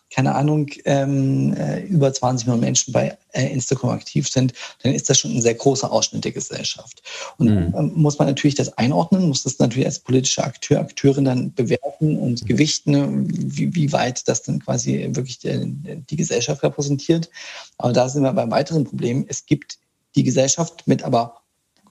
keine 0.10 0.36
Ahnung, 0.36 0.68
ähm, 0.86 1.54
äh, 1.54 1.82
über 1.82 2.12
20 2.12 2.48
Millionen 2.48 2.64
Menschen 2.64 2.92
bei 2.92 3.18
äh, 3.32 3.48
Instagram 3.48 3.92
aktiv 3.92 4.28
sind, 4.28 4.54
dann 4.84 4.94
ist 4.94 5.10
das 5.10 5.20
schon 5.20 5.36
ein 5.36 5.42
sehr 5.42 5.54
großer 5.54 5.92
Ausschnitt 5.92 6.26
der 6.26 6.32
Gesellschaft. 6.32 7.04
Und 7.38 7.48
mhm. 7.48 7.74
ähm, 7.78 7.92
muss 7.96 8.18
man 8.18 8.28
natürlich 8.28 8.56
das 8.56 8.78
einordnen, 8.78 9.28
muss 9.28 9.44
das 9.44 9.60
natürlich 9.60 9.86
als 9.86 10.00
politische 10.00 10.44
Akteur, 10.44 10.80
Akteurin 10.80 11.26
dann 11.26 11.54
bewerten 11.54 12.18
und 12.18 12.46
gewichten, 12.46 13.28
wie, 13.56 13.74
wie 13.76 13.92
weit 13.92 14.28
das 14.28 14.44
dann 14.44 14.60
quasi 14.60 15.08
wirklich 15.12 15.40
die, 15.40 16.04
die 16.10 16.16
Gesellschaft 16.16 16.64
repräsentiert. 16.64 17.30
Aber 17.78 17.94
da 17.94 18.10
sind 18.10 18.24
wir 18.24 18.34
beim 18.34 18.52
weiteren 18.52 18.86
Problem. 18.86 19.26
Es 19.28 19.46
gibt 19.46 19.78
die 20.16 20.24
Gesellschaft 20.24 20.88
mit 20.88 21.04
aber 21.04 21.39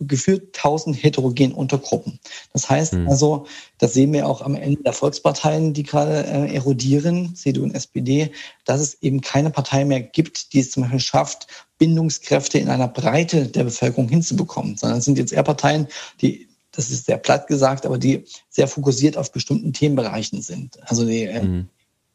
gefühlt 0.00 0.52
tausend 0.52 1.02
heterogenen 1.02 1.52
Untergruppen. 1.52 2.18
Das 2.52 2.68
heißt 2.68 2.94
mhm. 2.94 3.08
also, 3.08 3.46
das 3.78 3.94
sehen 3.94 4.12
wir 4.12 4.26
auch 4.26 4.42
am 4.42 4.54
Ende 4.54 4.82
der 4.82 4.92
Volksparteien, 4.92 5.72
die 5.72 5.82
gerade 5.82 6.24
äh, 6.26 6.54
erodieren, 6.54 7.34
CDU 7.34 7.64
und 7.64 7.74
SPD, 7.74 8.32
dass 8.64 8.80
es 8.80 9.02
eben 9.02 9.20
keine 9.20 9.50
Partei 9.50 9.84
mehr 9.84 10.00
gibt, 10.00 10.52
die 10.52 10.60
es 10.60 10.70
zum 10.70 10.82
Beispiel 10.82 11.00
schafft, 11.00 11.46
Bindungskräfte 11.78 12.58
in 12.58 12.68
einer 12.68 12.88
Breite 12.88 13.46
der 13.46 13.64
Bevölkerung 13.64 14.08
hinzubekommen, 14.08 14.76
sondern 14.76 14.98
es 14.98 15.04
sind 15.04 15.18
jetzt 15.18 15.32
eher 15.32 15.42
Parteien, 15.42 15.88
die 16.20 16.48
das 16.72 16.90
ist 16.90 17.06
sehr 17.06 17.18
platt 17.18 17.48
gesagt, 17.48 17.86
aber 17.86 17.98
die 17.98 18.24
sehr 18.50 18.68
fokussiert 18.68 19.16
auf 19.16 19.32
bestimmten 19.32 19.72
Themenbereichen 19.72 20.42
sind. 20.42 20.78
Also 20.88 21.04
die, 21.04 21.24
äh, 21.24 21.42
mhm 21.42 21.68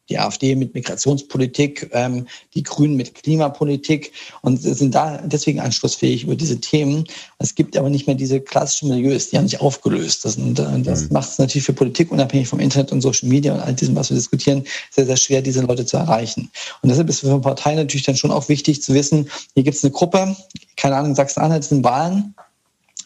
die 0.08 0.18
AfD 0.18 0.54
mit 0.54 0.74
Migrationspolitik, 0.74 1.90
ähm, 1.92 2.26
die 2.54 2.62
Grünen 2.62 2.96
mit 2.96 3.14
Klimapolitik 3.14 4.12
und 4.42 4.58
sind 4.58 4.94
da 4.94 5.18
deswegen 5.24 5.60
anschlussfähig 5.60 6.24
über 6.24 6.34
diese 6.34 6.60
Themen. 6.60 7.04
Es 7.38 7.54
gibt 7.54 7.76
aber 7.76 7.88
nicht 7.88 8.06
mehr 8.06 8.16
diese 8.16 8.40
klassischen 8.40 8.90
Milieus, 8.90 9.30
die 9.30 9.38
haben 9.38 9.48
sich 9.48 9.60
aufgelöst. 9.60 10.24
Das, 10.24 10.36
und, 10.36 10.58
äh, 10.58 10.80
das 10.82 11.02
mhm. 11.02 11.14
macht 11.14 11.30
es 11.30 11.38
natürlich 11.38 11.64
für 11.64 11.72
Politik 11.72 12.12
unabhängig 12.12 12.48
vom 12.48 12.60
Internet 12.60 12.92
und 12.92 13.00
Social 13.00 13.28
Media 13.28 13.54
und 13.54 13.60
all 13.60 13.74
diesem, 13.74 13.96
was 13.96 14.10
wir 14.10 14.16
diskutieren, 14.16 14.64
sehr, 14.90 15.06
sehr 15.06 15.16
schwer, 15.16 15.42
diese 15.42 15.62
Leute 15.62 15.86
zu 15.86 15.96
erreichen. 15.96 16.50
Und 16.82 16.90
deshalb 16.90 17.08
ist 17.08 17.20
für 17.20 17.40
Parteien 17.40 17.76
natürlich 17.76 18.04
dann 18.04 18.16
schon 18.16 18.30
auch 18.30 18.48
wichtig 18.48 18.82
zu 18.82 18.92
wissen, 18.94 19.30
hier 19.54 19.62
gibt 19.62 19.76
es 19.76 19.84
eine 19.84 19.92
Gruppe, 19.92 20.36
keine 20.76 20.96
Ahnung, 20.96 21.14
Sachsen-Anhalt 21.14 21.64
sind 21.64 21.84
Wahlen, 21.84 22.34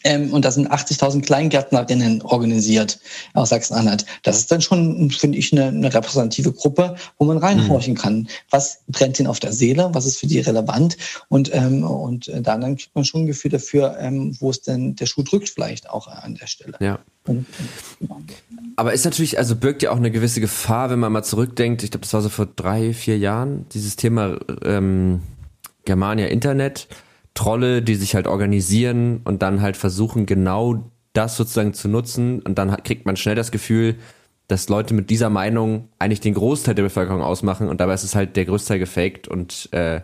ähm, 0.03 0.33
und 0.33 0.45
da 0.45 0.51
sind 0.51 0.71
80.000 0.71 1.21
Kleingärtnerinnen 1.21 2.21
organisiert 2.21 2.99
aus 3.33 3.49
Sachsen-Anhalt. 3.49 4.05
Das 4.23 4.37
ist 4.37 4.51
dann 4.51 4.61
schon, 4.61 5.11
finde 5.11 5.37
ich, 5.37 5.51
eine, 5.51 5.67
eine, 5.67 5.93
repräsentative 5.93 6.53
Gruppe, 6.53 6.95
wo 7.17 7.25
man 7.25 7.37
reinhorchen 7.37 7.93
mhm. 7.93 7.97
kann. 7.97 8.27
Was 8.49 8.79
brennt 8.87 9.19
ihnen 9.19 9.27
auf 9.27 9.39
der 9.39 9.53
Seele? 9.53 9.89
Was 9.93 10.05
ist 10.05 10.17
für 10.17 10.27
die 10.27 10.39
relevant? 10.39 10.97
Und, 11.27 11.53
ähm, 11.53 11.83
und 11.83 12.27
äh, 12.29 12.41
dann, 12.41 12.61
dann 12.61 12.77
kriegt 12.77 12.95
man 12.95 13.05
schon 13.05 13.23
ein 13.23 13.27
Gefühl 13.27 13.51
dafür, 13.51 13.97
ähm, 13.99 14.35
wo 14.39 14.49
es 14.49 14.61
denn 14.61 14.95
der 14.95 15.05
Schuh 15.05 15.23
drückt 15.23 15.49
vielleicht 15.49 15.89
auch 15.89 16.07
an 16.07 16.35
der 16.35 16.47
Stelle. 16.47 16.77
Ja. 16.79 16.99
Aber 18.75 18.93
ist 18.93 19.05
natürlich, 19.05 19.37
also 19.37 19.55
birgt 19.55 19.83
ja 19.83 19.91
auch 19.91 19.97
eine 19.97 20.11
gewisse 20.11 20.41
Gefahr, 20.41 20.89
wenn 20.89 20.99
man 20.99 21.11
mal 21.11 21.23
zurückdenkt. 21.23 21.83
Ich 21.83 21.91
glaube, 21.91 22.01
das 22.01 22.13
war 22.13 22.21
so 22.21 22.29
vor 22.29 22.47
drei, 22.47 22.93
vier 22.93 23.17
Jahren, 23.17 23.65
dieses 23.73 23.95
Thema 23.95 24.39
ähm, 24.63 25.21
Germania 25.85 26.27
Internet 26.27 26.87
Trolle, 27.39 27.81
die 27.81 27.95
sich 27.95 28.15
halt 28.15 28.27
organisieren 28.27 29.21
und 29.23 29.41
dann 29.41 29.61
halt 29.61 29.77
versuchen, 29.77 30.25
genau 30.25 30.91
das 31.13 31.37
sozusagen 31.37 31.73
zu 31.73 31.87
nutzen. 31.87 32.41
Und 32.41 32.57
dann 32.57 32.83
kriegt 32.83 33.05
man 33.05 33.15
schnell 33.15 33.35
das 33.35 33.51
Gefühl, 33.51 33.95
dass 34.49 34.67
Leute 34.67 34.93
mit 34.93 35.09
dieser 35.09 35.29
Meinung 35.29 35.87
eigentlich 35.99 36.19
den 36.19 36.33
Großteil 36.33 36.75
der 36.75 36.83
Bevölkerung 36.83 37.21
ausmachen 37.21 37.69
und 37.69 37.79
dabei 37.79 37.93
ist 37.93 38.03
es 38.03 38.13
halt 38.13 38.35
der 38.35 38.43
Großteil 38.43 38.77
gefaked 38.77 39.29
und 39.29 39.71
äh, 39.71 40.01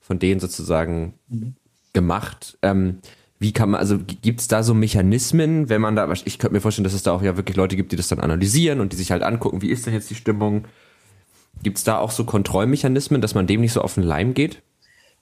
von 0.00 0.20
denen 0.20 0.38
sozusagen 0.38 1.14
mhm. 1.28 1.56
gemacht. 1.92 2.56
Ähm, 2.62 2.98
wie 3.40 3.52
kann 3.52 3.70
man, 3.70 3.80
also 3.80 3.98
gibt 3.98 4.40
es 4.40 4.46
da 4.46 4.62
so 4.62 4.72
Mechanismen, 4.72 5.68
wenn 5.68 5.80
man 5.80 5.96
da, 5.96 6.08
ich 6.24 6.38
könnte 6.38 6.54
mir 6.54 6.60
vorstellen, 6.60 6.84
dass 6.84 6.92
es 6.92 7.02
da 7.02 7.10
auch 7.10 7.22
ja 7.22 7.36
wirklich 7.36 7.56
Leute 7.56 7.74
gibt, 7.74 7.90
die 7.90 7.96
das 7.96 8.06
dann 8.06 8.20
analysieren 8.20 8.78
und 8.78 8.92
die 8.92 8.96
sich 8.96 9.10
halt 9.10 9.24
angucken, 9.24 9.60
wie 9.60 9.70
ist 9.70 9.86
denn 9.86 9.94
jetzt 9.94 10.08
die 10.08 10.14
Stimmung? 10.14 10.66
Gibt 11.64 11.78
es 11.78 11.84
da 11.84 11.98
auch 11.98 12.12
so 12.12 12.22
Kontrollmechanismen, 12.22 13.20
dass 13.20 13.34
man 13.34 13.48
dem 13.48 13.60
nicht 13.60 13.72
so 13.72 13.80
auf 13.80 13.94
den 13.94 14.04
Leim 14.04 14.34
geht? 14.34 14.62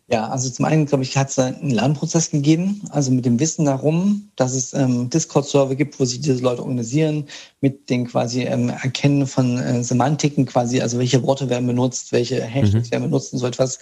Ja, 0.07 0.29
also 0.29 0.51
zum 0.51 0.67
einen, 0.67 0.85
glaube 0.85 1.03
ich, 1.03 1.17
hat 1.17 1.31
es 1.31 1.39
einen 1.39 1.71
Lernprozess 1.71 2.31
gegeben, 2.31 2.83
also 2.91 3.11
mit 3.11 3.25
dem 3.25 3.41
Wissen 3.41 3.65
darum, 3.65 4.29
dass 4.37 4.53
es 4.53 4.75
ähm, 4.75 5.09
Discord-Server 5.09 5.75
gibt, 5.77 5.99
wo 5.99 6.05
sich 6.05 6.21
diese 6.21 6.43
Leute 6.43 6.61
organisieren, 6.61 7.25
mit 7.63 7.89
den 7.89 8.07
quasi 8.07 8.43
ähm, 8.43 8.69
Erkennen 8.69 9.27
von 9.27 9.57
äh, 9.57 9.83
Semantiken 9.83 10.45
quasi, 10.45 10.83
also 10.83 10.99
welche 10.99 11.23
Worte 11.23 11.49
werden 11.49 11.67
benutzt, 11.67 12.13
welche 12.13 12.43
Hashtags 12.43 12.89
mhm. 12.89 12.93
werden 12.93 13.05
benutzt 13.05 13.33
und 13.33 13.39
so 13.39 13.47
etwas, 13.47 13.79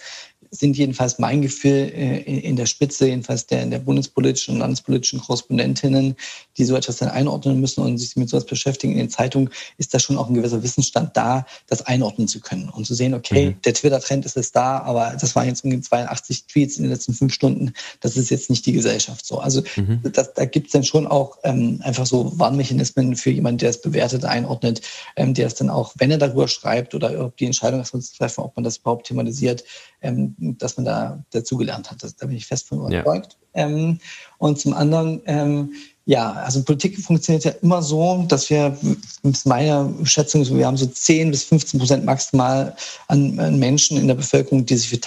sind 0.53 0.77
jedenfalls 0.77 1.17
mein 1.17 1.41
Gefühl 1.41 1.91
äh, 1.93 2.19
in 2.19 2.55
der 2.55 2.67
Spitze, 2.67 3.07
jedenfalls 3.07 3.47
der, 3.47 3.65
der 3.65 3.79
bundespolitischen 3.79 4.53
und 4.53 4.59
landespolitischen 4.59 5.19
Korrespondentinnen, 5.19 6.15
die 6.57 6.65
so 6.65 6.75
etwas 6.75 6.97
dann 6.97 7.09
einordnen 7.09 7.59
müssen 7.59 7.81
und 7.81 7.97
sich 7.97 8.15
mit 8.15 8.29
sowas 8.29 8.45
beschäftigen 8.45 8.93
in 8.93 8.99
den 8.99 9.09
Zeitungen, 9.09 9.49
ist 9.77 9.93
da 9.93 9.99
schon 9.99 10.17
auch 10.17 10.29
ein 10.29 10.35
gewisser 10.35 10.61
Wissensstand 10.61 11.17
da, 11.17 11.45
das 11.67 11.81
einordnen 11.81 12.27
zu 12.27 12.39
können 12.39 12.69
und 12.69 12.85
zu 12.85 12.93
sehen, 12.93 13.15
okay, 13.15 13.47
mhm. 13.47 13.61
der 13.63 13.73
Twitter-Trend 13.73 14.25
ist 14.25 14.35
jetzt 14.35 14.55
da, 14.55 14.79
aber 14.79 15.17
das 15.19 15.35
waren 15.35 15.47
jetzt 15.47 15.65
irgendwie 15.65 15.81
82 15.81 16.45
Tweets 16.45 16.77
in 16.77 16.83
den 16.83 16.91
letzten 16.91 17.13
fünf 17.13 17.33
Stunden, 17.33 17.73
das 17.99 18.15
ist 18.15 18.29
jetzt 18.29 18.51
nicht 18.51 18.65
die 18.65 18.73
Gesellschaft 18.73 19.25
so. 19.25 19.39
Also 19.39 19.63
mhm. 19.75 20.01
das, 20.03 20.33
da 20.33 20.45
gibt 20.45 20.67
es 20.67 20.73
dann 20.73 20.83
schon 20.83 21.07
auch 21.07 21.37
ähm, 21.43 21.79
einfach 21.83 22.05
so 22.05 22.31
Warnmechanismen 22.37 23.15
für 23.15 23.31
jemanden, 23.31 23.57
der 23.57 23.71
es 23.71 23.81
bewertet, 23.81 24.23
einordnet, 24.23 24.81
ähm, 25.15 25.33
der 25.33 25.47
es 25.47 25.55
dann 25.55 25.71
auch, 25.71 25.93
wenn 25.97 26.11
er 26.11 26.19
darüber 26.19 26.47
schreibt 26.47 26.93
oder 26.93 27.25
ob 27.25 27.37
die 27.37 27.45
Entscheidung 27.45 27.83
zu 27.83 27.99
treffen, 28.17 28.41
ob 28.41 28.55
man 28.55 28.63
das 28.63 28.77
überhaupt 28.77 29.07
thematisiert, 29.07 29.63
ähm, 30.03 30.35
dass 30.59 30.77
man 30.77 30.85
da 30.85 31.23
dazugelernt 31.31 31.89
hat. 31.89 32.03
Das, 32.03 32.15
da 32.15 32.27
bin 32.27 32.37
ich 32.37 32.45
fest 32.45 32.67
von 32.67 32.79
überzeugt. 32.79 33.37
Ja. 33.55 33.67
Ähm, 33.67 33.99
und 34.37 34.59
zum 34.59 34.73
anderen, 34.73 35.21
ähm, 35.25 35.73
ja, 36.05 36.33
also 36.33 36.61
Politik 36.63 36.99
funktioniert 36.99 37.45
ja 37.45 37.51
immer 37.61 37.81
so, 37.81 38.25
dass 38.27 38.49
wir, 38.49 38.77
das 39.23 39.39
ist 39.39 39.45
meine 39.45 39.93
Schätzung, 40.03 40.45
wir 40.45 40.67
haben 40.67 40.75
so 40.75 40.85
10 40.85 41.31
bis 41.31 41.45
15 41.45 41.79
Prozent 41.79 42.05
maximal 42.05 42.75
an, 43.07 43.39
an 43.39 43.57
Menschen 43.57 43.97
in 43.97 44.07
der 44.07 44.15
Bevölkerung, 44.15 44.65
die 44.65 44.75
sich 44.75 44.89
für 44.89 44.99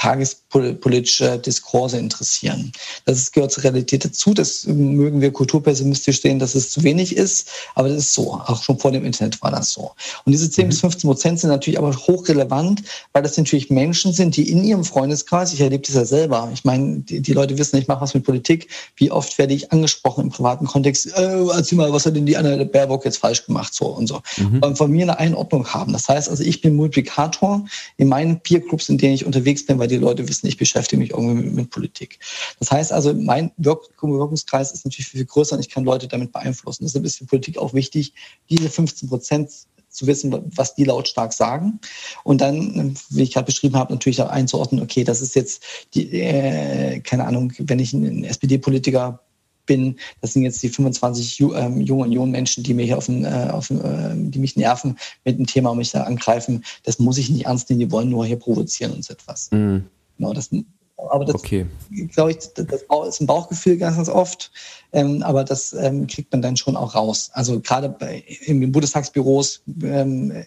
tagespolitische 0.61 1.39
Diskurse 1.39 1.99
interessieren. 1.99 2.73
Das 3.05 3.31
gehört 3.33 3.53
zur 3.53 3.65
Realität 3.65 4.05
dazu. 4.05 4.35
Das 4.35 4.67
mögen 4.67 5.21
wir 5.21 5.33
kulturpessimistisch 5.33 6.23
sehen, 6.23 6.39
dass 6.39 6.55
es 6.55 6.71
zu 6.71 6.83
wenig 6.83 7.17
ist, 7.17 7.49
aber 7.75 7.89
das 7.89 7.99
ist 7.99 8.15
so. 8.15 8.33
Auch 8.33 8.63
schon 8.63 8.79
vor 8.79 8.93
dem 8.93 9.05
Internet 9.05 9.41
war 9.43 9.51
das 9.51 9.73
so. 9.73 9.93
Und 10.25 10.33
diese 10.33 10.51
10 10.51 10.65
mhm. 10.65 10.69
bis 10.71 10.81
15 10.81 11.09
Prozent 11.09 11.41
sind 11.41 11.51
natürlich 11.51 11.79
aber 11.79 11.95
hochrelevant, 11.95 12.83
weil 13.13 13.23
das 13.23 13.37
natürlich 13.37 13.71
Menschen 13.71 14.13
sind, 14.13 14.37
die 14.37 14.51
in 14.51 14.65
ihrem 14.65 14.85
Freundeskreis, 14.85 15.53
ich 15.53 15.61
erlebe 15.61 15.85
das 15.87 15.95
ja 15.95 16.05
selber, 16.05 16.51
ich 16.53 16.65
meine, 16.65 17.01
die, 17.01 17.21
die 17.21 17.33
Leute 17.33 17.59
wissen, 17.59 17.77
ich 17.77 17.89
mache 17.89 18.01
was 18.01 18.15
mit 18.15 18.25
Politik, 18.25 18.69
wie 18.97 19.11
oft 19.11 19.37
werde 19.39 19.55
ich 19.55 19.73
angesprochen 19.73 20.25
im 20.25 20.31
privaten 20.31 20.67
Kontext, 20.67 20.87
Kontext, 20.87 21.07
äh, 21.17 21.57
erzähl 21.57 21.79
mal, 21.79 21.93
was 21.93 22.07
hat 22.07 22.17
denn 22.17 22.27
die 22.27 22.37
Anna 22.37 22.63
Baerbock 22.65 23.05
jetzt 23.05 23.19
falsch 23.19 23.45
gemacht, 23.47 23.75
so 23.75 23.87
und 23.87 24.07
so. 24.07 24.21
Mhm. 24.37 24.61
Und 24.61 24.79
von 24.79 24.91
mir 24.91 25.03
eine 25.03 25.19
Einordnung 25.19 25.67
haben. 25.67 25.93
Das 25.93 26.09
heißt 26.09 26.29
also, 26.29 26.43
ich 26.43 26.61
bin 26.61 26.77
Multiplikator 26.77 27.65
in 27.97 28.09
meinen 28.09 28.41
Peergroups, 28.41 28.89
in 28.89 28.99
denen 28.99 29.15
ich 29.15 29.25
unterwegs 29.25 29.67
bin, 29.67 29.79
weil 29.79 29.89
die 29.89 29.97
Leute 29.97 30.29
wissen, 30.29 30.46
ich 30.47 30.57
beschäftige 30.57 30.99
mich 31.01 31.11
irgendwie 31.11 31.45
mit, 31.45 31.55
mit 31.55 31.71
Politik. 31.71 32.19
Das 32.59 32.71
heißt 32.71 32.93
also, 32.93 33.15
mein 33.15 33.53
Wirk 33.57 33.89
Wirkungskreis 34.01 34.73
ist 34.73 34.85
natürlich 34.85 35.09
viel 35.09 35.25
größer 35.25 35.57
und 35.57 35.61
ich 35.61 35.71
kann 35.71 35.85
Leute 35.85 36.09
damit 36.09 36.33
beeinflussen. 36.33 36.85
Deshalb 36.85 37.05
ist 37.05 37.19
für 37.19 37.27
Politik 37.27 37.59
auch 37.59 37.75
wichtig, 37.75 38.15
diese 38.49 38.69
15 38.69 39.09
Prozent 39.09 39.51
zu 39.97 40.07
wissen, 40.07 40.35
was 40.55 40.75
die 40.75 40.85
lautstark 40.85 41.33
sagen. 41.33 41.81
Und 42.23 42.41
dann, 42.41 42.97
wie 43.11 43.23
ich 43.23 43.33
gerade 43.33 43.47
beschrieben 43.47 43.77
habe, 43.77 43.93
natürlich 43.93 44.21
auch 44.21 44.29
einzuordnen, 44.29 44.83
okay, 44.83 45.05
das 45.05 45.23
ist 45.23 45.35
jetzt 45.35 45.63
die, 45.95 46.21
äh, 46.21 47.01
keine 47.01 47.25
Ahnung, 47.27 47.53
wenn 47.59 47.79
ich 47.79 47.95
einen 47.95 48.25
SPD-Politiker 48.25 49.21
bin. 49.65 49.99
Das 50.21 50.33
sind 50.33 50.45
jetzt 50.45 50.63
die 50.63 50.69
25 50.69 51.41
ähm, 51.41 51.81
jungen 51.81 52.31
Menschen, 52.31 52.63
die 52.63 52.75
mich 52.75 52.95
auf, 52.95 53.09
äh, 53.09 53.49
auf 53.51 53.71
äh, 53.71 54.15
die 54.15 54.39
mich 54.39 54.57
nerven 54.57 54.97
mit 55.25 55.39
dem 55.39 55.47
Thema 55.47 55.71
und 55.71 55.79
mich 55.79 55.91
da 55.91 56.05
angreifen. 56.05 56.65
Das 56.85 56.99
muss 56.99 57.19
ich 57.19 57.31
nicht 57.31 57.47
ernst 57.47 57.69
nehmen. 57.69 57.81
Die 57.81 57.91
wollen 57.91 58.09
nur 58.09 58.25
hier 58.25 58.39
provozieren 58.39 58.93
und 58.93 59.05
so 59.05 59.13
etwas. 59.13 59.51
Mhm. 59.51 59.87
Genau, 60.19 60.33
das, 60.33 60.51
aber 60.97 61.25
das, 61.25 61.35
okay. 61.35 61.67
glaube 62.13 62.31
ich, 62.31 62.39
das 62.39 62.83
ist 63.09 63.21
ein 63.21 63.27
Bauchgefühl 63.27 63.77
ganz, 63.77 63.97
ganz 63.97 64.09
oft. 64.09 64.51
Ähm, 64.93 65.23
aber 65.23 65.45
das 65.45 65.73
ähm, 65.73 66.07
kriegt 66.07 66.33
man 66.33 66.43
dann 66.43 66.57
schon 66.57 66.77
auch 66.77 66.95
raus. 66.95 67.31
Also 67.33 67.61
gerade 67.61 67.89
bei, 67.89 68.25
in 68.45 68.61
den 68.61 68.73
Bundestagsbüros 68.73 69.63
ähm, 69.83 70.45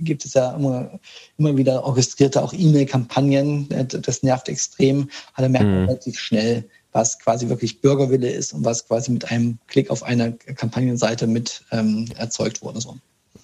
gibt 0.00 0.24
es 0.24 0.34
ja 0.34 0.52
immer, 0.52 0.98
immer 1.38 1.56
wieder 1.56 1.84
orchestrierte 1.84 2.42
auch 2.42 2.52
E-Mail-Kampagnen. 2.52 3.68
Das 3.88 4.22
nervt 4.22 4.48
extrem. 4.48 5.10
Aber 5.34 5.42
da 5.42 5.48
merkt 5.48 5.66
man 5.66 5.82
mhm. 5.82 5.88
relativ 5.88 6.18
schnell, 6.18 6.64
was 6.92 7.18
quasi 7.18 7.48
wirklich 7.48 7.80
Bürgerwille 7.80 8.30
ist 8.30 8.52
und 8.52 8.64
was 8.64 8.86
quasi 8.86 9.12
mit 9.12 9.30
einem 9.30 9.58
Klick 9.68 9.90
auf 9.90 10.02
einer 10.02 10.32
Kampagnenseite 10.32 11.26
mit 11.26 11.62
ähm, 11.70 12.06
erzeugt 12.16 12.62
wurde. 12.62 12.80
So. 12.80 12.96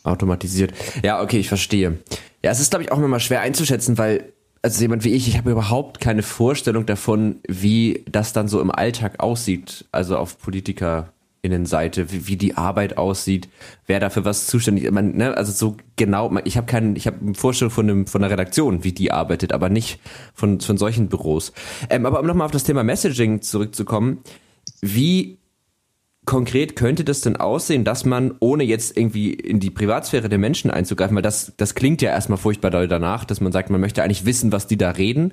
Automatisiert. 0.03 0.73
Ja, 1.03 1.23
okay, 1.23 1.39
ich 1.39 1.49
verstehe. 1.49 1.99
Ja, 2.43 2.51
es 2.51 2.61
ist, 2.61 2.71
glaube 2.71 2.85
ich, 2.85 2.93
auch 2.93 2.99
immer 2.99 3.09
mal 3.09 3.21
schwer 3.21 3.41
einzuschätzen, 3.41 3.99
weil 3.99 4.33
also 4.67 4.83
jemand 4.83 5.05
wie 5.05 5.13
ich, 5.13 5.29
ich 5.29 5.39
habe 5.39 5.53
überhaupt 5.53 6.01
keine 6.01 6.25
Vorstellung 6.25 6.87
davon, 6.87 7.37
wie 7.47 8.03
das 8.11 8.33
dann 8.33 8.49
so 8.49 8.61
im 8.61 8.73
Alltag 8.73 9.21
aussieht, 9.21 9.85
also 9.93 10.19
auf 10.19 10.41
Politikerinnenseite, 10.41 12.11
wie, 12.11 12.27
wie 12.27 12.37
die 12.37 12.57
Arbeit 12.57 12.99
aussieht, 12.99 13.49
wer 13.87 14.01
dafür 14.01 14.25
was 14.25 14.49
zuständig 14.49 14.83
ist. 14.83 14.91
Man, 14.91 15.15
ne, 15.17 15.37
also 15.37 15.53
so 15.53 15.77
genau, 15.95 16.37
ich 16.43 16.57
habe 16.57 16.67
keinen, 16.67 16.97
ich 16.97 17.07
habe 17.07 17.19
eine 17.21 17.35
Vorstellung 17.35 17.71
von, 17.71 17.89
einem, 17.89 18.07
von 18.09 18.25
einer 18.25 18.33
Redaktion, 18.33 18.83
wie 18.83 18.91
die 18.91 19.13
arbeitet, 19.13 19.53
aber 19.53 19.69
nicht 19.69 20.01
von, 20.35 20.59
von 20.59 20.77
solchen 20.79 21.07
Büros. 21.07 21.53
Ähm, 21.89 22.05
aber 22.05 22.19
um 22.19 22.27
nochmal 22.27 22.47
auf 22.47 22.51
das 22.51 22.65
Thema 22.65 22.83
Messaging 22.83 23.43
zurückzukommen, 23.43 24.19
wie 24.81 25.39
konkret 26.27 26.77
könnte 26.77 27.05
das 27.05 27.23
denn 27.23 27.37
aussehen, 27.37 27.85
dass 27.85 28.05
man, 28.05 28.35
ohne 28.41 28.65
jetzt 28.65 28.97
irgendwie 28.97 29.33
in 29.33 29.61
die 29.61 29.71
Privatsphäre 29.71 30.29
der 30.29 30.39
Menschen 30.39 30.71
einzugreifen, 30.71 31.15
weil 31.15 31.23
das, 31.23 31.53
das 31.57 31.75
klingt 31.75 32.03
ja 32.03 32.11
erstmal 32.11 32.39
furchtbar 32.39 32.71
doll 32.71 32.89
danach, 32.89 33.25
dass 33.25 33.41
man 33.41 33.53
sagt, 33.53 33.71
man 33.71 33.81
möchte 33.81 34.03
eigentlich 34.03 34.27
wissen, 34.27 34.53
was 34.53 34.67
die 34.67 34.77
da 34.77 34.91
reden. 34.91 35.33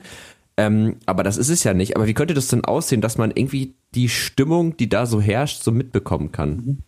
Ähm, 0.55 0.97
aber 1.07 1.23
das 1.23 1.37
ist 1.37 1.49
es 1.49 1.63
ja 1.63 1.73
nicht. 1.73 1.95
Aber 1.95 2.05
wie 2.05 2.13
könnte 2.13 2.35
das 2.35 2.47
denn 2.47 2.63
aussehen, 2.63 3.01
dass 3.01 3.17
man 3.17 3.31
irgendwie 3.31 3.73
die 3.95 4.07
Stimmung, 4.07 4.77
die 4.77 4.87
da 4.87 5.07
so 5.07 5.19
herrscht, 5.19 5.63
so 5.63 5.71
mitbekommen 5.71 6.31
kann? 6.31 6.83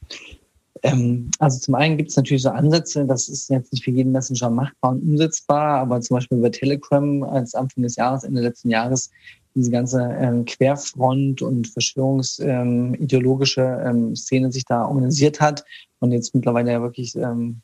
Ähm, 0.83 1.31
also 1.39 1.59
zum 1.59 1.73
einen 1.73 1.97
gibt 1.97 2.11
es 2.11 2.15
natürlich 2.15 2.43
so 2.43 2.49
Ansätze, 2.49 3.05
das 3.05 3.27
ist 3.27 3.49
jetzt 3.49 3.73
nicht 3.73 3.83
für 3.83 3.91
jeden 3.91 4.11
Messenger 4.11 4.51
machbar 4.51 4.91
und 4.91 5.01
umsetzbar, 5.01 5.79
aber 5.79 5.99
zum 6.01 6.17
Beispiel 6.17 6.37
über 6.37 6.51
Telegram 6.51 7.23
als 7.23 7.55
Anfang 7.55 7.81
des 7.81 7.95
Jahres, 7.95 8.23
Ende 8.23 8.41
letzten 8.41 8.69
Jahres 8.69 9.09
diese 9.55 9.71
ganze 9.71 10.01
ähm, 10.19 10.45
Querfront 10.45 11.41
und 11.41 11.67
verschwörungsideologische 11.69 13.61
ähm, 13.61 14.07
ähm, 14.07 14.15
Szene 14.15 14.51
sich 14.51 14.65
da 14.65 14.85
organisiert 14.85 15.39
hat 15.39 15.63
und 15.99 16.11
jetzt 16.11 16.35
mittlerweile 16.35 16.73
ja 16.73 16.81
wirklich 16.81 17.15
ähm, 17.15 17.61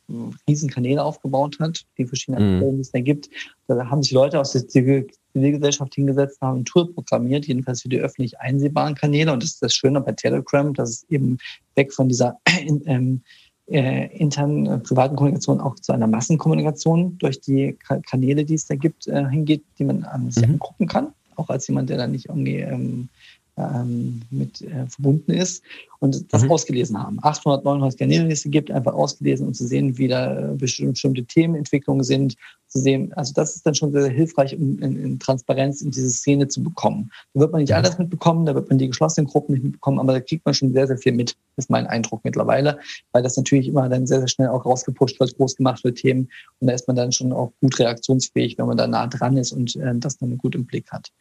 Riesenkanäle 0.48 1.04
aufgebaut 1.04 1.60
hat, 1.60 1.86
die 1.98 2.06
verschiedenen 2.06 2.60
mhm. 2.60 2.76
die 2.76 2.82
es 2.82 2.92
da 2.92 3.02
gibt. 3.02 3.30
Da 3.68 3.89
haben 3.89 4.02
sich 4.02 4.14
Leute 4.14 4.39
aus 4.39 4.54
der 4.54 4.68
Zivilgesellschaft 4.68 5.94
hingesetzt, 5.94 6.39
haben 6.42 6.62
ein 6.62 6.66
Tool 6.66 6.92
programmiert, 6.94 7.46
jedenfalls 7.46 7.82
für 7.82 7.89
die 7.89 8.00
öffentlich 8.00 8.39
einsehbaren 8.39 8.96
Kanäle. 8.96 9.34
Und 9.34 9.44
das 9.44 9.52
ist 9.52 9.62
das 9.62 9.74
Schöne 9.74 10.00
bei 10.00 10.14
Telegram, 10.14 10.74
dass 10.74 10.89
es 10.89 11.04
eben 11.10 11.38
weg 11.76 11.94
von 11.94 12.08
dieser 12.08 12.39
ähm, 12.86 13.22
äh, 13.68 14.08
internen 14.18 14.66
äh, 14.66 14.78
privaten 14.80 15.18
Kommunikation 15.18 15.60
auch 15.60 15.76
zu 15.76 15.92
einer 15.92 16.08
Massenkommunikation 16.08 17.18
durch 17.18 17.42
die 17.42 17.78
Kanäle, 18.10 18.46
die 18.46 18.56
es 18.56 18.66
da 18.66 18.76
gibt, 18.76 19.08
äh, 19.08 19.30
hingeht, 19.30 19.64
die 19.78 19.84
man 19.84 20.08
ähm, 20.16 20.32
sich 20.32 20.48
mhm. 20.48 20.54
angucken 20.54 20.88
kann 20.88 21.14
auch 21.36 21.50
als 21.50 21.68
jemand, 21.68 21.90
der 21.90 21.98
da 21.98 22.08
nicht 22.08 22.30
irgendwie 22.30 22.58
ähm, 22.58 23.10
ähm, 23.58 24.22
mit 24.30 24.62
äh, 24.62 24.88
verbunden 24.88 25.32
ist 25.32 25.64
und 26.00 26.32
das 26.34 26.44
mhm. 26.44 26.52
ausgelesen 26.52 26.98
haben. 26.98 27.20
800, 27.22 27.64
900 27.64 27.98
Kanäle, 27.98 28.26
die 28.28 28.34
es 28.34 28.44
gibt, 28.46 28.72
einfach 28.72 28.94
ausgelesen 28.94 29.48
und 29.48 29.56
zu 29.56 29.68
sehen, 29.68 29.98
wie 29.98 30.08
da 30.08 30.54
bestimmte 30.56 31.24
Themenentwicklungen 31.26 32.04
sind, 32.04 32.36
zu 32.72 32.80
sehen. 32.80 33.12
Also 33.14 33.34
das 33.34 33.56
ist 33.56 33.66
dann 33.66 33.76
schon 33.76 33.92
sehr, 33.92 34.04
sehr 34.04 34.12
hilfreich, 34.12 34.56
um 34.56 34.80
in, 34.80 34.98
in, 34.98 35.20
Transparenz 35.20 35.82
in 35.82 35.92
diese 35.92 36.10
Szene 36.10 36.48
zu 36.48 36.64
bekommen. 36.64 37.12
Da 37.34 37.42
wird 37.42 37.52
man 37.52 37.62
nicht 37.62 37.74
alles 37.74 37.98
mitbekommen, 37.98 38.46
da 38.46 38.56
wird 38.56 38.70
man 38.70 38.78
die 38.78 38.88
geschlossenen 38.88 39.28
Gruppen 39.28 39.54
nicht 39.54 39.64
mitbekommen, 39.64 40.00
aber 40.00 40.14
da 40.14 40.20
kriegt 40.22 40.46
man 40.46 40.54
schon 40.54 40.72
sehr, 40.72 40.88
sehr 40.88 40.98
viel 40.98 41.12
mit, 41.12 41.36
ist 41.58 41.70
mein 41.70 41.86
Eindruck 41.86 42.22
mittlerweile, 42.24 42.80
weil 43.12 43.24
das 43.24 43.36
natürlich 43.36 43.68
immer 43.68 43.90
dann 43.90 44.08
sehr, 44.08 44.20
sehr 44.20 44.30
schnell 44.30 44.48
auch 44.48 44.66
rausgepusht 44.66 45.20
wird, 45.20 45.36
groß 45.36 45.58
gemacht 45.58 45.84
wird, 45.84 45.98
Themen 45.98 46.30
und 46.60 46.68
da 46.68 46.74
ist 46.74 46.88
man 46.88 46.96
dann 46.96 47.12
schon 47.12 47.34
auch 47.34 47.52
gut 47.60 47.78
reaktionsfähig, 47.78 48.58
wenn 48.58 48.68
man 48.68 48.78
da 48.78 48.88
nah 48.88 49.08
dran 49.08 49.36
ist 49.36 49.52
und 49.52 49.76
äh, 49.76 49.94
das 49.96 50.18
dann 50.18 50.38
gut 50.38 50.56
im 50.56 50.66
Blick 50.66 50.92
hat. 50.92 51.12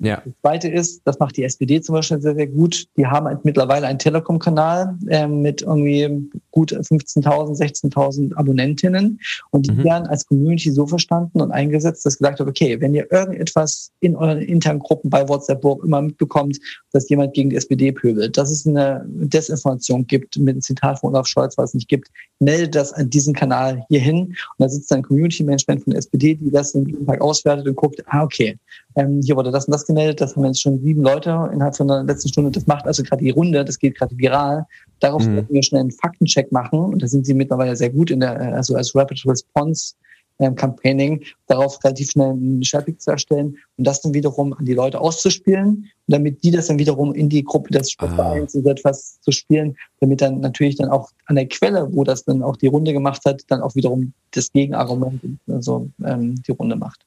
Ja. 0.00 0.22
Das 0.24 0.34
Zweite 0.42 0.68
ist, 0.68 1.02
das 1.04 1.18
macht 1.18 1.36
die 1.36 1.44
SPD 1.44 1.80
zum 1.80 1.94
Beispiel 1.94 2.20
sehr, 2.20 2.34
sehr 2.34 2.46
gut. 2.48 2.86
Die 2.96 3.06
haben 3.06 3.38
mittlerweile 3.44 3.86
einen 3.86 3.98
Telekom-Kanal 3.98 4.98
äh, 5.08 5.26
mit 5.26 5.62
irgendwie 5.62 6.30
gut 6.50 6.72
15.000, 6.72 7.56
16.000 7.56 8.34
Abonnentinnen 8.34 9.20
und 9.50 9.66
die 9.66 9.72
mhm. 9.72 9.84
werden 9.84 10.06
als 10.08 10.26
Community 10.26 10.72
so 10.72 10.86
verstanden 10.94 11.40
und 11.40 11.50
eingesetzt, 11.50 12.06
dass 12.06 12.18
gesagt 12.18 12.38
wird, 12.38 12.48
okay, 12.48 12.80
wenn 12.80 12.94
ihr 12.94 13.10
irgendetwas 13.10 13.90
in 14.00 14.14
euren 14.14 14.38
internen 14.38 14.78
Gruppen 14.78 15.10
bei 15.10 15.28
WhatsApp 15.28 15.64
wo 15.64 15.80
immer 15.82 16.00
mitbekommt, 16.00 16.58
dass 16.92 17.08
jemand 17.08 17.34
gegen 17.34 17.50
die 17.50 17.56
SPD 17.56 17.90
pöbelt, 17.90 18.36
dass 18.36 18.50
es 18.50 18.66
eine 18.66 19.04
Desinformation 19.06 20.06
gibt 20.06 20.38
mit 20.38 20.54
einem 20.54 20.62
Zitat 20.62 21.00
von 21.00 21.10
Olaf 21.10 21.26
Scholz, 21.26 21.58
was 21.58 21.70
es 21.70 21.74
nicht 21.74 21.88
gibt, 21.88 22.08
meldet 22.38 22.74
das 22.74 22.92
an 22.92 23.10
diesen 23.10 23.34
Kanal 23.34 23.84
hier 23.88 24.00
hin 24.00 24.26
und 24.26 24.36
da 24.58 24.68
sitzt 24.68 24.90
dann 24.90 25.02
Community-Management 25.02 25.82
von 25.82 25.90
der 25.90 25.98
SPD, 25.98 26.36
die 26.36 26.50
das 26.50 26.72
jeden 26.74 27.06
Tag 27.06 27.20
auswertet 27.20 27.66
und 27.66 27.74
guckt, 27.74 28.02
ah, 28.06 28.22
okay, 28.22 28.56
ähm, 28.96 29.20
hier 29.24 29.36
wurde 29.36 29.50
das 29.50 29.66
und 29.66 29.72
das 29.72 29.86
gemeldet, 29.86 30.20
das 30.20 30.36
haben 30.36 30.44
jetzt 30.44 30.62
schon 30.62 30.80
sieben 30.80 31.02
Leute 31.02 31.30
innerhalb 31.52 31.76
von 31.76 31.88
der 31.88 32.04
letzten 32.04 32.28
Stunde. 32.28 32.50
Das 32.52 32.66
macht 32.66 32.86
also 32.86 33.02
gerade 33.02 33.24
die 33.24 33.30
Runde, 33.30 33.64
das 33.64 33.78
geht 33.78 33.96
gerade 33.96 34.16
viral. 34.16 34.66
Darauf 35.00 35.26
mhm. 35.26 35.34
sollten 35.34 35.54
wir 35.54 35.62
schnell 35.62 35.80
einen 35.80 35.90
Faktencheck 35.90 36.52
machen 36.52 36.78
und 36.78 37.02
da 37.02 37.08
sind 37.08 37.26
sie 37.26 37.34
mittlerweile 37.34 37.74
sehr 37.74 37.90
gut 37.90 38.10
in 38.10 38.20
der, 38.20 38.40
äh, 38.40 38.52
also 38.52 38.76
als 38.76 38.94
Rapid 38.94 39.24
Response 39.26 39.94
ähm, 40.38 40.54
Campaigning, 40.54 41.24
darauf 41.46 41.82
relativ 41.84 42.10
schnell 42.10 42.30
einen 42.30 42.62
Traffic 42.62 43.00
zu 43.00 43.10
erstellen 43.10 43.56
und 43.76 43.86
das 43.86 44.00
dann 44.00 44.14
wiederum 44.14 44.52
an 44.52 44.64
die 44.64 44.74
Leute 44.74 45.00
auszuspielen 45.00 45.68
und 45.68 45.88
damit 46.06 46.42
die 46.42 46.50
das 46.50 46.66
dann 46.66 46.78
wiederum 46.78 47.14
in 47.14 47.28
die 47.28 47.44
Gruppe 47.44 47.70
des 47.70 47.92
Sportvereins 47.92 48.54
und 48.54 48.66
etwas 48.66 49.20
zu 49.20 49.30
spielen, 49.30 49.76
damit 50.00 50.20
dann 50.20 50.40
natürlich 50.40 50.76
dann 50.76 50.90
auch 50.90 51.10
an 51.26 51.36
der 51.36 51.46
Quelle, 51.46 51.88
wo 51.92 52.04
das 52.04 52.24
dann 52.24 52.42
auch 52.42 52.56
die 52.56 52.66
Runde 52.66 52.92
gemacht 52.92 53.22
hat, 53.24 53.42
dann 53.48 53.60
auch 53.60 53.74
wiederum 53.74 54.12
das 54.32 54.50
Gegenargument 54.52 55.20
also 55.48 55.88
ähm, 56.04 56.42
die 56.42 56.52
Runde 56.52 56.76
macht. 56.76 57.06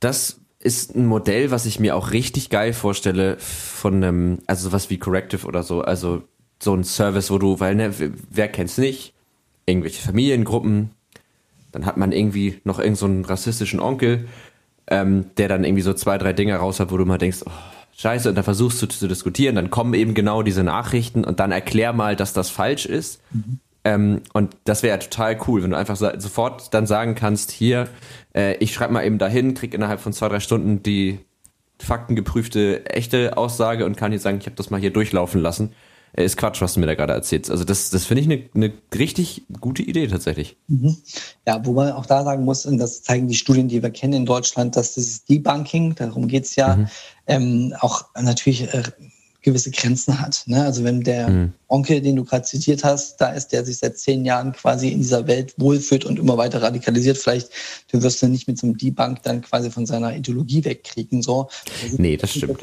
Das 0.00 0.40
ist 0.58 0.94
ein 0.94 1.06
Modell, 1.06 1.50
was 1.50 1.64
ich 1.66 1.80
mir 1.80 1.96
auch 1.96 2.10
richtig 2.10 2.50
geil 2.50 2.72
vorstelle 2.72 3.36
von 3.38 4.02
einem, 4.02 4.38
also 4.46 4.72
was 4.72 4.90
wie 4.90 4.98
Corrective 4.98 5.46
oder 5.46 5.62
so, 5.62 5.80
also 5.80 6.22
so 6.62 6.74
ein 6.74 6.84
Service, 6.84 7.30
wo 7.30 7.38
du, 7.38 7.60
weil, 7.60 7.74
ne, 7.74 7.92
wer 8.30 8.48
kennt's 8.48 8.78
nicht? 8.78 9.14
Irgendwelche 9.66 10.02
Familiengruppen, 10.02 10.90
dann 11.76 11.84
hat 11.84 11.98
man 11.98 12.12
irgendwie 12.12 12.60
noch 12.64 12.78
irgendeinen 12.78 13.24
so 13.24 13.28
rassistischen 13.28 13.80
Onkel, 13.80 14.28
ähm, 14.86 15.26
der 15.36 15.48
dann 15.48 15.62
irgendwie 15.62 15.82
so 15.82 15.92
zwei, 15.92 16.16
drei 16.16 16.32
Dinge 16.32 16.56
raus 16.56 16.80
hat, 16.80 16.90
wo 16.90 16.96
du 16.96 17.04
mal 17.04 17.18
denkst, 17.18 17.40
oh, 17.44 17.50
scheiße, 17.98 18.30
und 18.30 18.34
dann 18.34 18.44
versuchst 18.44 18.80
du 18.80 18.86
zu 18.86 19.08
diskutieren, 19.08 19.56
dann 19.56 19.68
kommen 19.68 19.92
eben 19.92 20.14
genau 20.14 20.42
diese 20.42 20.64
Nachrichten 20.64 21.22
und 21.22 21.38
dann 21.38 21.52
erklär 21.52 21.92
mal, 21.92 22.16
dass 22.16 22.32
das 22.32 22.48
falsch 22.48 22.86
ist. 22.86 23.20
Mhm. 23.30 23.60
Ähm, 23.84 24.22
und 24.32 24.56
das 24.64 24.82
wäre 24.82 24.96
ja 24.96 24.98
total 24.98 25.38
cool, 25.46 25.62
wenn 25.62 25.70
du 25.70 25.76
einfach 25.76 25.96
so, 25.96 26.08
sofort 26.16 26.72
dann 26.72 26.86
sagen 26.86 27.14
kannst, 27.14 27.50
hier, 27.50 27.88
äh, 28.34 28.56
ich 28.56 28.72
schreibe 28.72 28.94
mal 28.94 29.04
eben 29.04 29.18
dahin, 29.18 29.52
krieg 29.52 29.74
innerhalb 29.74 30.00
von 30.00 30.14
zwei, 30.14 30.28
drei 30.28 30.40
Stunden 30.40 30.82
die 30.82 31.18
faktengeprüfte 31.78 32.86
echte 32.86 33.36
Aussage 33.36 33.84
und 33.84 33.98
kann 33.98 34.12
hier 34.12 34.20
sagen, 34.20 34.38
ich 34.38 34.46
habe 34.46 34.56
das 34.56 34.70
mal 34.70 34.80
hier 34.80 34.92
durchlaufen 34.92 35.42
lassen. 35.42 35.72
Äh, 36.12 36.24
ist 36.24 36.36
Quatsch, 36.36 36.60
was 36.60 36.74
du 36.74 36.80
mir 36.80 36.86
da 36.86 36.94
gerade 36.94 37.12
erzählst. 37.12 37.50
Also 37.50 37.64
das, 37.64 37.90
das 37.90 38.04
finde 38.04 38.22
ich 38.22 38.28
eine 38.28 38.42
ne 38.54 38.72
richtig 38.94 39.44
gute 39.60 39.82
Idee 39.82 40.06
tatsächlich. 40.06 40.56
Mhm. 40.68 40.96
Ja, 41.46 41.64
wo 41.64 41.72
man 41.72 41.92
auch 41.92 42.06
da 42.06 42.24
sagen 42.24 42.44
muss, 42.44 42.66
und 42.66 42.78
das 42.78 43.02
zeigen 43.02 43.28
die 43.28 43.34
Studien, 43.34 43.68
die 43.68 43.82
wir 43.82 43.90
kennen 43.90 44.14
in 44.14 44.26
Deutschland, 44.26 44.76
dass 44.76 44.94
dieses 44.94 45.24
Debunking, 45.24 45.94
darum 45.94 46.28
geht's 46.28 46.56
ja, 46.56 46.76
mhm. 46.76 46.88
ähm, 47.26 47.74
auch 47.80 48.06
natürlich 48.20 48.72
äh, 48.72 48.82
gewisse 49.42 49.70
Grenzen 49.70 50.20
hat. 50.20 50.42
Ne? 50.46 50.64
Also 50.64 50.84
wenn 50.84 51.02
der 51.02 51.28
mhm. 51.28 51.52
Onkel, 51.68 52.00
den 52.00 52.16
du 52.16 52.24
gerade 52.24 52.44
zitiert 52.44 52.84
hast, 52.84 53.20
da 53.20 53.30
ist, 53.30 53.48
der 53.48 53.64
sich 53.64 53.78
seit 53.78 53.98
zehn 53.98 54.24
Jahren 54.24 54.52
quasi 54.52 54.88
in 54.88 54.98
dieser 54.98 55.26
Welt 55.26 55.54
wohlfühlt 55.56 56.04
und 56.04 56.18
immer 56.18 56.36
weiter 56.36 56.62
radikalisiert, 56.62 57.18
vielleicht 57.18 57.50
du 57.90 58.02
wirst 58.02 58.22
du 58.22 58.28
nicht 58.28 58.46
mit 58.46 58.58
so 58.58 58.66
einem 58.66 58.76
Debunk 58.76 59.22
dann 59.22 59.42
quasi 59.42 59.70
von 59.70 59.86
seiner 59.86 60.14
Ideologie 60.14 60.64
wegkriegen. 60.64 61.22
So. 61.22 61.48
Das 61.82 61.98
nee, 61.98 62.16
das 62.16 62.30
stimmt. 62.30 62.60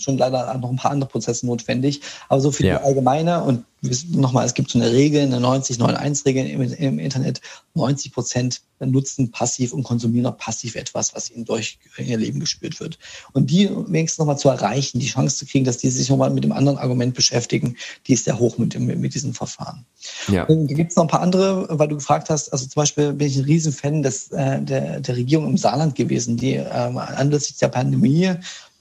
Schon 0.00 0.18
leider 0.18 0.58
noch 0.58 0.70
ein 0.70 0.76
paar 0.76 0.90
andere 0.90 1.08
Prozesse 1.08 1.46
notwendig. 1.46 2.00
Aber 2.28 2.40
so 2.40 2.50
für 2.50 2.64
ja. 2.64 2.78
die 2.78 2.84
allgemeine 2.84 3.42
und 3.44 3.64
nochmal, 4.10 4.46
es 4.46 4.54
gibt 4.54 4.70
so 4.70 4.78
eine 4.78 4.92
Regel, 4.92 5.22
eine 5.22 5.38
90-9-1-Regel 5.38 6.46
im, 6.46 6.60
im 6.62 6.98
Internet. 6.98 7.40
90 7.74 8.12
Prozent 8.12 8.60
nutzen 8.78 9.30
passiv 9.30 9.72
und 9.72 9.82
konsumieren 9.82 10.26
auch 10.26 10.36
passiv 10.36 10.74
etwas, 10.74 11.14
was 11.14 11.30
ihnen 11.30 11.44
durch 11.44 11.78
ihr 11.98 12.18
Leben 12.18 12.40
gespürt 12.40 12.80
wird. 12.80 12.98
Und 13.32 13.50
die 13.50 13.68
wenigstens 13.70 14.18
nochmal 14.18 14.38
zu 14.38 14.48
erreichen, 14.48 14.98
die 14.98 15.06
Chance 15.06 15.36
zu 15.36 15.46
kriegen, 15.46 15.64
dass 15.64 15.78
die 15.78 15.90
sich 15.90 16.08
nochmal 16.08 16.30
mit 16.30 16.44
dem 16.44 16.52
anderen 16.52 16.78
Argument 16.78 17.14
beschäftigen, 17.14 17.76
die 18.06 18.12
ist 18.12 18.26
sehr 18.32 18.38
hoch 18.38 18.58
mit, 18.58 18.74
dem, 18.74 18.86
mit 18.86 19.14
diesem 19.14 19.34
Verfahren. 19.34 19.84
Ja. 20.28 20.44
Und 20.44 20.70
da 20.70 20.74
gibt 20.74 20.90
es 20.90 20.96
noch 20.96 21.04
ein 21.04 21.08
paar 21.08 21.20
andere, 21.20 21.66
weil 21.70 21.88
du 21.88 21.96
gefragt 21.96 22.30
hast, 22.30 22.52
also 22.52 22.66
zum 22.66 22.80
Beispiel 22.80 23.12
bin 23.12 23.28
ich 23.28 23.36
ein 23.36 23.44
Riesenfan 23.44 24.02
des, 24.02 24.28
äh, 24.32 24.60
der, 24.60 25.00
der 25.00 25.16
Regierung 25.16 25.48
im 25.48 25.58
Saarland 25.58 25.94
gewesen, 25.94 26.36
die 26.36 26.54
ähm, 26.54 26.98
anlässlich 26.98 27.58
der 27.58 27.68
Pandemie 27.68 28.32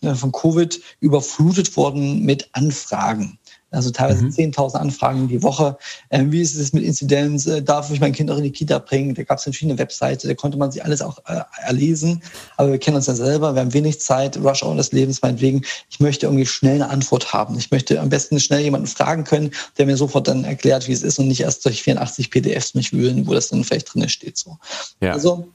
äh, 0.01 0.15
von 0.15 0.31
Covid 0.31 0.79
überflutet 0.99 1.75
worden 1.77 2.23
mit 2.23 2.49
Anfragen 2.53 3.37
also 3.71 3.89
teilweise 3.89 4.23
mhm. 4.23 4.29
10.000 4.29 4.75
Anfragen 4.75 5.27
die 5.27 5.41
Woche. 5.41 5.77
Ähm, 6.09 6.31
wie 6.31 6.41
ist 6.41 6.55
es 6.55 6.73
mit 6.73 6.83
Inzidenz? 6.83 7.47
Äh, 7.47 7.61
darf 7.61 7.89
ich 7.89 7.99
mein 7.99 8.11
Kind 8.11 8.29
auch 8.29 8.37
in 8.37 8.43
die 8.43 8.51
Kita 8.51 8.79
bringen? 8.79 9.15
Da 9.15 9.23
gab 9.23 9.37
es 9.37 9.43
verschiedene 9.43 9.77
Webseiten, 9.77 10.27
da 10.27 10.33
konnte 10.33 10.57
man 10.57 10.71
sich 10.71 10.83
alles 10.83 11.01
auch 11.01 11.19
äh, 11.25 11.41
erlesen. 11.63 12.21
Aber 12.57 12.71
wir 12.71 12.77
kennen 12.79 12.97
uns 12.97 13.07
ja 13.07 13.15
selber, 13.15 13.55
wir 13.55 13.61
haben 13.61 13.73
wenig 13.73 14.01
Zeit, 14.01 14.37
Rush 14.37 14.63
Hour 14.63 14.75
des 14.75 14.91
Lebens 14.91 15.21
meinetwegen. 15.21 15.63
Ich 15.89 15.99
möchte 15.99 16.25
irgendwie 16.25 16.45
schnell 16.45 16.75
eine 16.75 16.89
Antwort 16.89 17.33
haben. 17.33 17.57
Ich 17.57 17.71
möchte 17.71 17.99
am 17.99 18.09
besten 18.09 18.39
schnell 18.39 18.61
jemanden 18.61 18.87
fragen 18.87 19.23
können, 19.23 19.51
der 19.77 19.85
mir 19.85 19.97
sofort 19.97 20.27
dann 20.27 20.43
erklärt, 20.43 20.87
wie 20.87 20.93
es 20.93 21.01
ist 21.01 21.17
und 21.17 21.29
nicht 21.29 21.41
erst 21.41 21.65
durch 21.65 21.81
84 21.81 22.29
PDFs 22.29 22.75
mich 22.75 22.91
wühlen, 22.91 23.25
wo 23.25 23.33
das 23.33 23.49
dann 23.49 23.63
vielleicht 23.63 23.93
drin 23.93 24.07
steht. 24.09 24.37
So. 24.37 24.57
Ja. 24.99 25.13
Also 25.13 25.47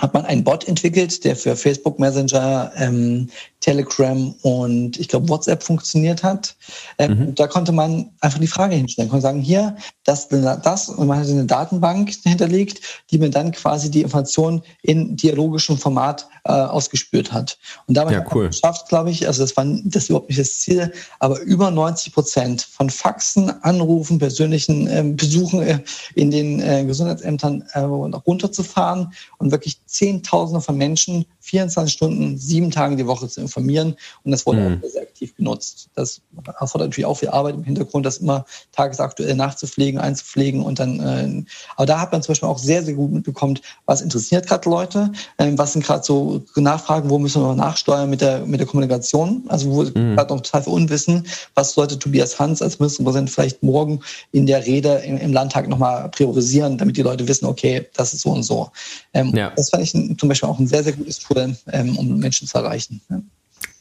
hat 0.00 0.14
man 0.14 0.24
einen 0.24 0.44
Bot 0.44 0.66
entwickelt, 0.66 1.24
der 1.24 1.36
für 1.36 1.56
Facebook 1.56 1.98
Messenger 1.98 2.72
ähm, 2.76 3.28
Telegram 3.60 4.34
und 4.42 4.98
ich 4.98 5.08
glaube 5.08 5.28
WhatsApp 5.28 5.62
funktioniert 5.62 6.22
hat. 6.22 6.56
Ähm, 6.98 7.18
mhm. 7.18 7.34
Da 7.34 7.46
konnte 7.46 7.72
man 7.72 8.10
einfach 8.20 8.38
die 8.38 8.46
Frage 8.46 8.74
hinstellen, 8.74 9.10
konnte 9.10 9.22
sagen, 9.22 9.40
hier, 9.40 9.76
das, 10.04 10.28
das 10.28 10.88
und 10.88 11.06
man 11.06 11.18
hat 11.18 11.28
eine 11.28 11.44
Datenbank 11.44 12.10
hinterlegt, 12.24 12.80
die 13.10 13.18
mir 13.18 13.30
dann 13.30 13.52
quasi 13.52 13.90
die 13.90 14.02
Informationen 14.02 14.62
in 14.82 15.16
dialogischem 15.16 15.76
Format 15.76 16.26
äh, 16.44 16.52
ausgespürt 16.52 17.32
hat. 17.32 17.58
Und 17.86 17.96
damit 17.96 18.14
ja, 18.14 18.24
cool. 18.34 18.48
geschafft, 18.48 18.88
glaube 18.88 19.10
ich, 19.10 19.26
also 19.26 19.42
das 19.42 19.56
war 19.56 19.66
das 19.84 20.08
überhaupt 20.08 20.30
nicht 20.30 20.40
das 20.40 20.60
Ziel, 20.60 20.92
aber 21.18 21.40
über 21.40 21.70
90 21.70 22.14
Prozent 22.14 22.62
von 22.62 22.88
Faxen, 22.88 23.50
Anrufen, 23.62 24.18
persönlichen 24.18 24.86
äh, 24.86 25.02
Besuchen 25.04 25.62
äh, 25.62 25.80
in 26.14 26.30
den 26.30 26.60
äh, 26.60 26.84
Gesundheitsämtern 26.84 27.64
äh, 27.72 27.80
runterzufahren 27.80 29.12
und 29.38 29.50
wirklich 29.50 29.84
Zehntausende 29.86 30.62
von 30.62 30.76
Menschen 30.76 31.26
24 31.50 31.92
Stunden, 31.92 32.38
sieben 32.38 32.70
Tage 32.70 32.94
die 32.94 33.06
Woche 33.06 33.28
zu 33.28 33.40
informieren. 33.40 33.96
Und 34.24 34.30
das 34.30 34.46
wurde 34.46 34.60
mhm. 34.60 34.80
auch 34.82 34.88
sehr 34.88 35.02
aktiv 35.02 35.34
genutzt. 35.36 35.88
Das 35.94 36.20
erfordert 36.46 36.88
natürlich 36.88 37.06
auch 37.06 37.18
viel 37.18 37.30
Arbeit 37.30 37.56
im 37.56 37.64
Hintergrund, 37.64 38.06
das 38.06 38.18
immer 38.18 38.44
tagesaktuell 38.72 39.34
nachzupflegen, 39.34 40.00
einzupflegen 40.00 40.62
und 40.62 40.78
dann, 40.78 41.00
äh, 41.00 41.44
aber 41.76 41.86
da 41.86 42.00
hat 42.00 42.12
man 42.12 42.22
zum 42.22 42.32
Beispiel 42.32 42.48
auch 42.48 42.58
sehr, 42.58 42.82
sehr 42.84 42.94
gut 42.94 43.10
mitbekommen, 43.10 43.58
was 43.86 44.00
interessiert 44.00 44.46
gerade 44.46 44.68
Leute, 44.70 45.10
äh, 45.38 45.50
was 45.56 45.72
sind 45.72 45.84
gerade 45.84 46.04
so 46.04 46.42
Nachfragen, 46.54 47.10
wo 47.10 47.18
müssen 47.18 47.42
wir 47.42 47.48
noch 47.48 47.56
nachsteuern 47.56 48.08
mit 48.08 48.20
der, 48.20 48.46
mit 48.46 48.60
der 48.60 48.66
Kommunikation, 48.66 49.44
also 49.48 49.70
wo 49.70 49.82
mhm. 49.82 50.14
gerade 50.14 50.32
noch 50.32 50.40
total 50.42 50.62
für 50.62 50.70
Unwissen, 50.70 51.26
was 51.54 51.72
sollte 51.72 51.98
Tobias 51.98 52.38
Hans 52.38 52.62
als 52.62 52.78
Ministerpräsident 52.78 53.30
vielleicht 53.30 53.62
morgen 53.62 54.00
in 54.30 54.46
der 54.46 54.64
Rede 54.64 55.02
im, 55.04 55.18
im 55.18 55.32
Landtag 55.32 55.68
nochmal 55.68 56.08
priorisieren, 56.10 56.78
damit 56.78 56.96
die 56.96 57.02
Leute 57.02 57.26
wissen, 57.26 57.46
okay, 57.46 57.86
das 57.94 58.14
ist 58.14 58.20
so 58.20 58.30
und 58.30 58.44
so. 58.44 58.70
Ähm, 59.14 59.34
ja. 59.34 59.52
Das 59.56 59.70
fand 59.70 59.82
ich 59.82 59.92
zum 59.92 60.28
Beispiel 60.28 60.48
auch 60.48 60.58
ein 60.58 60.66
sehr, 60.66 60.84
sehr 60.84 60.92
gutes 60.92 61.18
Tool, 61.18 61.39
ähm, 61.72 61.96
um 61.96 62.18
Menschen 62.18 62.46
zu 62.48 62.58
erreichen. 62.58 63.00
Ja. 63.10 63.22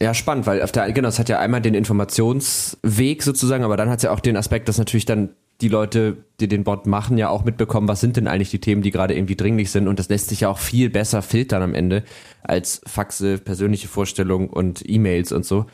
Ja, 0.02 0.14
spannend, 0.14 0.46
weil 0.46 0.62
auf 0.62 0.72
der, 0.72 0.92
genau, 0.92 1.10
es 1.10 1.20
hat 1.20 1.30
ja 1.30 1.40
einmal 1.40 1.62
den 1.62 1.74
Informationsweg 1.74 3.22
sozusagen, 3.22 3.64
aber 3.64 3.78
dann 3.78 3.90
hat 3.90 3.98
es 3.98 4.04
ja 4.04 4.12
auch 4.12 4.20
den 4.20 4.38
Aspekt, 4.38 4.70
dass 4.70 4.78
natürlich 4.78 5.06
dann 5.06 5.30
die 5.62 5.68
Leute, 5.68 6.18
die 6.40 6.48
den 6.48 6.64
Bot 6.64 6.88
machen, 6.88 7.18
ja 7.18 7.30
auch 7.30 7.44
mitbekommen, 7.44 7.88
was 7.90 8.00
sind 8.00 8.16
denn 8.16 8.28
eigentlich 8.28 8.50
die 8.50 8.62
Themen, 8.62 8.82
die 8.82 8.92
gerade 8.92 9.14
irgendwie 9.14 9.36
dringlich 9.36 9.72
sind. 9.72 9.90
Und 9.90 10.00
das 10.00 10.08
lässt 10.08 10.30
sich 10.30 10.42
ja 10.42 10.50
auch 10.50 10.58
viel 10.58 10.90
besser 10.90 11.22
filtern 11.22 11.62
am 11.62 11.74
Ende 11.74 12.04
als 12.44 12.82
Faxe, 12.86 13.38
persönliche 13.38 13.90
Vorstellungen 13.90 14.48
und 14.48 14.88
E-Mails 14.88 15.34
und 15.34 15.46
so. 15.46 15.66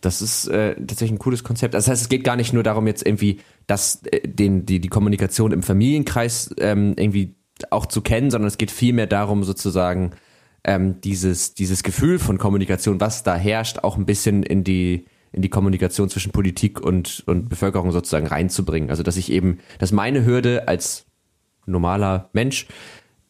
Das 0.00 0.22
ist 0.22 0.46
äh, 0.46 0.76
tatsächlich 0.76 1.12
ein 1.12 1.18
cooles 1.18 1.44
Konzept. 1.44 1.74
Das 1.74 1.88
heißt, 1.88 2.00
es 2.00 2.08
geht 2.08 2.24
gar 2.24 2.36
nicht 2.36 2.54
nur 2.54 2.62
darum, 2.62 2.86
jetzt 2.86 3.04
irgendwie 3.04 3.40
das, 3.66 4.02
äh, 4.04 4.26
den, 4.26 4.64
die, 4.64 4.80
die 4.80 4.88
Kommunikation 4.88 5.52
im 5.52 5.62
Familienkreis 5.62 6.54
ähm, 6.58 6.94
irgendwie 6.96 7.34
auch 7.70 7.84
zu 7.84 8.00
kennen, 8.00 8.30
sondern 8.30 8.48
es 8.48 8.56
geht 8.56 8.70
vielmehr 8.70 9.08
darum, 9.08 9.44
sozusagen 9.44 10.12
ähm, 10.64 11.00
dieses, 11.00 11.54
dieses 11.54 11.82
Gefühl 11.82 12.18
von 12.18 12.38
Kommunikation, 12.38 13.00
was 13.00 13.22
da 13.22 13.36
herrscht, 13.36 13.80
auch 13.80 13.96
ein 13.96 14.06
bisschen 14.06 14.42
in 14.42 14.64
die, 14.64 15.06
in 15.32 15.42
die 15.42 15.48
Kommunikation 15.48 16.08
zwischen 16.08 16.32
Politik 16.32 16.80
und, 16.80 17.22
und 17.26 17.48
Bevölkerung 17.48 17.92
sozusagen 17.92 18.26
reinzubringen. 18.26 18.90
Also 18.90 19.02
dass 19.02 19.16
ich 19.16 19.30
eben, 19.30 19.58
dass 19.78 19.92
meine 19.92 20.24
Hürde 20.24 20.68
als 20.68 21.06
normaler 21.66 22.30
Mensch, 22.32 22.66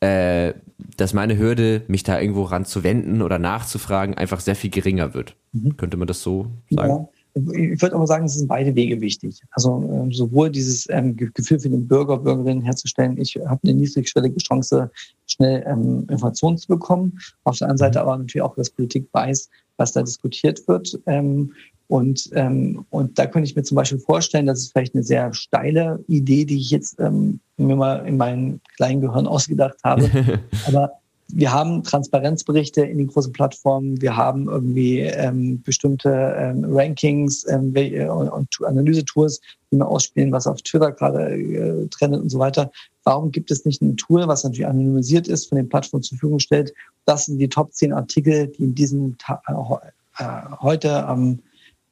äh, 0.00 0.54
dass 0.96 1.12
meine 1.12 1.38
Hürde, 1.38 1.82
mich 1.88 2.04
da 2.04 2.20
irgendwo 2.20 2.44
ranzuwenden 2.44 3.20
oder 3.22 3.38
nachzufragen, 3.38 4.14
einfach 4.16 4.40
sehr 4.40 4.54
viel 4.54 4.70
geringer 4.70 5.12
wird. 5.12 5.36
Mhm. 5.52 5.76
Könnte 5.76 5.96
man 5.96 6.06
das 6.06 6.22
so 6.22 6.52
sagen? 6.70 6.90
Ja. 6.90 7.08
Ich 7.34 7.80
würde 7.82 7.94
aber 7.94 8.06
sagen, 8.06 8.26
es 8.26 8.34
sind 8.34 8.48
beide 8.48 8.74
Wege 8.74 9.00
wichtig. 9.00 9.40
Also 9.52 9.82
äh, 9.82 10.14
sowohl 10.14 10.50
dieses 10.50 10.88
ähm, 10.90 11.16
Gefühl 11.16 11.60
für 11.60 11.70
den 11.70 11.86
Bürger, 11.86 12.18
Bürgerinnen 12.18 12.62
herzustellen, 12.62 13.18
ich 13.18 13.36
habe 13.46 13.60
eine 13.64 13.74
niedrigschwellige 13.74 14.38
Chance, 14.38 14.90
schnell 15.26 15.64
ähm, 15.66 16.06
Informationen 16.08 16.58
zu 16.58 16.68
bekommen. 16.68 17.18
Auf 17.44 17.58
der 17.58 17.68
anderen 17.68 17.78
Seite 17.78 18.00
aber 18.00 18.16
natürlich 18.16 18.42
auch, 18.42 18.56
dass 18.56 18.70
Politik 18.70 19.08
weiß, 19.12 19.48
was 19.76 19.92
da 19.92 20.02
diskutiert 20.02 20.66
wird. 20.66 20.98
Ähm, 21.06 21.52
und, 21.88 22.28
ähm, 22.34 22.84
und 22.90 23.18
da 23.18 23.26
könnte 23.26 23.48
ich 23.48 23.56
mir 23.56 23.62
zum 23.62 23.76
Beispiel 23.76 23.98
vorstellen, 23.98 24.46
das 24.46 24.58
ist 24.60 24.72
vielleicht 24.72 24.94
eine 24.94 25.02
sehr 25.04 25.32
steile 25.32 26.04
Idee, 26.06 26.44
die 26.44 26.58
ich 26.58 26.70
jetzt 26.70 27.00
ähm, 27.00 27.40
mir 27.56 27.76
mal 27.76 28.06
in 28.06 28.18
meinem 28.18 28.60
kleinen 28.76 29.00
Gehirn 29.00 29.26
ausgedacht 29.26 29.78
habe. 29.82 30.10
aber 30.66 30.92
wir 31.30 31.52
haben 31.52 31.82
Transparenzberichte 31.82 32.82
in 32.82 32.98
den 32.98 33.06
großen 33.06 33.32
Plattformen, 33.32 34.00
wir 34.00 34.16
haben 34.16 34.48
irgendwie 34.48 35.00
ähm, 35.00 35.62
bestimmte 35.62 36.10
ähm, 36.38 36.64
Rankings 36.66 37.46
ähm, 37.48 37.74
und, 38.10 38.28
und 38.30 38.48
Analysetools, 38.64 39.40
die 39.70 39.76
wir 39.76 39.86
ausspielen, 39.86 40.32
was 40.32 40.46
auf 40.46 40.62
Twitter 40.62 40.92
gerade 40.92 41.30
äh, 41.34 41.86
trendet 41.88 42.22
und 42.22 42.30
so 42.30 42.38
weiter. 42.38 42.70
Warum 43.04 43.30
gibt 43.30 43.50
es 43.50 43.64
nicht 43.66 43.82
ein 43.82 43.96
Tool, 43.96 44.26
was 44.26 44.44
natürlich 44.44 44.66
anonymisiert 44.66 45.28
ist, 45.28 45.46
von 45.48 45.56
den 45.56 45.68
Plattformen 45.68 46.02
zur 46.02 46.16
Verfügung 46.16 46.38
stellt? 46.38 46.72
Das 47.04 47.26
sind 47.26 47.38
die 47.38 47.48
Top 47.48 47.74
10 47.74 47.92
Artikel, 47.92 48.48
die 48.48 48.64
in 48.64 48.74
diesem 48.74 49.18
Ta 49.18 49.42
äh, 49.46 50.22
äh, 50.22 50.56
heute 50.60 51.06
am 51.06 51.40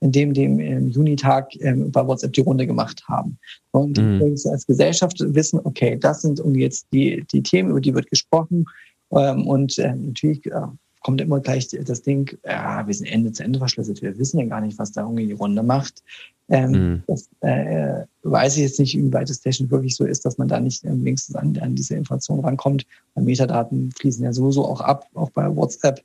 in 0.01 0.13
dem, 0.13 0.35
dem 0.35 0.61
im 0.61 0.91
Junitag 0.91 1.57
ähm, 1.61 1.91
bei 1.91 2.07
WhatsApp 2.07 2.35
die 2.35 2.43
Runde 2.43 2.67
gemacht 2.67 3.03
haben. 3.09 3.39
Und 3.71 3.99
mhm. 3.99 4.37
als 4.45 4.67
Gesellschaft 4.67 5.17
wissen, 5.21 5.59
okay, 5.65 5.97
das 5.99 6.21
sind 6.21 6.39
irgendwie 6.39 6.61
jetzt 6.61 6.87
die, 6.93 7.25
die 7.33 7.43
Themen, 7.43 7.71
über 7.71 7.81
die 7.81 7.95
wird 7.95 8.11
gesprochen. 8.11 8.67
Ähm, 9.13 9.47
und 9.47 9.79
äh, 9.79 9.95
natürlich 9.95 10.47
äh, 10.47 10.67
kommt 11.03 11.21
immer 11.21 11.39
gleich 11.39 11.69
das 11.69 12.03
Ding, 12.03 12.37
ja, 12.45 12.85
wir 12.85 12.93
sind 12.93 13.07
Ende 13.07 13.31
zu 13.31 13.45
Ende 13.45 13.61
verschlüsselt, 13.61 14.03
wir 14.03 14.19
wissen 14.19 14.41
ja 14.41 14.47
gar 14.47 14.61
nicht, 14.61 14.77
was 14.79 14.91
da 14.91 15.03
irgendwie 15.03 15.27
die 15.27 15.35
Runde 15.35 15.63
macht. 15.63 16.03
Ähm, 16.49 16.71
mhm. 16.71 17.03
Das 17.07 17.29
äh, 17.41 18.05
weiß 18.23 18.57
ich 18.57 18.63
jetzt 18.63 18.81
nicht, 18.81 18.97
wie 18.97 19.13
weit 19.13 19.31
es 19.31 19.41
technisch 19.41 19.71
wirklich 19.71 19.95
so 19.95 20.05
ist, 20.05 20.25
dass 20.25 20.39
man 20.39 20.49
da 20.49 20.59
nicht 20.59 20.85
ähm, 20.85 21.05
wenigstens 21.05 21.37
an, 21.37 21.57
an 21.59 21.75
diese 21.75 21.95
Informationen 21.95 22.45
rankommt. 22.45 22.87
Weil 23.15 23.25
Metadaten 23.25 23.93
fließen 23.93 24.25
ja 24.25 24.33
sowieso 24.33 24.65
auch 24.65 24.81
ab, 24.81 25.07
auch 25.15 25.31
bei 25.31 25.55
WhatsApp 25.55 26.03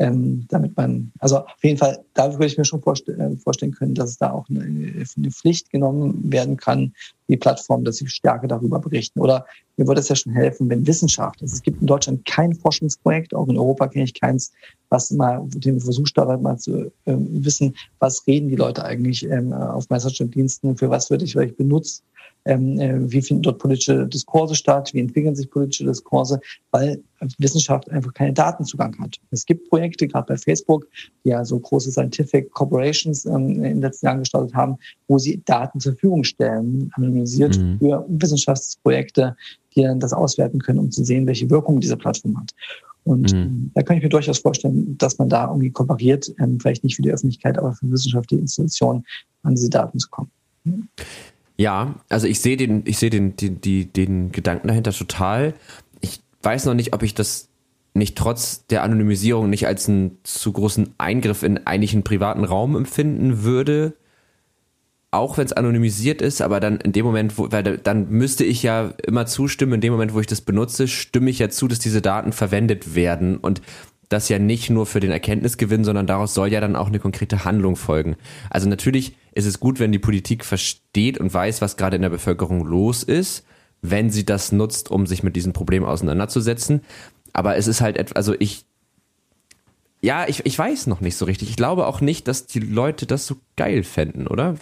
ähm, 0.00 0.46
damit 0.48 0.74
man, 0.78 1.12
also 1.18 1.40
auf 1.40 1.62
jeden 1.62 1.76
Fall, 1.76 2.02
da 2.14 2.32
würde 2.32 2.46
ich 2.46 2.56
mir 2.56 2.64
schon 2.64 2.80
vorstell, 2.80 3.20
äh, 3.20 3.36
vorstellen 3.36 3.72
können, 3.72 3.94
dass 3.94 4.10
es 4.10 4.16
da 4.16 4.32
auch 4.32 4.48
eine, 4.48 4.62
eine, 4.62 5.30
Pflicht 5.30 5.70
genommen 5.70 6.32
werden 6.32 6.56
kann, 6.56 6.94
die 7.28 7.36
Plattform, 7.36 7.84
dass 7.84 7.96
sie 7.96 8.08
stärker 8.08 8.48
darüber 8.48 8.78
berichten. 8.78 9.20
Oder 9.20 9.44
mir 9.76 9.86
würde 9.86 10.00
es 10.00 10.08
ja 10.08 10.16
schon 10.16 10.32
helfen, 10.32 10.70
wenn 10.70 10.86
Wissenschaft, 10.86 11.42
also 11.42 11.54
es 11.54 11.62
gibt 11.62 11.82
in 11.82 11.86
Deutschland 11.86 12.24
kein 12.24 12.54
Forschungsprojekt, 12.54 13.34
auch 13.34 13.46
in 13.48 13.58
Europa 13.58 13.88
kenne 13.88 14.04
ich 14.04 14.18
keins, 14.18 14.52
was 14.90 15.10
mal 15.10 15.42
den 15.48 15.80
Versuch 15.80 16.06
startet, 16.06 16.42
mal 16.42 16.58
zu 16.58 16.92
ähm, 17.06 17.44
wissen, 17.44 17.74
was 17.98 18.26
reden 18.26 18.48
die 18.48 18.56
Leute 18.56 18.84
eigentlich 18.84 19.24
ähm, 19.24 19.52
auf 19.52 19.88
Messenger-Diensten, 19.88 20.76
für 20.76 20.90
was 20.90 21.10
würde 21.10 21.24
ich 21.24 21.32
vielleicht 21.32 21.56
benutzt 21.56 22.04
ähm, 22.46 22.78
äh, 22.78 23.10
wie 23.10 23.22
finden 23.22 23.42
dort 23.42 23.58
politische 23.58 24.06
Diskurse 24.06 24.54
statt, 24.54 24.90
wie 24.94 25.00
entwickeln 25.00 25.36
sich 25.36 25.50
politische 25.50 25.84
Diskurse, 25.84 26.40
weil 26.70 27.02
Wissenschaft 27.38 27.90
einfach 27.90 28.14
keinen 28.14 28.34
Datenzugang 28.34 28.98
hat. 28.98 29.18
Es 29.30 29.44
gibt 29.44 29.68
Projekte, 29.68 30.08
gerade 30.08 30.26
bei 30.26 30.36
Facebook, 30.38 30.86
die 31.24 31.30
ja 31.30 31.44
so 31.44 31.58
große 31.58 31.90
Scientific 31.90 32.50
Corporations 32.52 33.26
ähm, 33.26 33.56
in 33.56 33.62
den 33.62 33.80
letzten 33.82 34.06
Jahren 34.06 34.20
gestartet 34.20 34.54
haben, 34.54 34.76
wo 35.06 35.18
sie 35.18 35.42
Daten 35.44 35.80
zur 35.80 35.92
Verfügung 35.92 36.24
stellen, 36.24 36.90
anonymisiert 36.94 37.58
mhm. 37.58 37.78
für 37.78 38.06
Wissenschaftsprojekte, 38.08 39.36
die 39.76 39.82
dann 39.82 40.00
das 40.00 40.12
auswerten 40.12 40.60
können, 40.60 40.78
um 40.78 40.90
zu 40.90 41.04
sehen, 41.04 41.26
welche 41.26 41.50
Wirkung 41.50 41.78
diese 41.80 41.96
Plattform 41.96 42.40
hat. 42.40 42.52
Und 43.04 43.32
mhm. 43.32 43.70
da 43.74 43.82
kann 43.82 43.96
ich 43.96 44.02
mir 44.02 44.08
durchaus 44.08 44.38
vorstellen, 44.38 44.96
dass 44.98 45.18
man 45.18 45.28
da 45.28 45.48
irgendwie 45.48 45.70
kooperiert, 45.70 46.32
ähm, 46.38 46.60
vielleicht 46.60 46.84
nicht 46.84 46.96
für 46.96 47.02
die 47.02 47.10
Öffentlichkeit, 47.10 47.58
aber 47.58 47.72
für 47.72 47.90
wissenschaftliche 47.90 48.40
Institutionen 48.40 49.04
an 49.42 49.54
diese 49.54 49.70
Daten 49.70 49.98
zu 49.98 50.08
kommen. 50.10 50.30
Mhm. 50.64 50.88
Ja, 51.56 51.94
also 52.08 52.26
ich 52.26 52.40
sehe 52.40 52.56
den, 52.56 52.82
ich 52.86 52.98
sehe 52.98 53.10
den, 53.10 53.36
den, 53.36 53.60
den, 53.60 53.92
den 53.92 54.32
Gedanken 54.32 54.68
dahinter 54.68 54.92
total. 54.92 55.54
Ich 56.00 56.20
weiß 56.42 56.64
noch 56.64 56.74
nicht, 56.74 56.94
ob 56.94 57.02
ich 57.02 57.14
das 57.14 57.48
nicht 57.92 58.16
trotz 58.16 58.66
der 58.66 58.82
Anonymisierung 58.82 59.50
nicht 59.50 59.66
als 59.66 59.88
einen 59.88 60.18
zu 60.22 60.52
großen 60.52 60.94
Eingriff 60.98 61.42
in 61.42 61.66
eigentlich 61.66 61.92
einen 61.92 62.04
privaten 62.04 62.44
Raum 62.44 62.76
empfinden 62.76 63.42
würde. 63.42 63.94
Auch 65.12 65.38
wenn 65.38 65.46
es 65.46 65.52
anonymisiert 65.52 66.22
ist, 66.22 66.40
aber 66.40 66.60
dann 66.60 66.78
in 66.78 66.92
dem 66.92 67.04
Moment, 67.04 67.36
wo, 67.36 67.50
weil 67.50 67.78
dann 67.78 68.08
müsste 68.10 68.44
ich 68.44 68.62
ja 68.62 68.92
immer 69.04 69.26
zustimmen, 69.26 69.74
in 69.74 69.80
dem 69.80 69.92
Moment, 69.92 70.14
wo 70.14 70.20
ich 70.20 70.28
das 70.28 70.40
benutze, 70.40 70.86
stimme 70.86 71.30
ich 71.30 71.40
ja 71.40 71.48
zu, 71.48 71.66
dass 71.66 71.80
diese 71.80 72.00
Daten 72.00 72.32
verwendet 72.32 72.94
werden. 72.94 73.38
Und 73.38 73.60
das 74.10 74.28
ja 74.28 74.38
nicht 74.38 74.70
nur 74.70 74.86
für 74.86 75.00
den 75.00 75.12
Erkenntnisgewinn, 75.12 75.84
sondern 75.84 76.06
daraus 76.06 76.34
soll 76.34 76.52
ja 76.52 76.60
dann 76.60 76.76
auch 76.76 76.88
eine 76.88 76.98
konkrete 76.98 77.44
Handlung 77.44 77.76
folgen. 77.76 78.16
Also 78.50 78.68
natürlich 78.68 79.16
ist 79.32 79.46
es 79.46 79.60
gut, 79.60 79.78
wenn 79.78 79.92
die 79.92 79.98
Politik 79.98 80.44
versteht 80.44 81.18
und 81.18 81.32
weiß, 81.32 81.62
was 81.62 81.76
gerade 81.76 81.96
in 81.96 82.02
der 82.02 82.10
Bevölkerung 82.10 82.64
los 82.64 83.04
ist, 83.04 83.44
wenn 83.82 84.10
sie 84.10 84.26
das 84.26 84.52
nutzt, 84.52 84.90
um 84.90 85.06
sich 85.06 85.22
mit 85.22 85.36
diesem 85.36 85.52
Problem 85.52 85.84
auseinanderzusetzen. 85.84 86.82
Aber 87.32 87.56
es 87.56 87.68
ist 87.68 87.80
halt 87.80 87.96
etwas, 87.96 88.16
also 88.16 88.34
ich, 88.38 88.64
ja, 90.00 90.26
ich, 90.28 90.44
ich 90.44 90.58
weiß 90.58 90.88
noch 90.88 91.00
nicht 91.00 91.16
so 91.16 91.24
richtig. 91.24 91.48
Ich 91.48 91.56
glaube 91.56 91.86
auch 91.86 92.00
nicht, 92.00 92.26
dass 92.26 92.46
die 92.46 92.60
Leute 92.60 93.06
das 93.06 93.26
so 93.26 93.36
geil 93.56 93.84
fänden, 93.84 94.26
oder? 94.26 94.56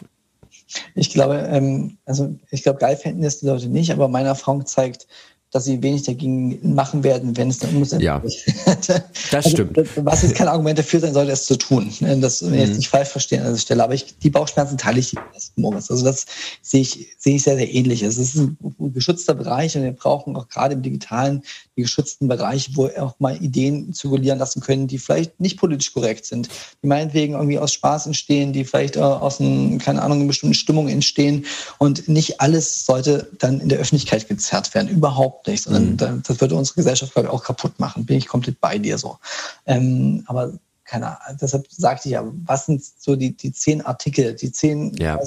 Ich 0.95 1.11
glaube, 1.11 1.39
ähm, 1.51 1.99
also 2.05 2.35
ich 2.51 2.63
glaube, 2.63 2.79
geil 2.79 2.97
fänden 2.97 3.25
es 3.25 3.41
die 3.41 3.47
Leute 3.47 3.69
nicht, 3.69 3.91
aber 3.91 4.09
meine 4.09 4.29
Erfahrung 4.29 4.67
zeigt, 4.67 5.07
dass 5.51 5.65
sie 5.65 5.83
wenig 5.83 6.03
dagegen 6.03 6.75
machen 6.75 7.03
werden, 7.05 7.37
wenn 7.37 7.49
es 7.49 7.59
dann 7.59 7.71
umgesetzt 7.71 8.03
ja, 8.03 8.23
wird. 8.23 8.35
das 8.67 9.33
also, 9.33 9.49
stimmt. 9.49 9.79
Was 9.97 10.23
jetzt 10.23 10.35
kein 10.35 10.49
Argument 10.49 10.79
dafür 10.79 11.01
sein 11.01 11.15
sollte, 11.15 11.33
es 11.33 11.47
zu 11.47 11.57
tun. 11.57 11.91
Ne, 12.01 12.19
das 12.19 12.43
mhm. 12.43 12.55
jetzt 12.55 12.77
nicht 12.77 12.89
falsch 12.89 13.09
verstehen 13.09 13.41
an 13.41 13.47
dieser 13.49 13.61
Stelle. 13.63 13.83
Aber 13.83 13.95
ich, 13.95 14.19
die 14.19 14.29
Bauchschmerzen 14.29 14.77
teile 14.77 15.01
ich 15.01 15.15
morgens. 15.57 15.91
Also 15.91 16.05
das 16.05 16.27
sehe 16.61 16.83
ich, 16.83 17.17
sehe 17.19 17.37
ich 17.37 17.43
sehr, 17.43 17.57
sehr 17.57 17.73
ähnlich. 17.73 18.03
Es 18.03 18.19
ist 18.19 18.37
ein 18.37 18.59
geschützter 18.93 19.35
Bereich 19.35 19.75
und 19.77 19.85
wir 19.85 19.93
brauchen 19.93 20.37
auch 20.37 20.49
gerade 20.49 20.75
im 20.75 20.83
digitalen 20.83 21.43
die 21.79 21.83
geschützten 21.83 22.29
Bereiche, 22.29 22.73
wo 22.75 22.89
auch 22.89 23.15
mal 23.19 23.43
Ideen 23.43 23.95
zirkulieren 23.95 24.39
lassen 24.39 24.61
können, 24.61 24.87
die 24.87 24.99
vielleicht 24.99 25.41
nicht 25.41 25.59
politisch 25.59 25.95
korrekt 25.95 26.27
sind, 26.27 26.51
die 26.83 26.87
meinetwegen 26.87 27.35
irgendwie 27.35 27.59
aus 27.59 27.73
Spaß 27.73 28.07
entstehen, 28.07 28.53
die 28.53 28.65
vielleicht 28.65 28.97
äh, 28.97 29.01
aus 29.01 29.41
einem, 29.41 29.79
keine 29.79 30.03
Ahnung, 30.03 30.19
einer 30.19 30.29
bestimmten 30.29 30.55
Stimmung 30.55 30.89
entstehen. 30.89 31.47
Und 31.79 32.09
nicht 32.09 32.41
alles 32.41 32.85
sollte 32.85 33.31
dann 33.39 33.61
in 33.61 33.71
der 33.71 33.79
Öffentlichkeit 33.79 34.29
gezerrt 34.29 34.75
werden. 34.75 34.89
Überhaupt 34.89 35.39
überhaupt 35.39 35.47
nicht, 35.47 35.63
sondern 35.65 36.17
mhm. 36.17 36.23
das 36.23 36.41
würde 36.41 36.55
unsere 36.55 36.77
Gesellschaft, 36.77 37.13
glaube 37.13 37.29
ich, 37.29 37.35
auch 37.35 37.45
kaputt 37.45 37.79
machen. 37.79 38.07
Bin 38.07 38.19
ich 38.19 38.27
komplett 38.27 38.61
bei 38.61 38.79
dir 38.79 38.99
so. 38.99 39.19
Ähm, 39.67 40.25
aber 40.27 40.53
keine 40.85 41.07
Ahnung, 41.07 41.39
deshalb 41.41 41.67
sagte 41.71 42.09
ich 42.09 42.13
ja, 42.15 42.25
was 42.47 42.67
sind 42.67 42.83
so 42.83 43.15
die, 43.15 43.37
die 43.37 43.53
zehn 43.53 43.83
Artikel, 43.83 44.35
die 44.35 44.51
zehn, 44.51 44.95
ja. 44.97 45.19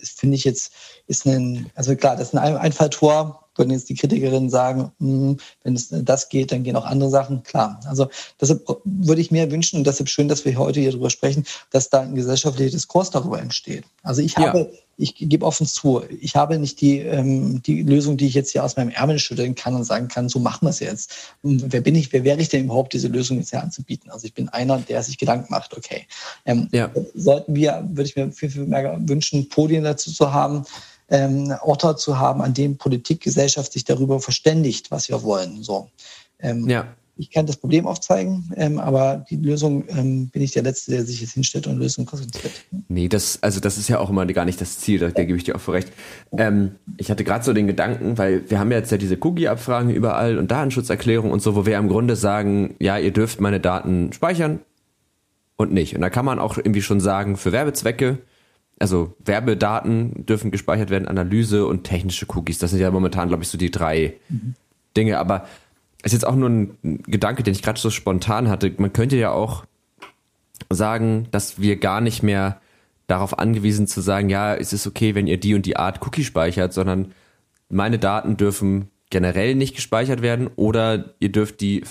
finde 0.00 0.36
ich 0.36 0.44
jetzt, 0.44 0.72
ist 1.06 1.26
ein, 1.26 1.70
also 1.74 1.94
klar, 1.94 2.16
das 2.16 2.28
ist 2.28 2.34
ein 2.34 2.56
Einfalltor, 2.56 3.41
würden 3.56 3.70
jetzt 3.70 3.88
die 3.88 3.94
Kritikerinnen 3.94 4.50
sagen, 4.50 4.92
mh, 4.98 5.08
hm, 5.08 5.36
wenn 5.62 5.74
es 5.74 5.88
das 5.90 6.28
geht, 6.28 6.52
dann 6.52 6.62
gehen 6.62 6.76
auch 6.76 6.86
andere 6.86 7.10
Sachen. 7.10 7.42
Klar. 7.42 7.80
Also 7.86 8.08
deshalb 8.40 8.66
würde 8.84 9.20
ich 9.20 9.30
mir 9.30 9.50
wünschen 9.50 9.78
und 9.78 9.86
deshalb 9.86 10.08
schön, 10.08 10.28
dass 10.28 10.44
wir 10.44 10.56
heute 10.56 10.80
hier 10.80 10.90
darüber 10.90 11.10
sprechen, 11.10 11.44
dass 11.70 11.90
da 11.90 12.00
ein 12.00 12.14
gesellschaftlicher 12.14 12.70
Diskurs 12.70 13.10
darüber 13.10 13.40
entsteht. 13.40 13.84
Also 14.02 14.22
ich 14.22 14.36
habe, 14.36 14.58
ja. 14.58 14.66
ich 14.96 15.14
gebe 15.16 15.44
offen 15.44 15.66
zu, 15.66 16.02
ich 16.20 16.34
habe 16.34 16.58
nicht 16.58 16.80
die, 16.80 16.98
ähm, 16.98 17.62
die 17.62 17.82
Lösung, 17.82 18.16
die 18.16 18.26
ich 18.26 18.34
jetzt 18.34 18.52
hier 18.52 18.64
aus 18.64 18.76
meinem 18.76 18.90
Ärmel 18.90 19.18
schütteln 19.18 19.54
kann 19.54 19.74
und 19.74 19.84
sagen 19.84 20.08
kann, 20.08 20.28
so 20.28 20.38
machen 20.38 20.66
wir 20.66 20.70
es 20.70 20.80
jetzt. 20.80 21.12
Und 21.42 21.72
wer 21.72 21.80
bin 21.80 21.94
ich, 21.94 22.12
wer 22.12 22.24
wäre 22.24 22.40
ich 22.40 22.48
denn 22.48 22.64
überhaupt, 22.64 22.92
diese 22.92 23.08
Lösung 23.08 23.38
jetzt 23.38 23.50
hier 23.50 23.62
anzubieten? 23.62 24.10
Also 24.10 24.26
ich 24.26 24.34
bin 24.34 24.48
einer, 24.48 24.78
der 24.78 25.02
sich 25.02 25.18
Gedanken 25.18 25.48
macht, 25.50 25.76
okay. 25.76 26.06
Ähm, 26.44 26.68
ja. 26.72 26.90
Sollten 27.14 27.54
wir, 27.54 27.86
würde 27.90 28.08
ich 28.08 28.16
mir 28.16 28.32
viel, 28.32 28.50
viel 28.50 28.66
mehr 28.66 28.98
wünschen, 29.02 29.48
Podien 29.48 29.84
dazu 29.84 30.10
zu 30.10 30.32
haben, 30.32 30.64
ähm, 31.12 31.54
Orte 31.60 31.94
zu 31.96 32.18
haben, 32.18 32.40
an 32.40 32.54
dem 32.54 32.78
Politik, 32.78 33.20
Gesellschaft 33.20 33.72
sich 33.72 33.84
darüber 33.84 34.18
verständigt, 34.18 34.90
was 34.90 35.08
wir 35.08 35.22
wollen. 35.22 35.62
So. 35.62 35.88
Ähm, 36.40 36.68
ja. 36.68 36.86
Ich 37.16 37.30
kann 37.30 37.44
das 37.44 37.58
Problem 37.58 37.86
aufzeigen, 37.86 38.50
ähm, 38.56 38.78
aber 38.78 39.26
die 39.28 39.36
Lösung 39.36 39.84
ähm, 39.88 40.28
bin 40.30 40.40
ich 40.40 40.52
der 40.52 40.62
Letzte, 40.62 40.92
der 40.92 41.04
sich 41.04 41.20
jetzt 41.20 41.34
hinstellt 41.34 41.66
und 41.66 41.78
Lösungen 41.78 42.06
präsentiert. 42.06 42.52
Nee, 42.88 43.08
das, 43.08 43.38
also 43.42 43.60
das 43.60 43.76
ist 43.76 43.88
ja 43.88 43.98
auch 43.98 44.08
immer 44.08 44.24
gar 44.24 44.46
nicht 44.46 44.58
das 44.60 44.78
Ziel, 44.78 44.98
da, 44.98 45.10
da 45.10 45.22
gebe 45.22 45.36
ich 45.36 45.44
dir 45.44 45.54
auch 45.54 45.60
für 45.60 45.74
recht. 45.74 45.92
Ähm, 46.36 46.76
ich 46.96 47.10
hatte 47.10 47.22
gerade 47.22 47.44
so 47.44 47.52
den 47.52 47.66
Gedanken, 47.66 48.16
weil 48.16 48.48
wir 48.50 48.58
haben 48.58 48.72
ja 48.72 48.78
jetzt 48.78 48.90
ja 48.90 48.96
diese 48.96 49.18
Cookie-Abfragen 49.20 49.90
überall 49.90 50.38
und 50.38 50.50
Datenschutzerklärung 50.50 51.30
und 51.30 51.42
so, 51.42 51.54
wo 51.54 51.66
wir 51.66 51.76
im 51.76 51.88
Grunde 51.88 52.16
sagen, 52.16 52.74
ja, 52.80 52.96
ihr 52.96 53.12
dürft 53.12 53.42
meine 53.42 53.60
Daten 53.60 54.14
speichern 54.14 54.60
und 55.56 55.72
nicht. 55.72 55.94
Und 55.94 56.00
da 56.00 56.08
kann 56.08 56.24
man 56.24 56.38
auch 56.38 56.56
irgendwie 56.56 56.82
schon 56.82 57.00
sagen, 57.00 57.36
für 57.36 57.52
Werbezwecke 57.52 58.18
also 58.82 59.14
Werbedaten 59.24 60.26
dürfen 60.26 60.50
gespeichert 60.50 60.90
werden, 60.90 61.06
Analyse 61.06 61.66
und 61.66 61.84
technische 61.84 62.26
Cookies. 62.28 62.58
Das 62.58 62.72
sind 62.72 62.80
ja 62.80 62.90
momentan, 62.90 63.28
glaube 63.28 63.44
ich, 63.44 63.48
so 63.48 63.56
die 63.56 63.70
drei 63.70 64.14
mhm. 64.28 64.54
Dinge. 64.96 65.20
Aber 65.20 65.46
es 66.02 66.06
ist 66.06 66.14
jetzt 66.14 66.26
auch 66.26 66.34
nur 66.34 66.50
ein 66.50 66.76
Gedanke, 67.06 67.44
den 67.44 67.52
ich 67.54 67.62
gerade 67.62 67.78
so 67.78 67.90
spontan 67.90 68.48
hatte. 68.48 68.74
Man 68.78 68.92
könnte 68.92 69.16
ja 69.16 69.30
auch 69.30 69.64
sagen, 70.68 71.28
dass 71.30 71.60
wir 71.60 71.76
gar 71.76 72.00
nicht 72.00 72.24
mehr 72.24 72.60
darauf 73.06 73.38
angewiesen 73.38 73.86
zu 73.86 74.00
sagen, 74.00 74.28
ja, 74.28 74.56
es 74.56 74.72
ist 74.72 74.88
okay, 74.88 75.14
wenn 75.14 75.28
ihr 75.28 75.38
die 75.38 75.54
und 75.54 75.64
die 75.64 75.76
Art 75.76 76.04
Cookie 76.04 76.24
speichert, 76.24 76.72
sondern 76.72 77.12
meine 77.68 78.00
Daten 78.00 78.36
dürfen 78.36 78.88
generell 79.10 79.54
nicht 79.54 79.76
gespeichert 79.76 80.22
werden 80.22 80.50
oder 80.56 81.14
ihr 81.20 81.30
dürft 81.30 81.60
die, 81.60 81.84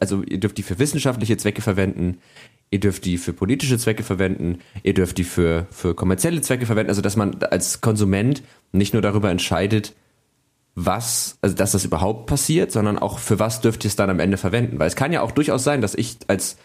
also 0.00 0.22
ihr 0.22 0.40
dürft 0.40 0.56
die 0.56 0.62
für 0.62 0.78
wissenschaftliche 0.78 1.36
Zwecke 1.36 1.60
verwenden 1.60 2.18
ihr 2.70 2.80
dürft 2.80 3.04
die 3.04 3.18
für 3.18 3.32
politische 3.32 3.78
Zwecke 3.78 4.02
verwenden, 4.02 4.58
ihr 4.82 4.94
dürft 4.94 5.18
die 5.18 5.24
für, 5.24 5.66
für 5.70 5.94
kommerzielle 5.94 6.40
Zwecke 6.40 6.66
verwenden, 6.66 6.90
also 6.90 7.02
dass 7.02 7.16
man 7.16 7.42
als 7.42 7.80
Konsument 7.80 8.42
nicht 8.72 8.92
nur 8.92 9.02
darüber 9.02 9.30
entscheidet, 9.30 9.94
was, 10.74 11.38
also 11.40 11.56
dass 11.56 11.72
das 11.72 11.84
überhaupt 11.84 12.26
passiert, 12.26 12.70
sondern 12.70 12.98
auch 12.98 13.18
für 13.18 13.38
was 13.38 13.60
dürft 13.62 13.84
ihr 13.84 13.88
es 13.88 13.96
dann 13.96 14.10
am 14.10 14.20
Ende 14.20 14.36
verwenden. 14.36 14.78
Weil 14.78 14.88
es 14.88 14.96
kann 14.96 15.12
ja 15.12 15.22
auch 15.22 15.30
durchaus 15.30 15.64
sein, 15.64 15.80
dass 15.80 15.94
ich 15.94 16.18
als 16.28 16.58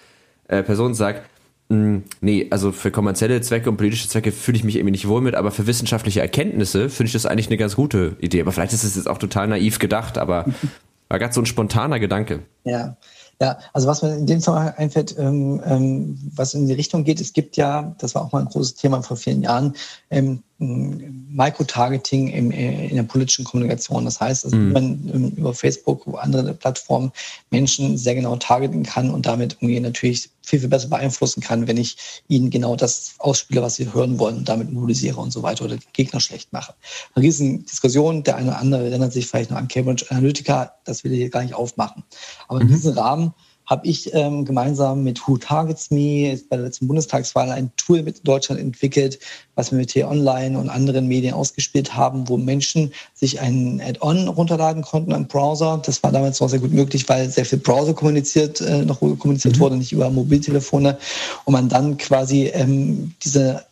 äh, 0.49 0.63
Person 0.63 0.93
sage, 0.93 1.21
hm, 1.69 2.03
nee, 2.19 2.47
also 2.49 2.73
für 2.73 2.91
kommerzielle 2.91 3.39
Zwecke 3.39 3.69
und 3.69 3.77
politische 3.77 4.09
Zwecke 4.09 4.33
fühle 4.33 4.57
ich 4.57 4.65
mich 4.65 4.75
irgendwie 4.75 4.91
nicht 4.91 5.07
wohl 5.07 5.21
mit, 5.21 5.35
aber 5.35 5.51
für 5.51 5.65
wissenschaftliche 5.65 6.19
Erkenntnisse 6.19 6.89
finde 6.89 7.07
ich 7.07 7.13
das 7.13 7.25
eigentlich 7.25 7.47
eine 7.47 7.55
ganz 7.55 7.77
gute 7.77 8.17
Idee. 8.19 8.41
Aber 8.41 8.51
vielleicht 8.51 8.73
ist 8.73 8.83
es 8.83 8.97
jetzt 8.97 9.07
auch 9.07 9.17
total 9.17 9.47
naiv 9.47 9.79
gedacht, 9.79 10.17
aber 10.17 10.45
war 11.07 11.17
gerade 11.17 11.33
so 11.33 11.41
ein 11.41 11.45
spontaner 11.45 11.99
Gedanke. 11.99 12.41
Ja, 12.65 12.97
ja, 13.41 13.57
also 13.73 13.87
was 13.87 14.03
mir 14.03 14.15
in 14.15 14.27
dem 14.27 14.39
Fall 14.39 14.75
einfällt, 14.77 15.17
ähm, 15.17 15.61
ähm, 15.65 16.31
was 16.35 16.53
in 16.53 16.67
die 16.67 16.73
Richtung 16.73 17.03
geht, 17.03 17.19
es 17.19 17.33
gibt 17.33 17.57
ja, 17.57 17.95
das 17.97 18.13
war 18.13 18.23
auch 18.23 18.31
mal 18.31 18.43
ein 18.43 18.49
großes 18.49 18.75
Thema 18.75 19.01
vor 19.01 19.17
vielen 19.17 19.41
Jahren, 19.41 19.73
ähm, 20.11 20.43
Microtargeting 20.61 22.27
im, 22.27 22.51
äh, 22.51 22.87
in 22.87 22.95
der 22.95 23.03
politischen 23.03 23.45
Kommunikation. 23.45 24.05
Das 24.05 24.19
heißt, 24.19 24.45
dass 24.45 24.51
mhm. 24.51 24.71
man 24.71 24.83
ähm, 25.11 25.33
über 25.35 25.53
Facebook 25.53 26.05
oder 26.05 26.21
andere 26.21 26.53
Plattformen 26.53 27.11
Menschen 27.49 27.97
sehr 27.97 28.13
genau 28.13 28.35
targeten 28.35 28.83
kann 28.83 29.09
und 29.09 29.25
damit 29.25 29.53
irgendwie 29.59 29.79
natürlich 29.79 30.29
viel, 30.43 30.59
viel 30.59 30.69
besser 30.69 30.89
beeinflussen 30.89 31.41
kann, 31.41 31.67
wenn 31.67 31.77
ich 31.77 32.21
ihnen 32.27 32.51
genau 32.51 32.75
das 32.75 33.15
ausspiele, 33.17 33.61
was 33.61 33.75
sie 33.75 33.91
hören 33.91 34.19
wollen 34.19 34.37
und 34.37 34.49
damit 34.49 34.71
mobilisiere 34.71 35.19
und 35.19 35.31
so 35.31 35.41
weiter 35.41 35.65
oder 35.65 35.77
Gegner 35.93 36.19
schlecht 36.19 36.53
mache. 36.53 36.75
Eine 37.15 37.25
riesen 37.25 37.65
Diskussion, 37.65 38.23
der 38.23 38.35
eine 38.35 38.49
oder 38.49 38.59
andere 38.59 38.89
erinnert 38.89 39.13
sich 39.13 39.27
vielleicht 39.27 39.49
noch 39.49 39.57
an 39.57 39.67
Cambridge 39.67 40.05
Analytica, 40.09 40.73
das 40.83 41.03
will 41.03 41.13
ich 41.13 41.19
hier 41.19 41.29
gar 41.29 41.41
nicht 41.41 41.55
aufmachen. 41.55 42.03
Aber 42.47 42.61
in 42.61 42.67
mhm. 42.67 42.71
diesem 42.71 42.93
Rahmen 42.93 43.33
habe 43.71 43.87
ich 43.87 44.13
ähm, 44.13 44.43
gemeinsam 44.43 45.01
mit 45.01 45.25
Who 45.25 45.37
Targets 45.37 45.91
Me 45.91 46.37
bei 46.49 46.57
der 46.57 46.65
letzten 46.65 46.87
Bundestagswahl 46.87 47.49
ein 47.51 47.71
Tool 47.77 48.03
mit 48.03 48.27
Deutschland 48.27 48.59
entwickelt, 48.59 49.17
was 49.55 49.71
wir 49.71 49.77
mit 49.77 49.91
T-Online 49.91 50.59
und 50.59 50.67
anderen 50.67 51.07
Medien 51.07 51.33
ausgespielt 51.33 51.95
haben, 51.95 52.27
wo 52.27 52.35
Menschen 52.35 52.91
sich 53.13 53.39
ein 53.39 53.81
Add-on 53.81 54.27
runterladen 54.27 54.83
konnten, 54.83 55.13
einen 55.13 55.29
Browser. 55.29 55.81
Das 55.85 56.03
war 56.03 56.11
damals 56.11 56.41
auch 56.41 56.49
sehr 56.49 56.59
gut 56.59 56.73
möglich, 56.73 57.07
weil 57.07 57.29
sehr 57.29 57.45
viel 57.45 57.59
Browser 57.59 57.93
kommuniziert, 57.93 58.59
äh, 58.59 58.83
noch 58.83 58.99
kommuniziert 58.99 59.55
mhm. 59.55 59.61
wurde, 59.61 59.77
nicht 59.77 59.93
über 59.93 60.09
Mobiltelefone. 60.09 60.97
Und 61.45 61.53
man 61.53 61.69
dann 61.69 61.95
quasi 61.95 62.47
ähm, 62.47 63.15
diese 63.23 63.63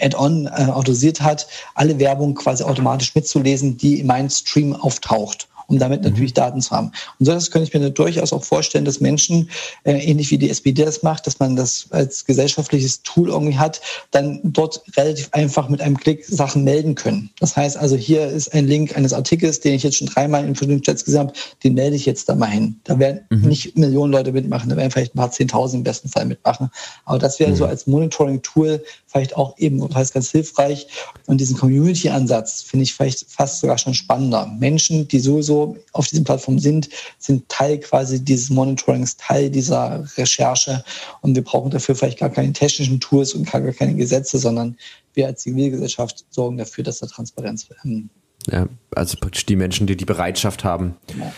Add-on 0.00 0.46
äh, 0.46 0.64
autorisiert 0.64 1.20
hat, 1.20 1.46
alle 1.76 2.00
Werbung 2.00 2.34
quasi 2.34 2.64
automatisch 2.64 3.14
mitzulesen, 3.14 3.76
die 3.76 4.00
in 4.00 4.08
meinem 4.08 4.30
Stream 4.30 4.74
auftaucht 4.74 5.46
um 5.66 5.78
damit 5.78 6.02
mhm. 6.02 6.10
natürlich 6.10 6.34
Daten 6.34 6.60
zu 6.60 6.70
haben. 6.70 6.92
Und 7.18 7.26
so 7.26 7.32
das 7.32 7.50
könnte 7.50 7.68
ich 7.68 7.74
mir 7.74 7.90
durchaus 7.90 8.32
auch 8.32 8.44
vorstellen, 8.44 8.84
dass 8.84 9.00
Menschen, 9.00 9.50
äh, 9.84 9.92
ähnlich 9.92 10.30
wie 10.30 10.38
die 10.38 10.50
SPD 10.50 10.84
das 10.84 11.02
macht, 11.02 11.26
dass 11.26 11.38
man 11.38 11.56
das 11.56 11.86
als 11.90 12.24
gesellschaftliches 12.24 13.02
Tool 13.02 13.28
irgendwie 13.28 13.56
hat, 13.56 13.80
dann 14.10 14.40
dort 14.42 14.82
relativ 14.96 15.28
einfach 15.32 15.68
mit 15.68 15.80
einem 15.80 15.96
Klick 15.96 16.24
Sachen 16.26 16.64
melden 16.64 16.94
können. 16.94 17.30
Das 17.40 17.56
heißt 17.56 17.76
also, 17.76 17.96
hier 17.96 18.26
ist 18.26 18.52
ein 18.54 18.66
Link 18.66 18.96
eines 18.96 19.12
Artikels, 19.12 19.60
den 19.60 19.74
ich 19.74 19.82
jetzt 19.82 19.96
schon 19.96 20.08
dreimal 20.08 20.44
in 20.44 20.54
verschiedenen 20.54 20.82
Chats 20.82 21.04
gesehen 21.04 21.20
habe, 21.20 21.32
den 21.62 21.74
melde 21.74 21.96
ich 21.96 22.06
jetzt 22.06 22.28
da 22.28 22.34
mal 22.34 22.46
hin. 22.46 22.80
Da 22.84 22.98
werden 22.98 23.20
mhm. 23.30 23.48
nicht 23.48 23.76
Millionen 23.78 24.12
Leute 24.12 24.32
mitmachen, 24.32 24.68
da 24.68 24.76
werden 24.76 24.90
vielleicht 24.90 25.14
ein 25.14 25.18
paar 25.18 25.30
Zehntausend 25.30 25.80
im 25.80 25.84
besten 25.84 26.08
Fall 26.08 26.26
mitmachen. 26.26 26.70
Aber 27.04 27.18
das 27.18 27.38
wäre 27.40 27.50
mhm. 27.50 27.56
so 27.56 27.66
als 27.66 27.86
Monitoring-Tool 27.86 28.82
vielleicht 29.06 29.36
auch 29.36 29.56
ebenfalls 29.58 30.12
ganz 30.12 30.30
hilfreich. 30.30 30.88
Und 31.26 31.40
diesen 31.40 31.56
Community-Ansatz 31.56 32.62
finde 32.62 32.82
ich 32.82 32.94
vielleicht 32.94 33.26
fast 33.28 33.60
sogar 33.60 33.78
schon 33.78 33.94
spannender. 33.94 34.46
Menschen, 34.58 35.06
die 35.08 35.20
sowieso 35.20 35.53
auf 35.92 36.06
diesen 36.08 36.24
Plattformen 36.24 36.58
sind, 36.58 36.88
sind 37.18 37.48
Teil 37.48 37.78
quasi 37.78 38.22
dieses 38.24 38.50
Monitorings, 38.50 39.16
Teil 39.16 39.50
dieser 39.50 40.04
Recherche. 40.16 40.84
Und 41.20 41.34
wir 41.34 41.44
brauchen 41.44 41.70
dafür 41.70 41.94
vielleicht 41.94 42.18
gar 42.18 42.30
keine 42.30 42.52
technischen 42.52 43.00
Tools 43.00 43.34
und 43.34 43.50
gar 43.50 43.60
keine 43.72 43.94
Gesetze, 43.94 44.38
sondern 44.38 44.76
wir 45.14 45.26
als 45.26 45.42
Zivilgesellschaft 45.42 46.24
sorgen 46.30 46.58
dafür, 46.58 46.84
dass 46.84 46.98
da 46.98 47.06
Transparenz. 47.06 47.68
Ähm, 47.84 48.10
ja, 48.50 48.66
also 48.94 49.16
praktisch 49.18 49.46
die 49.46 49.56
Menschen, 49.56 49.86
die 49.86 49.96
die 49.96 50.04
Bereitschaft 50.04 50.64
haben. 50.64 50.96
Ja. 51.18 51.32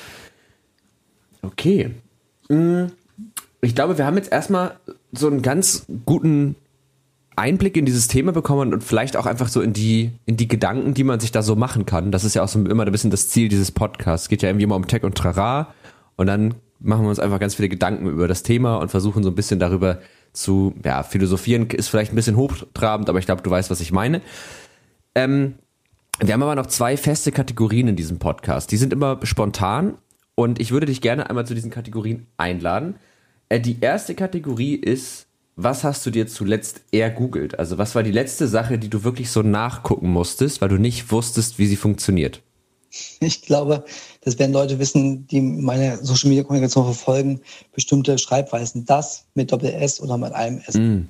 Okay. 1.42 1.90
Hm, 2.48 2.92
ich 3.60 3.74
glaube, 3.74 3.98
wir 3.98 4.06
haben 4.06 4.16
jetzt 4.16 4.32
erstmal 4.32 4.78
so 5.12 5.26
einen 5.28 5.42
ganz 5.42 5.86
guten 6.04 6.56
Einblick 7.36 7.76
in 7.76 7.84
dieses 7.84 8.08
Thema 8.08 8.32
bekommen 8.32 8.72
und 8.72 8.82
vielleicht 8.82 9.16
auch 9.16 9.26
einfach 9.26 9.48
so 9.48 9.60
in 9.60 9.72
die, 9.72 10.10
in 10.24 10.36
die 10.36 10.48
Gedanken, 10.48 10.94
die 10.94 11.04
man 11.04 11.20
sich 11.20 11.32
da 11.32 11.42
so 11.42 11.54
machen 11.54 11.86
kann. 11.86 12.10
Das 12.10 12.24
ist 12.24 12.34
ja 12.34 12.42
auch 12.42 12.48
so 12.48 12.58
immer 12.64 12.84
ein 12.84 12.92
bisschen 12.92 13.10
das 13.10 13.28
Ziel 13.28 13.48
dieses 13.48 13.70
Podcasts. 13.70 14.28
Geht 14.28 14.42
ja 14.42 14.48
irgendwie 14.48 14.64
immer 14.64 14.76
um 14.76 14.86
Tech 14.86 15.02
und 15.02 15.16
Trara 15.16 15.74
und 16.16 16.26
dann 16.26 16.54
machen 16.80 17.02
wir 17.02 17.10
uns 17.10 17.18
einfach 17.18 17.38
ganz 17.38 17.54
viele 17.54 17.68
Gedanken 17.68 18.08
über 18.08 18.28
das 18.28 18.42
Thema 18.42 18.76
und 18.76 18.90
versuchen 18.90 19.22
so 19.22 19.30
ein 19.30 19.34
bisschen 19.34 19.58
darüber 19.58 19.98
zu, 20.32 20.74
ja, 20.84 21.02
philosophieren 21.02 21.68
ist 21.70 21.88
vielleicht 21.88 22.12
ein 22.12 22.16
bisschen 22.16 22.36
hochtrabend, 22.36 23.08
aber 23.08 23.18
ich 23.18 23.26
glaube, 23.26 23.42
du 23.42 23.50
weißt, 23.50 23.70
was 23.70 23.80
ich 23.80 23.92
meine. 23.92 24.20
Ähm, 25.14 25.54
wir 26.20 26.32
haben 26.32 26.42
aber 26.42 26.54
noch 26.54 26.66
zwei 26.66 26.96
feste 26.96 27.32
Kategorien 27.32 27.88
in 27.88 27.96
diesem 27.96 28.18
Podcast. 28.18 28.70
Die 28.72 28.76
sind 28.76 28.92
immer 28.92 29.18
spontan 29.22 29.94
und 30.34 30.60
ich 30.60 30.72
würde 30.72 30.86
dich 30.86 31.00
gerne 31.00 31.28
einmal 31.28 31.46
zu 31.46 31.54
diesen 31.54 31.70
Kategorien 31.70 32.26
einladen. 32.36 32.96
Äh, 33.48 33.60
die 33.60 33.78
erste 33.80 34.14
Kategorie 34.14 34.74
ist 34.74 35.25
was 35.56 35.84
hast 35.84 36.04
du 36.04 36.10
dir 36.10 36.26
zuletzt 36.26 36.82
ergoogelt? 36.92 37.58
Also 37.58 37.78
was 37.78 37.94
war 37.94 38.02
die 38.02 38.12
letzte 38.12 38.46
Sache, 38.46 38.78
die 38.78 38.90
du 38.90 39.04
wirklich 39.04 39.30
so 39.30 39.42
nachgucken 39.42 40.10
musstest, 40.10 40.60
weil 40.60 40.68
du 40.68 40.76
nicht 40.76 41.10
wusstest, 41.10 41.58
wie 41.58 41.66
sie 41.66 41.76
funktioniert? 41.76 42.42
Ich 43.20 43.42
glaube, 43.42 43.84
das 44.20 44.38
werden 44.38 44.52
Leute 44.52 44.78
wissen, 44.78 45.26
die 45.26 45.40
meine 45.40 45.98
Social 46.02 46.28
Media 46.28 46.44
Kommunikation 46.44 46.84
verfolgen, 46.84 47.40
bestimmte 47.74 48.18
Schreibweisen. 48.18 48.84
Das 48.84 49.24
mit 49.34 49.50
Doppel 49.50 49.70
S 49.70 50.00
oder 50.00 50.18
mit 50.18 50.32
einem 50.32 50.60
S. 50.66 50.74
Mm. 50.74 51.08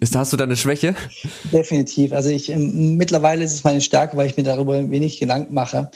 Ist, 0.00 0.14
hast 0.14 0.32
du 0.32 0.36
da 0.36 0.44
eine 0.44 0.56
Schwäche? 0.56 0.94
Definitiv. 1.52 2.12
Also 2.12 2.28
ich 2.28 2.50
ähm, 2.50 2.96
mittlerweile 2.96 3.44
ist 3.44 3.54
es 3.54 3.64
meine 3.64 3.80
Stärke, 3.80 4.16
weil 4.16 4.28
ich 4.28 4.36
mir 4.36 4.42
darüber 4.42 4.90
wenig 4.90 5.18
Gedanken 5.18 5.54
mache. 5.54 5.90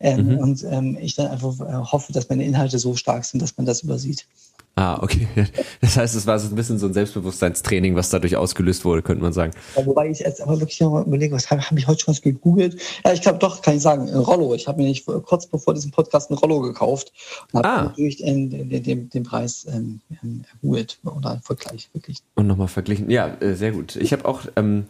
Ähm, 0.00 0.34
mhm. 0.34 0.38
Und 0.38 0.64
ähm, 0.64 0.98
ich 1.00 1.16
dann 1.16 1.28
einfach 1.28 1.58
äh, 1.60 1.72
hoffe, 1.72 2.12
dass 2.12 2.28
meine 2.28 2.44
Inhalte 2.44 2.78
so 2.78 2.94
stark 2.94 3.24
sind, 3.24 3.40
dass 3.40 3.56
man 3.56 3.66
das 3.66 3.82
übersieht. 3.82 4.26
Ah, 4.74 5.02
okay. 5.02 5.26
Das 5.80 5.96
heißt, 5.96 6.14
es 6.14 6.26
war 6.26 6.38
so 6.38 6.48
ein 6.48 6.54
bisschen 6.54 6.78
so 6.78 6.86
ein 6.86 6.92
Selbstbewusstseinstraining, 6.92 7.96
was 7.96 8.10
dadurch 8.10 8.36
ausgelöst 8.36 8.84
wurde, 8.84 9.02
könnte 9.02 9.22
man 9.22 9.32
sagen. 9.32 9.52
Ja, 9.76 9.84
wobei 9.84 10.08
ich 10.08 10.20
jetzt 10.20 10.40
aber 10.40 10.60
wirklich 10.60 10.80
noch 10.80 11.04
überlege, 11.04 11.34
was 11.34 11.50
habe 11.50 11.62
hab 11.62 11.76
ich 11.76 11.86
heute 11.88 12.00
schon 12.00 12.14
was 12.14 12.22
gegoogelt? 12.22 12.80
Ja, 13.04 13.12
ich 13.12 13.22
glaube 13.22 13.38
doch, 13.38 13.62
kann 13.62 13.76
ich 13.76 13.82
sagen, 13.82 14.08
ein 14.08 14.16
Rollo. 14.16 14.54
Ich 14.54 14.68
habe 14.68 14.80
mir 14.80 14.88
nicht 14.88 15.06
kurz 15.06 15.46
bevor 15.46 15.74
diesem 15.74 15.90
Podcast 15.90 16.30
ein 16.30 16.34
Rollo 16.34 16.60
gekauft 16.60 17.12
und 17.52 17.58
habe 17.58 17.68
ah. 17.68 17.84
natürlich 17.84 18.18
den, 18.18 18.50
den, 18.50 18.82
den, 18.82 19.10
den 19.10 19.22
Preis 19.24 19.66
ähm, 19.68 20.00
ähm 20.22 20.44
ergoogelt 20.52 20.98
oder 21.04 21.40
vergleicht, 21.42 21.92
wirklich. 21.94 22.18
Und 22.36 22.46
nochmal 22.46 22.68
verglichen. 22.68 23.10
Ja, 23.10 23.36
äh, 23.40 23.54
sehr 23.54 23.72
gut. 23.72 23.96
Ich 23.96 24.12
habe 24.12 24.26
auch, 24.26 24.42
ähm, 24.54 24.86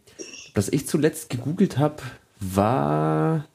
was 0.55 0.69
ich 0.69 0.87
zuletzt 0.87 1.31
gegoogelt 1.31 1.79
habe, 1.79 2.03
war 2.41 3.47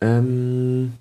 ähm, 0.00 0.94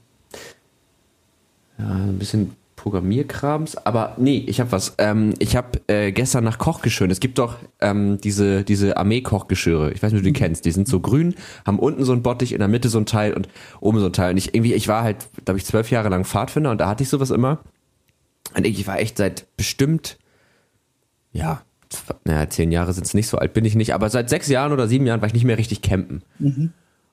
ja, 1.80 1.88
ein 1.88 2.20
bisschen 2.20 2.56
Programmierkrams, 2.82 3.78
aber 3.78 4.16
nee, 4.18 4.44
ich 4.48 4.60
habe 4.60 4.72
was. 4.72 4.96
Ähm, 4.98 5.36
ich 5.38 5.56
habe 5.56 5.80
äh, 5.86 6.12
gestern 6.12 6.44
nach 6.44 6.58
Kochgeschirren. 6.58 7.12
Es 7.12 7.20
gibt 7.20 7.38
doch 7.38 7.58
ähm, 7.80 8.18
diese 8.20 8.64
diese 8.64 8.98
Armee-Kochgeschirre. 8.98 9.92
Ich 9.92 10.02
weiß 10.02 10.12
nicht, 10.12 10.20
ob 10.20 10.24
du 10.24 10.32
die 10.32 10.40
mhm. 10.40 10.44
kennst. 10.44 10.66
Die 10.66 10.72
sind 10.72 10.88
so 10.88 11.00
grün, 11.00 11.36
haben 11.64 11.78
unten 11.78 12.04
so 12.04 12.12
ein 12.12 12.24
Bottich, 12.24 12.54
in 12.54 12.58
der 12.58 12.68
Mitte 12.68 12.90
so 12.90 12.98
ein 12.98 13.06
Teil 13.06 13.34
und 13.34 13.50
oben 13.82 14.00
so 14.00 14.08
ein 14.08 14.14
Teil. 14.14 14.32
Und 14.32 14.38
ich 14.38 14.56
irgendwie, 14.56 14.74
ich 14.74 14.88
war 14.88 15.04
halt, 15.04 15.18
glaube 15.46 15.60
ich, 15.60 15.66
zwölf 15.66 15.92
Jahre 15.92 16.10
lang 16.10 16.26
Pfadfinder 16.26 16.72
und 16.72 16.82
da 16.82 16.88
hatte 16.88 17.04
ich 17.04 17.10
sowas 17.10 17.30
immer. 17.30 17.60
Und 18.56 18.66
ich 18.66 18.88
war 18.88 19.00
echt 19.00 19.18
seit 19.18 19.46
bestimmt, 19.58 20.18
ja, 21.34 21.62
naja, 22.24 22.50
zehn 22.50 22.72
Jahre 22.72 22.94
sind 22.94 23.06
es 23.06 23.14
nicht, 23.14 23.28
so 23.28 23.38
alt 23.38 23.54
bin 23.54 23.64
ich 23.64 23.76
nicht, 23.76 23.94
aber 23.94 24.10
seit 24.10 24.30
sechs 24.30 24.48
Jahren 24.48 24.72
oder 24.72 24.88
sieben 24.88 25.06
Jahren 25.06 25.22
war 25.22 25.28
ich 25.28 25.36
nicht 25.36 25.46
mehr 25.46 25.60
richtig 25.60 25.84
campen. 25.84 26.24
Mhm. 26.40 26.72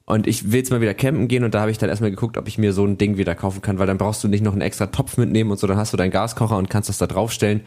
Und 0.09 0.27
ich 0.27 0.53
will 0.53 0.61
jetzt 0.61 0.71
mal 0.71 0.81
wieder 0.81 0.95
campen 0.95 1.29
gehen 1.29 1.45
und 1.45 1.53
da 1.53 1.61
habe 1.61 1.71
ich 1.71 1.77
dann 1.77 1.91
erstmal 1.91 2.11
geguckt, 2.11 2.39
ob 2.39 2.49
ich 2.49 2.57
mir 2.57 2.73
so 2.73 2.83
ein 2.83 2.97
Ding 2.97 3.19
wieder 3.19 3.35
kaufen 3.35 3.61
kann, 3.61 3.79
weil 3.79 3.87
dann 3.87 3.99
brauchst 3.99 4.25
du 4.25 4.29
nicht 4.29 4.43
noch 4.43 4.53
einen 4.53 4.63
extra 4.63 4.87
Topf 4.87 5.19
mitnehmen 5.19 5.51
und 5.51 5.61
so, 5.61 5.67
dann 5.67 5.77
hast 5.77 5.93
du 5.93 5.99
deinen 5.99 6.11
Gaskocher 6.11 6.57
und 6.57 6.71
kannst 6.71 6.89
das 6.89 6.97
da 6.97 7.07
draufstellen. 7.07 7.61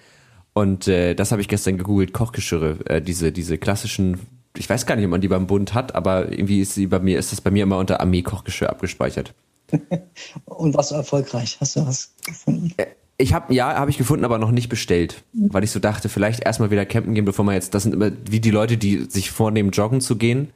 Und 0.53 0.87
äh, 0.87 1.13
das 1.13 1.31
habe 1.31 1.43
ich 1.43 1.47
gestern 1.47 1.77
gegoogelt, 1.77 2.13
Kochgeschirre, 2.13 2.77
äh, 2.85 2.99
diese, 2.99 3.31
diese 3.31 3.59
klassischen, 3.59 4.21
ich 4.57 4.67
weiß 4.67 4.87
gar 4.87 4.95
nicht, 4.95 5.05
ob 5.05 5.11
man 5.11 5.21
die 5.21 5.27
beim 5.27 5.45
Bund 5.45 5.75
hat, 5.75 5.93
aber 5.93 6.31
irgendwie 6.31 6.61
ist 6.61 6.73
sie 6.73 6.87
bei 6.87 6.97
mir, 6.97 7.19
ist 7.19 7.31
das 7.31 7.41
bei 7.41 7.51
mir 7.51 7.61
immer 7.61 7.77
unter 7.77 8.01
Armee-Kochgeschirr 8.01 8.71
abgespeichert. 8.71 9.35
und 10.45 10.73
warst 10.73 10.89
du 10.89 10.95
erfolgreich? 10.95 11.57
Hast 11.61 11.75
du 11.75 11.85
was 11.85 12.15
gefunden? 12.25 12.73
Äh, 12.77 12.87
ich 13.19 13.35
habe 13.35 13.53
ja, 13.53 13.75
habe 13.75 13.91
ich 13.91 13.99
gefunden, 13.99 14.25
aber 14.25 14.39
noch 14.39 14.49
nicht 14.49 14.67
bestellt, 14.67 15.23
weil 15.33 15.63
ich 15.63 15.69
so 15.69 15.79
dachte, 15.79 16.09
vielleicht 16.09 16.43
erstmal 16.43 16.71
wieder 16.71 16.87
campen 16.87 17.13
gehen, 17.13 17.25
bevor 17.25 17.45
man 17.45 17.53
jetzt, 17.53 17.75
das 17.75 17.83
sind 17.83 17.93
immer 17.93 18.11
wie 18.25 18.39
die 18.39 18.49
Leute, 18.49 18.77
die 18.77 19.05
sich 19.09 19.29
vornehmen, 19.29 19.69
joggen 19.69 20.01
zu 20.01 20.15
gehen 20.15 20.49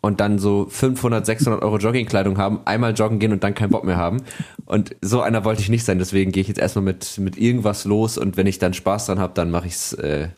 und 0.00 0.20
dann 0.20 0.38
so 0.38 0.66
500, 0.68 1.26
600 1.26 1.62
Euro 1.62 1.78
Joggingkleidung 1.78 2.38
haben, 2.38 2.60
einmal 2.64 2.94
joggen 2.94 3.18
gehen 3.18 3.32
und 3.32 3.42
dann 3.42 3.54
keinen 3.54 3.70
Bock 3.70 3.84
mehr 3.84 3.96
haben. 3.96 4.22
Und 4.64 4.94
so 5.00 5.20
einer 5.20 5.44
wollte 5.44 5.60
ich 5.60 5.68
nicht 5.68 5.84
sein, 5.84 5.98
deswegen 5.98 6.30
gehe 6.30 6.40
ich 6.40 6.48
jetzt 6.48 6.58
erstmal 6.58 6.84
mit, 6.84 7.18
mit 7.18 7.36
irgendwas 7.36 7.84
los 7.84 8.16
und 8.16 8.36
wenn 8.36 8.46
ich 8.46 8.58
dann 8.58 8.74
Spaß 8.74 9.06
dran 9.06 9.18
habe, 9.18 9.32
dann 9.34 9.50
mache 9.50 9.66
ich's, 9.66 9.92
äh, 9.94 10.28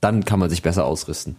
dann 0.00 0.24
kann 0.24 0.38
man 0.38 0.48
sich 0.48 0.62
besser 0.62 0.84
ausrüsten. 0.86 1.36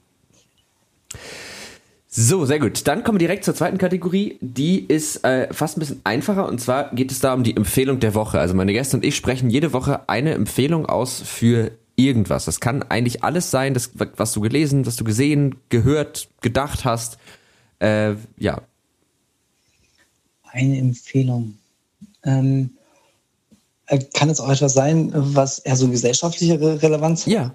So, 2.08 2.46
sehr 2.46 2.60
gut. 2.60 2.88
Dann 2.88 3.04
kommen 3.04 3.20
wir 3.20 3.28
direkt 3.28 3.44
zur 3.44 3.56
zweiten 3.56 3.78
Kategorie. 3.78 4.38
Die 4.40 4.86
ist 4.86 5.26
äh, 5.26 5.54
fast 5.54 5.76
ein 5.76 5.82
bisschen 5.82 6.02
einfacher 6.06 6.48
und 6.48 6.62
zwar 6.62 6.92
geht 6.96 7.12
es 7.12 7.20
da 7.20 7.34
um 7.34 7.44
die 7.44 7.58
Empfehlung 7.58 8.00
der 8.00 8.14
Woche. 8.14 8.40
Also 8.40 8.54
meine 8.54 8.72
Gäste 8.72 8.96
und 8.96 9.04
ich 9.04 9.18
sprechen 9.18 9.50
jede 9.50 9.74
Woche 9.74 10.08
eine 10.08 10.34
Empfehlung 10.34 10.86
aus 10.86 11.22
für 11.22 11.72
irgendwas. 11.98 12.46
Das 12.46 12.62
kann 12.62 12.84
eigentlich 12.84 13.24
alles 13.24 13.52
sein, 13.52 13.74
das, 13.74 13.92
was 14.16 14.32
du 14.32 14.40
gelesen, 14.40 14.86
was 14.86 14.96
du 14.96 15.04
gesehen, 15.04 15.56
gehört, 15.70 16.30
gedacht 16.42 16.86
hast 16.86 17.18
äh, 17.86 18.16
ja. 18.38 18.62
Eine 20.44 20.78
Empfehlung. 20.78 21.58
Ähm, 22.24 22.72
äh, 23.88 24.00
kann 24.14 24.30
es 24.30 24.40
auch 24.40 24.50
etwas 24.50 24.74
sein, 24.74 25.12
was 25.14 25.60
eher 25.60 25.76
so 25.76 25.88
gesellschaftliche 25.88 26.60
Relevanz 26.82 27.22
hat? 27.22 27.34
Ja. 27.34 27.54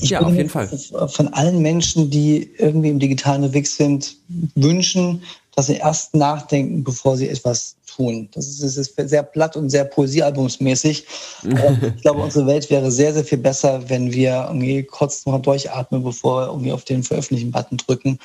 Ich 0.00 0.10
ja, 0.10 0.20
auf 0.20 0.34
jeden 0.34 0.50
Fall. 0.50 0.68
Von 0.68 1.28
allen 1.28 1.62
Menschen, 1.62 2.10
die 2.10 2.50
irgendwie 2.58 2.90
im 2.90 2.98
digitalen 2.98 3.42
unterwegs 3.42 3.76
sind, 3.76 4.16
wünschen, 4.54 5.22
dass 5.56 5.66
sie 5.66 5.76
erst 5.76 6.14
nachdenken, 6.14 6.84
bevor 6.84 7.16
sie 7.16 7.28
etwas 7.28 7.76
tun. 7.98 8.28
Das 8.32 8.46
ist, 8.46 8.76
ist 8.76 8.94
sehr 9.08 9.22
platt 9.22 9.56
und 9.56 9.70
sehr 9.70 9.84
poesiealbumsmäßig. 9.84 11.04
ich 11.42 12.02
glaube, 12.02 12.20
unsere 12.22 12.46
Welt 12.46 12.70
wäre 12.70 12.90
sehr, 12.90 13.12
sehr 13.12 13.24
viel 13.24 13.38
besser, 13.38 13.88
wenn 13.88 14.12
wir 14.12 14.46
irgendwie 14.48 14.84
kurz 14.84 15.26
noch 15.26 15.42
durchatmen, 15.42 16.02
bevor 16.02 16.42
wir 16.42 16.46
irgendwie 16.46 16.72
auf 16.72 16.84
den 16.84 17.02
Veröffentlichen-Button 17.02 17.78
drücken. 17.78 18.18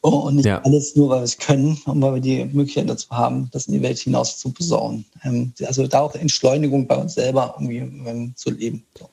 Und 0.00 0.36
nicht 0.36 0.46
ja. 0.46 0.62
alles 0.62 0.96
nur, 0.96 1.10
weil 1.10 1.20
wir 1.20 1.24
es 1.24 1.38
können 1.38 1.78
und 1.84 2.00
weil 2.00 2.14
wir 2.14 2.20
die 2.20 2.44
Möglichkeit 2.46 2.88
dazu 2.88 3.08
haben, 3.10 3.48
das 3.52 3.66
in 3.66 3.74
die 3.74 3.82
Welt 3.82 3.98
hinaus 3.98 4.38
zu 4.38 4.52
besorgen. 4.52 5.04
Ähm, 5.22 5.52
also 5.64 5.86
da 5.86 6.00
auch 6.00 6.14
Entschleunigung 6.14 6.86
bei 6.86 6.96
uns 6.96 7.14
selber 7.14 7.54
irgendwie 7.56 7.78
ähm, 8.08 8.32
zu 8.34 8.50
leben. 8.50 8.84
So. 8.98 9.08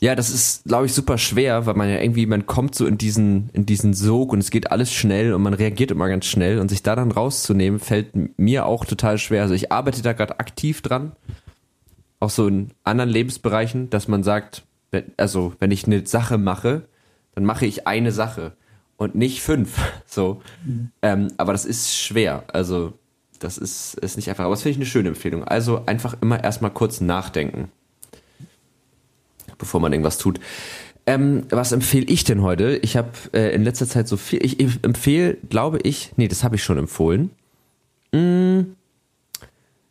Ja, 0.00 0.14
das 0.14 0.30
ist, 0.30 0.64
glaube 0.64 0.86
ich, 0.86 0.94
super 0.94 1.18
schwer, 1.18 1.66
weil 1.66 1.74
man 1.74 1.88
ja 1.88 2.00
irgendwie, 2.00 2.26
man 2.26 2.46
kommt 2.46 2.74
so 2.74 2.86
in 2.86 2.98
diesen, 2.98 3.50
in 3.52 3.66
diesen 3.66 3.94
Sog 3.94 4.32
und 4.32 4.38
es 4.38 4.50
geht 4.50 4.70
alles 4.70 4.92
schnell 4.92 5.34
und 5.34 5.42
man 5.42 5.54
reagiert 5.54 5.90
immer 5.90 6.08
ganz 6.08 6.26
schnell 6.26 6.60
und 6.60 6.68
sich 6.68 6.82
da 6.82 6.94
dann 6.94 7.10
rauszunehmen, 7.10 7.80
fällt 7.80 8.38
mir 8.38 8.66
auch 8.66 8.84
total 8.84 9.18
schwer. 9.18 9.42
Also 9.42 9.54
ich 9.54 9.72
arbeite 9.72 10.02
da 10.02 10.12
gerade 10.12 10.38
aktiv 10.38 10.82
dran, 10.82 11.12
auch 12.20 12.30
so 12.30 12.46
in 12.46 12.70
anderen 12.84 13.10
Lebensbereichen, 13.10 13.90
dass 13.90 14.06
man 14.06 14.22
sagt, 14.22 14.62
also 15.16 15.54
wenn 15.58 15.72
ich 15.72 15.86
eine 15.86 16.06
Sache 16.06 16.38
mache, 16.38 16.82
dann 17.34 17.44
mache 17.44 17.66
ich 17.66 17.88
eine 17.88 18.12
Sache 18.12 18.52
und 18.96 19.14
nicht 19.14 19.42
fünf. 19.42 19.78
So, 20.10 20.40
mhm. 20.64 20.90
ähm, 21.02 21.28
aber 21.36 21.52
das 21.52 21.66
ist 21.66 21.94
schwer. 21.94 22.44
Also 22.48 22.94
das 23.40 23.58
ist, 23.58 23.94
ist 23.98 24.16
nicht 24.16 24.30
einfach. 24.30 24.44
Aber 24.44 24.54
das 24.54 24.62
finde 24.62 24.72
ich 24.72 24.78
eine 24.78 24.86
schöne 24.86 25.08
Empfehlung. 25.10 25.44
Also 25.44 25.84
einfach 25.84 26.16
immer 26.22 26.42
erstmal 26.42 26.70
kurz 26.70 27.02
nachdenken 27.02 27.70
bevor 29.58 29.80
man 29.80 29.92
irgendwas 29.92 30.18
tut. 30.18 30.40
Ähm, 31.06 31.44
was 31.50 31.72
empfehle 31.72 32.06
ich 32.06 32.24
denn 32.24 32.42
heute? 32.42 32.76
Ich 32.82 32.96
habe 32.96 33.10
äh, 33.32 33.54
in 33.54 33.64
letzter 33.64 33.88
Zeit 33.88 34.08
so 34.08 34.16
viel. 34.16 34.44
Ich, 34.44 34.60
empfehle, 34.82 35.38
glaube 35.48 35.78
ich, 35.82 36.12
nee, 36.16 36.28
das 36.28 36.44
habe 36.44 36.56
ich 36.56 36.62
schon 36.62 36.76
empfohlen. 36.76 37.30
Mm, 38.12 38.74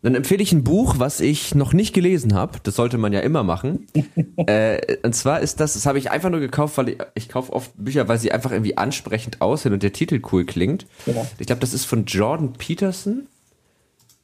dann 0.03 0.13
empfehle 0.13 0.43
ich 0.43 0.53
ein 0.53 0.63
Buch, 0.63 0.99
was 0.99 1.19
ich 1.19 1.55
noch 1.55 1.73
nicht 1.73 1.93
gelesen 1.93 2.35
habe. 2.35 2.59
Das 2.61 2.75
sollte 2.75 2.99
man 2.99 3.13
ja 3.13 3.21
immer 3.21 3.43
machen. 3.43 3.87
äh, 4.37 4.97
und 5.01 5.15
zwar 5.15 5.39
ist 5.39 5.59
das, 5.59 5.73
das 5.73 5.87
habe 5.87 5.97
ich 5.97 6.11
einfach 6.11 6.29
nur 6.29 6.39
gekauft, 6.39 6.77
weil 6.77 6.89
ich, 6.89 6.97
ich 7.15 7.29
kaufe 7.29 7.51
oft 7.51 7.71
Bücher, 7.75 8.07
weil 8.07 8.19
sie 8.19 8.31
einfach 8.31 8.51
irgendwie 8.51 8.77
ansprechend 8.77 9.41
aussehen 9.41 9.73
und 9.73 9.81
der 9.81 9.93
Titel 9.93 10.21
cool 10.31 10.45
klingt. 10.45 10.85
Ja. 11.07 11.25
Ich 11.39 11.47
glaube, 11.47 11.61
das 11.61 11.73
ist 11.73 11.85
von 11.85 12.05
Jordan 12.05 12.53
Peterson. 12.53 13.27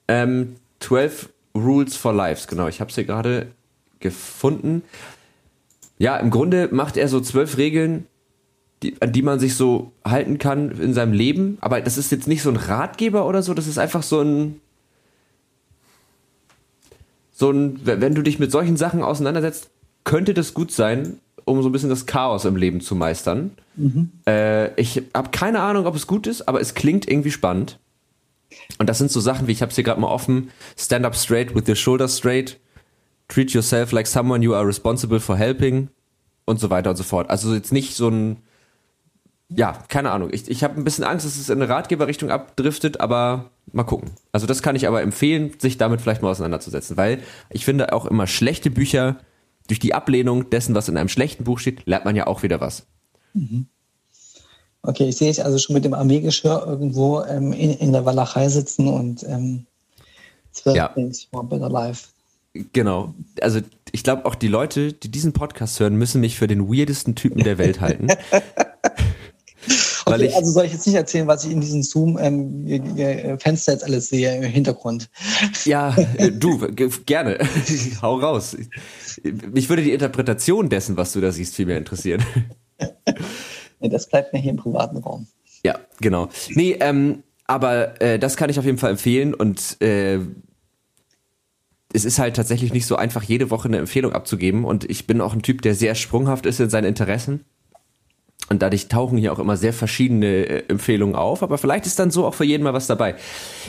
Ähm, 0.08 0.58
12 0.80 1.30
Rules 1.56 1.96
for 1.96 2.14
Lives, 2.14 2.48
genau. 2.48 2.68
Ich 2.68 2.80
habe 2.80 2.90
es 2.90 2.96
hier 2.96 3.06
gerade 3.06 3.48
gefunden. 4.00 4.84
Ja, 5.98 6.18
im 6.18 6.30
Grunde 6.32 6.70
macht 6.72 6.98
er 6.98 7.08
so 7.08 7.22
zwölf 7.22 7.58
Regeln, 7.58 8.08
die, 8.82 9.02
an 9.02 9.12
die 9.12 9.22
man 9.22 9.40
sich 9.40 9.56
so 9.56 9.92
halten 10.04 10.38
kann 10.38 10.72
in 10.72 10.94
seinem 10.94 11.14
Leben. 11.14 11.58
Aber 11.62 11.82
das 11.82 11.98
ist 11.98 12.12
jetzt 12.12 12.28
nicht 12.28 12.42
so 12.42 12.50
ein 12.50 12.58
Ratgeber 12.58 13.28
oder 13.28 13.42
so, 13.42 13.54
das 13.54 13.68
ist 13.68 13.78
einfach 13.78 14.04
so 14.04 14.22
ein. 14.22 14.60
So 17.36 17.50
ein, 17.50 17.80
wenn 17.84 18.14
du 18.14 18.22
dich 18.22 18.38
mit 18.38 18.52
solchen 18.52 18.78
Sachen 18.78 19.02
auseinandersetzt, 19.02 19.72
könnte 20.04 20.36
das 20.36 20.54
gut 20.54 20.72
sein, 20.72 21.20
um 21.46 21.62
so 21.64 21.70
ein 21.70 21.72
bisschen 21.72 21.90
das 21.90 22.06
Chaos 22.06 22.46
im 22.46 22.56
Leben 22.56 22.80
zu 22.80 22.96
meistern. 22.96 23.52
Mhm. 23.76 24.12
Äh, 24.28 24.80
ich 24.80 25.02
habe 25.16 25.32
keine 25.32 25.62
Ahnung, 25.62 25.88
ob 25.88 25.96
es 25.96 26.06
gut 26.06 26.28
ist, 26.28 26.48
aber 26.48 26.62
es 26.62 26.76
klingt 26.76 27.10
irgendwie 27.10 27.32
spannend. 27.32 27.80
Und 28.78 28.88
das 28.88 29.00
sind 29.00 29.12
so 29.12 29.20
Sachen 29.20 29.48
wie, 29.48 29.52
ich 29.52 29.62
habe 29.62 29.72
es 29.72 29.76
hier 29.76 29.84
gerade 29.84 30.00
mal 30.00 30.08
offen, 30.08 30.50
Stand 30.78 31.06
up 31.06 31.16
straight 31.16 31.56
with 31.56 31.68
your 31.68 31.76
shoulders 31.76 32.18
straight, 32.18 32.60
treat 33.28 33.52
yourself 33.52 33.92
like 33.92 34.08
someone 34.08 34.44
you 34.44 34.54
are 34.54 34.68
responsible 34.68 35.20
for 35.20 35.38
helping 35.38 35.90
und 36.46 36.60
so 36.60 36.70
weiter 36.70 36.92
und 36.92 36.96
so 36.96 37.04
fort. 37.04 37.30
Also 37.30 37.54
jetzt 37.54 37.72
nicht 37.72 37.96
so 37.96 38.10
ein, 38.10 38.38
ja, 39.50 39.74
keine 39.88 40.12
Ahnung. 40.12 40.30
Ich, 40.32 40.50
ich 40.50 40.64
habe 40.64 40.76
ein 40.76 40.84
bisschen 40.84 41.04
Angst, 41.04 41.26
dass 41.26 41.38
es 41.38 41.50
in 41.50 41.62
eine 41.62 41.70
Ratgeberrichtung 41.70 42.32
abdriftet, 42.32 43.00
aber 43.00 43.52
mal 43.72 43.84
gucken. 43.84 44.12
Also 44.32 44.48
das 44.48 44.62
kann 44.62 44.76
ich 44.76 44.88
aber 44.88 45.02
empfehlen, 45.02 45.54
sich 45.60 45.78
damit 45.78 46.02
vielleicht 46.02 46.22
mal 46.22 46.32
auseinanderzusetzen, 46.32 46.98
weil 46.98 47.20
ich 47.50 47.66
finde 47.66 47.94
auch 47.94 48.06
immer 48.06 48.28
schlechte 48.28 48.70
Bücher, 48.70 49.18
durch 49.68 49.80
die 49.80 49.94
Ablehnung 49.94 50.50
dessen, 50.50 50.76
was 50.76 50.90
in 50.90 50.98
einem 50.98 51.10
schlechten 51.10 51.44
Buch 51.44 51.60
steht, 51.60 51.86
lernt 51.86 52.06
man 52.06 52.16
ja 52.16 52.28
auch 52.28 52.44
wieder 52.44 52.60
was. 52.60 52.86
Mhm. 53.34 53.68
Okay, 54.82 55.08
ich 55.08 55.16
sehe 55.16 55.30
dich 55.30 55.44
also 55.44 55.58
schon 55.58 55.74
mit 55.74 55.86
dem 55.86 55.94
Armeegeschirr 55.94 56.66
irgendwo 56.68 57.22
ähm, 57.22 57.54
in, 57.54 57.72
in, 57.72 57.94
der 57.94 58.06
Walachei 58.06 58.50
sitzen 58.50 58.90
und 58.90 59.24
ähm, 59.24 59.66
12 60.52 60.76
ja. 60.76 60.88
Things 60.90 61.24
for 61.24 61.48
Better 61.48 61.70
Life. 61.70 62.10
Genau. 62.54 63.16
Also 63.42 63.62
ich 63.92 64.04
glaube 64.04 64.26
auch 64.26 64.36
die 64.36 64.48
Leute, 64.48 64.94
die 64.94 65.10
diesen 65.10 65.34
Podcast 65.34 65.80
hören, 65.80 65.96
müssen 65.96 66.22
mich 66.22 66.38
für 66.38 66.48
den 66.48 66.68
weirdesten 66.68 67.16
Typen 67.16 67.44
der 67.44 67.58
Welt 67.58 67.82
halten. 67.82 68.08
okay, 70.06 70.26
ich, 70.26 70.36
also 70.36 70.52
soll 70.52 70.66
ich 70.66 70.74
jetzt 70.74 70.86
nicht 70.86 70.96
erzählen, 70.96 71.28
was 71.28 71.46
ich 71.46 71.52
in 71.52 71.62
diesem 71.62 71.82
Zoom 71.82 72.20
ähm, 72.20 73.40
Fenster 73.40 73.74
jetzt 73.74 73.84
alles 73.84 74.10
sehe 74.10 74.36
im 74.36 74.44
Hintergrund? 74.44 75.10
Ja, 75.66 75.96
äh, 76.18 76.32
du, 76.40 76.60
gerne. 77.06 77.40
Hau 78.02 78.20
raus. 78.20 78.56
Mich 79.52 79.70
würde 79.70 79.82
die 79.82 79.94
Interpretation 79.94 80.70
dessen, 80.70 80.96
was 80.96 81.14
du 81.14 81.22
da 81.22 81.32
siehst, 81.32 81.56
viel 81.56 81.66
mehr 81.66 81.78
interessieren. 81.78 82.24
das 83.80 84.08
bleibt 84.08 84.32
mir 84.32 84.40
hier 84.40 84.52
im 84.52 84.58
privaten 84.58 84.98
Raum. 84.98 85.28
Ja, 85.64 85.80
genau. 86.02 86.30
Nee, 86.50 86.78
ähm, 86.80 87.24
aber 87.46 88.00
äh, 88.02 88.20
das 88.20 88.38
kann 88.38 88.50
ich 88.50 88.60
auf 88.60 88.66
jeden 88.66 88.78
Fall 88.78 88.92
empfehlen 88.92 89.34
und 89.34 89.82
äh, 89.82 90.20
es 91.94 92.06
ist 92.06 92.20
halt 92.20 92.36
tatsächlich 92.36 92.74
nicht 92.74 92.86
so 92.86 92.96
einfach, 92.96 93.24
jede 93.24 93.50
Woche 93.50 93.68
eine 93.68 93.78
Empfehlung 93.78 94.14
abzugeben. 94.14 94.66
Und 94.66 94.90
ich 94.90 95.08
bin 95.08 95.22
auch 95.22 95.34
ein 95.34 95.44
Typ, 95.44 95.62
der 95.62 95.76
sehr 95.76 95.96
sprunghaft 95.96 96.46
ist 96.46 96.60
in 96.60 96.70
seinen 96.70 96.86
Interessen. 96.86 97.46
Und 98.50 98.62
dadurch 98.62 98.88
tauchen 98.88 99.18
hier 99.18 99.32
auch 99.32 99.40
immer 99.40 99.56
sehr 99.56 99.74
verschiedene 99.74 100.28
äh, 100.28 100.64
Empfehlungen 100.68 101.16
auf. 101.16 101.44
Aber 101.44 101.58
vielleicht 101.58 101.86
ist 101.86 102.00
dann 102.00 102.12
so 102.12 102.26
auch 102.26 102.34
für 102.34 102.44
jeden 102.44 102.64
mal 102.64 102.74
was 102.74 102.88
dabei. 102.88 103.16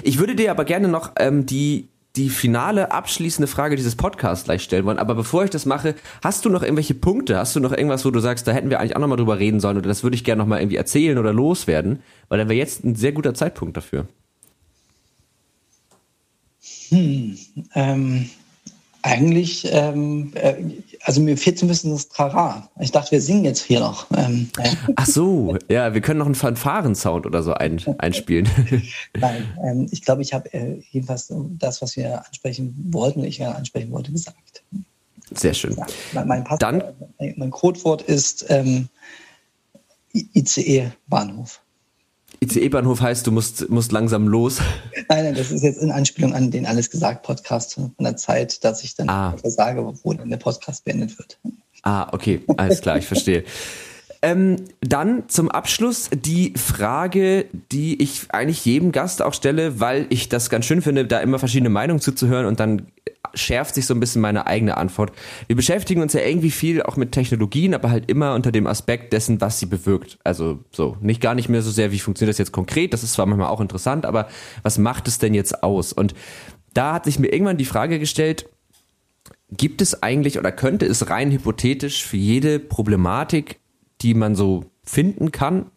Ich 0.03 0.18
würde 0.18 0.35
dir 0.35 0.51
aber 0.51 0.64
gerne 0.64 0.89
noch 0.89 1.12
ähm, 1.18 1.47
die 1.47 1.89
die 2.16 2.31
finale 2.31 2.93
abschließende 2.93 3.49
Frage 3.49 3.75
dieses 3.75 3.97
Podcasts 3.97 4.45
gleich 4.45 4.62
stellen 4.62 4.85
wollen. 4.85 5.01
Aber 5.01 5.16
bevor 5.16 5.43
ich 5.45 5.51
das 5.51 5.66
mache, 5.66 5.97
hast 6.22 6.45
du 6.45 6.49
noch 6.49 6.62
irgendwelche 6.62 6.95
Punkte? 6.95 7.37
Hast 7.37 7.57
du 7.57 7.61
noch 7.61 7.72
irgendwas, 7.72 8.05
wo 8.05 8.12
du 8.12 8.20
sagst, 8.20 8.47
da 8.47 8.53
hätten 8.53 8.70
wir 8.70 8.79
eigentlich 8.79 8.95
auch 8.95 9.01
nochmal 9.01 9.16
drüber 9.16 9.41
reden 9.41 9.59
sollen 9.59 9.79
oder 9.79 9.89
das 9.89 10.05
würde 10.05 10.14
ich 10.14 10.22
gerne 10.22 10.41
nochmal 10.41 10.61
irgendwie 10.61 10.77
erzählen 10.77 11.18
oder 11.18 11.33
loswerden? 11.33 12.01
Weil 12.29 12.39
dann 12.39 12.49
wäre 12.49 12.59
jetzt 12.59 12.85
ein 12.85 12.95
sehr 12.95 13.11
guter 13.11 13.35
Zeitpunkt 13.35 13.77
dafür. 13.77 14.07
Hm, 16.91 17.39
ähm, 17.74 18.30
eigentlich, 19.05 19.68
ähm, 19.70 20.32
äh, 20.35 20.55
also 21.03 21.20
mir 21.20 21.37
fehlt 21.37 21.59
so 21.59 21.66
ein 21.66 21.68
bisschen 21.68 21.93
das 21.93 22.09
Trara. 22.09 22.70
Ich 22.80 22.91
dachte, 22.91 23.11
wir 23.11 23.20
singen 23.20 23.45
jetzt 23.45 23.62
hier 23.62 23.80
noch. 23.80 24.07
Ähm, 24.16 24.49
äh. 24.59 24.70
Ach 24.97 25.07
so, 25.07 25.59
ja, 25.68 25.93
wir 25.93 26.01
können 26.01 26.20
noch 26.20 26.26
einen 26.26 26.35
Fanfaren-Sound 26.35 27.26
oder 27.26 27.43
so 27.43 27.53
ein, 27.53 27.82
einspielen. 27.99 28.49
Nein, 29.14 29.47
ähm, 29.62 29.89
ich 29.91 30.03
glaube, 30.03 30.22
ich 30.22 30.32
habe 30.32 30.53
äh, 30.55 30.80
jedenfalls 30.91 31.30
das, 31.59 31.82
was 31.82 31.97
wir 31.97 32.26
ansprechen 32.26 32.74
wollten, 32.91 33.22
ich 33.24 33.37
ja 33.37 33.53
ansprechen 33.53 33.91
wollte, 33.93 34.11
gesagt. 34.11 34.62
Sehr 35.35 35.53
schön. 35.53 35.76
Ja, 35.76 35.87
mein, 36.14 36.26
mein, 36.26 36.45
Dann, 36.59 36.82
mein 37.37 37.51
Codewort 37.51 38.01
ist 38.03 38.47
ähm, 38.49 38.89
ICE-Bahnhof. 40.14 41.61
ICE-Bahnhof 42.41 43.01
heißt, 43.01 43.26
du 43.26 43.32
musst, 43.32 43.68
musst 43.70 43.93
langsam 43.93 44.28
los. 44.28 44.59
Nein, 45.09 45.24
nein, 45.24 45.35
das 45.35 45.51
ist 45.51 45.62
jetzt 45.62 45.82
in 45.82 45.91
Anspielung 45.91 46.35
an 46.35 46.51
den 46.51 46.64
Alles 46.66 46.91
gesagt 46.91 47.24
Podcast 47.24 47.74
von 47.74 47.93
der 48.01 48.16
Zeit, 48.16 48.64
dass 48.64 48.82
ich 48.82 48.95
dann 48.95 49.09
ah. 49.11 49.35
sage, 49.45 49.93
wo 50.03 50.12
dann 50.14 50.30
der 50.30 50.39
Podcast 50.39 50.85
beendet 50.85 51.18
wird. 51.18 51.39
Ah, 51.82 52.09
okay, 52.12 52.41
alles 52.57 52.80
klar, 52.80 52.97
ich 52.97 53.07
verstehe. 53.07 53.45
Ähm, 54.22 54.57
dann 54.80 55.28
zum 55.28 55.51
Abschluss 55.51 56.09
die 56.11 56.55
Frage, 56.57 57.45
die 57.70 58.03
ich 58.03 58.22
eigentlich 58.30 58.64
jedem 58.64 58.91
Gast 58.91 59.20
auch 59.20 59.35
stelle, 59.35 59.80
weil 59.80 60.07
ich 60.09 60.30
das 60.30 60.49
ganz 60.49 60.64
schön 60.64 60.80
finde, 60.80 61.05
da 61.05 61.20
immer 61.20 61.39
verschiedene 61.39 61.68
Meinungen 61.68 62.01
zuzuhören 62.01 62.47
und 62.47 62.59
dann 62.59 62.87
schärft 63.35 63.74
sich 63.74 63.87
so 63.87 63.95
ein 63.95 64.01
bisschen 64.01 64.22
meine 64.22 64.47
eigene 64.47 64.76
Antwort. 64.76 65.12
Wir 65.47 65.57
beschäftigen 65.57 66.03
uns 66.03 66.12
ja 66.12 66.20
irgendwie 66.20 66.51
viel 66.51 66.82
auch 66.82 66.97
mit 66.97 67.12
Technologien, 67.12 67.74
aber 67.74 67.91
halt 67.91 68.11
immer 68.11 68.35
unter 68.35 68.53
dem 68.53 68.66
Aspekt 68.66 69.12
dessen, 69.12 69.41
was 69.41 69.59
sie 69.59 69.66
bewirkt. 69.66 70.18
Also 70.24 70.61
so, 70.70 70.97
nicht 71.01 71.20
gar 71.20 71.35
nicht 71.35 71.49
mehr 71.49 71.62
so 71.62 71.70
sehr, 71.70 71.93
wie 71.93 71.99
funktioniert 71.99 72.35
das 72.35 72.39
jetzt 72.39 72.53
konkret, 72.53 72.93
das 72.93 73.03
ist 73.03 73.14
zwar 73.14 73.26
manchmal 73.26 73.49
auch 73.49 73.61
interessant, 73.61 74.07
aber 74.07 74.28
was 74.62 74.78
macht 74.78 75.09
es 75.09 75.18
denn 75.18 75.35
jetzt 75.35 75.62
aus? 75.62 75.93
Und 75.93 76.14
da 76.72 76.95
hat 76.95 77.05
sich 77.05 77.18
mir 77.18 77.32
irgendwann 77.32 77.57
die 77.57 77.64
Frage 77.64 77.99
gestellt, 77.99 78.49
gibt 79.51 79.82
es 79.82 80.03
eigentlich 80.03 80.39
oder 80.39 80.51
könnte 80.51 80.87
es 80.87 81.11
rein 81.11 81.30
hypothetisch 81.30 82.05
für 82.05 82.16
jede 82.16 82.59
Problematik 82.59 83.61
die 84.05 84.14
man 84.14 84.35
so 84.35 84.70
finden 84.85 85.32
kann, 85.32 85.70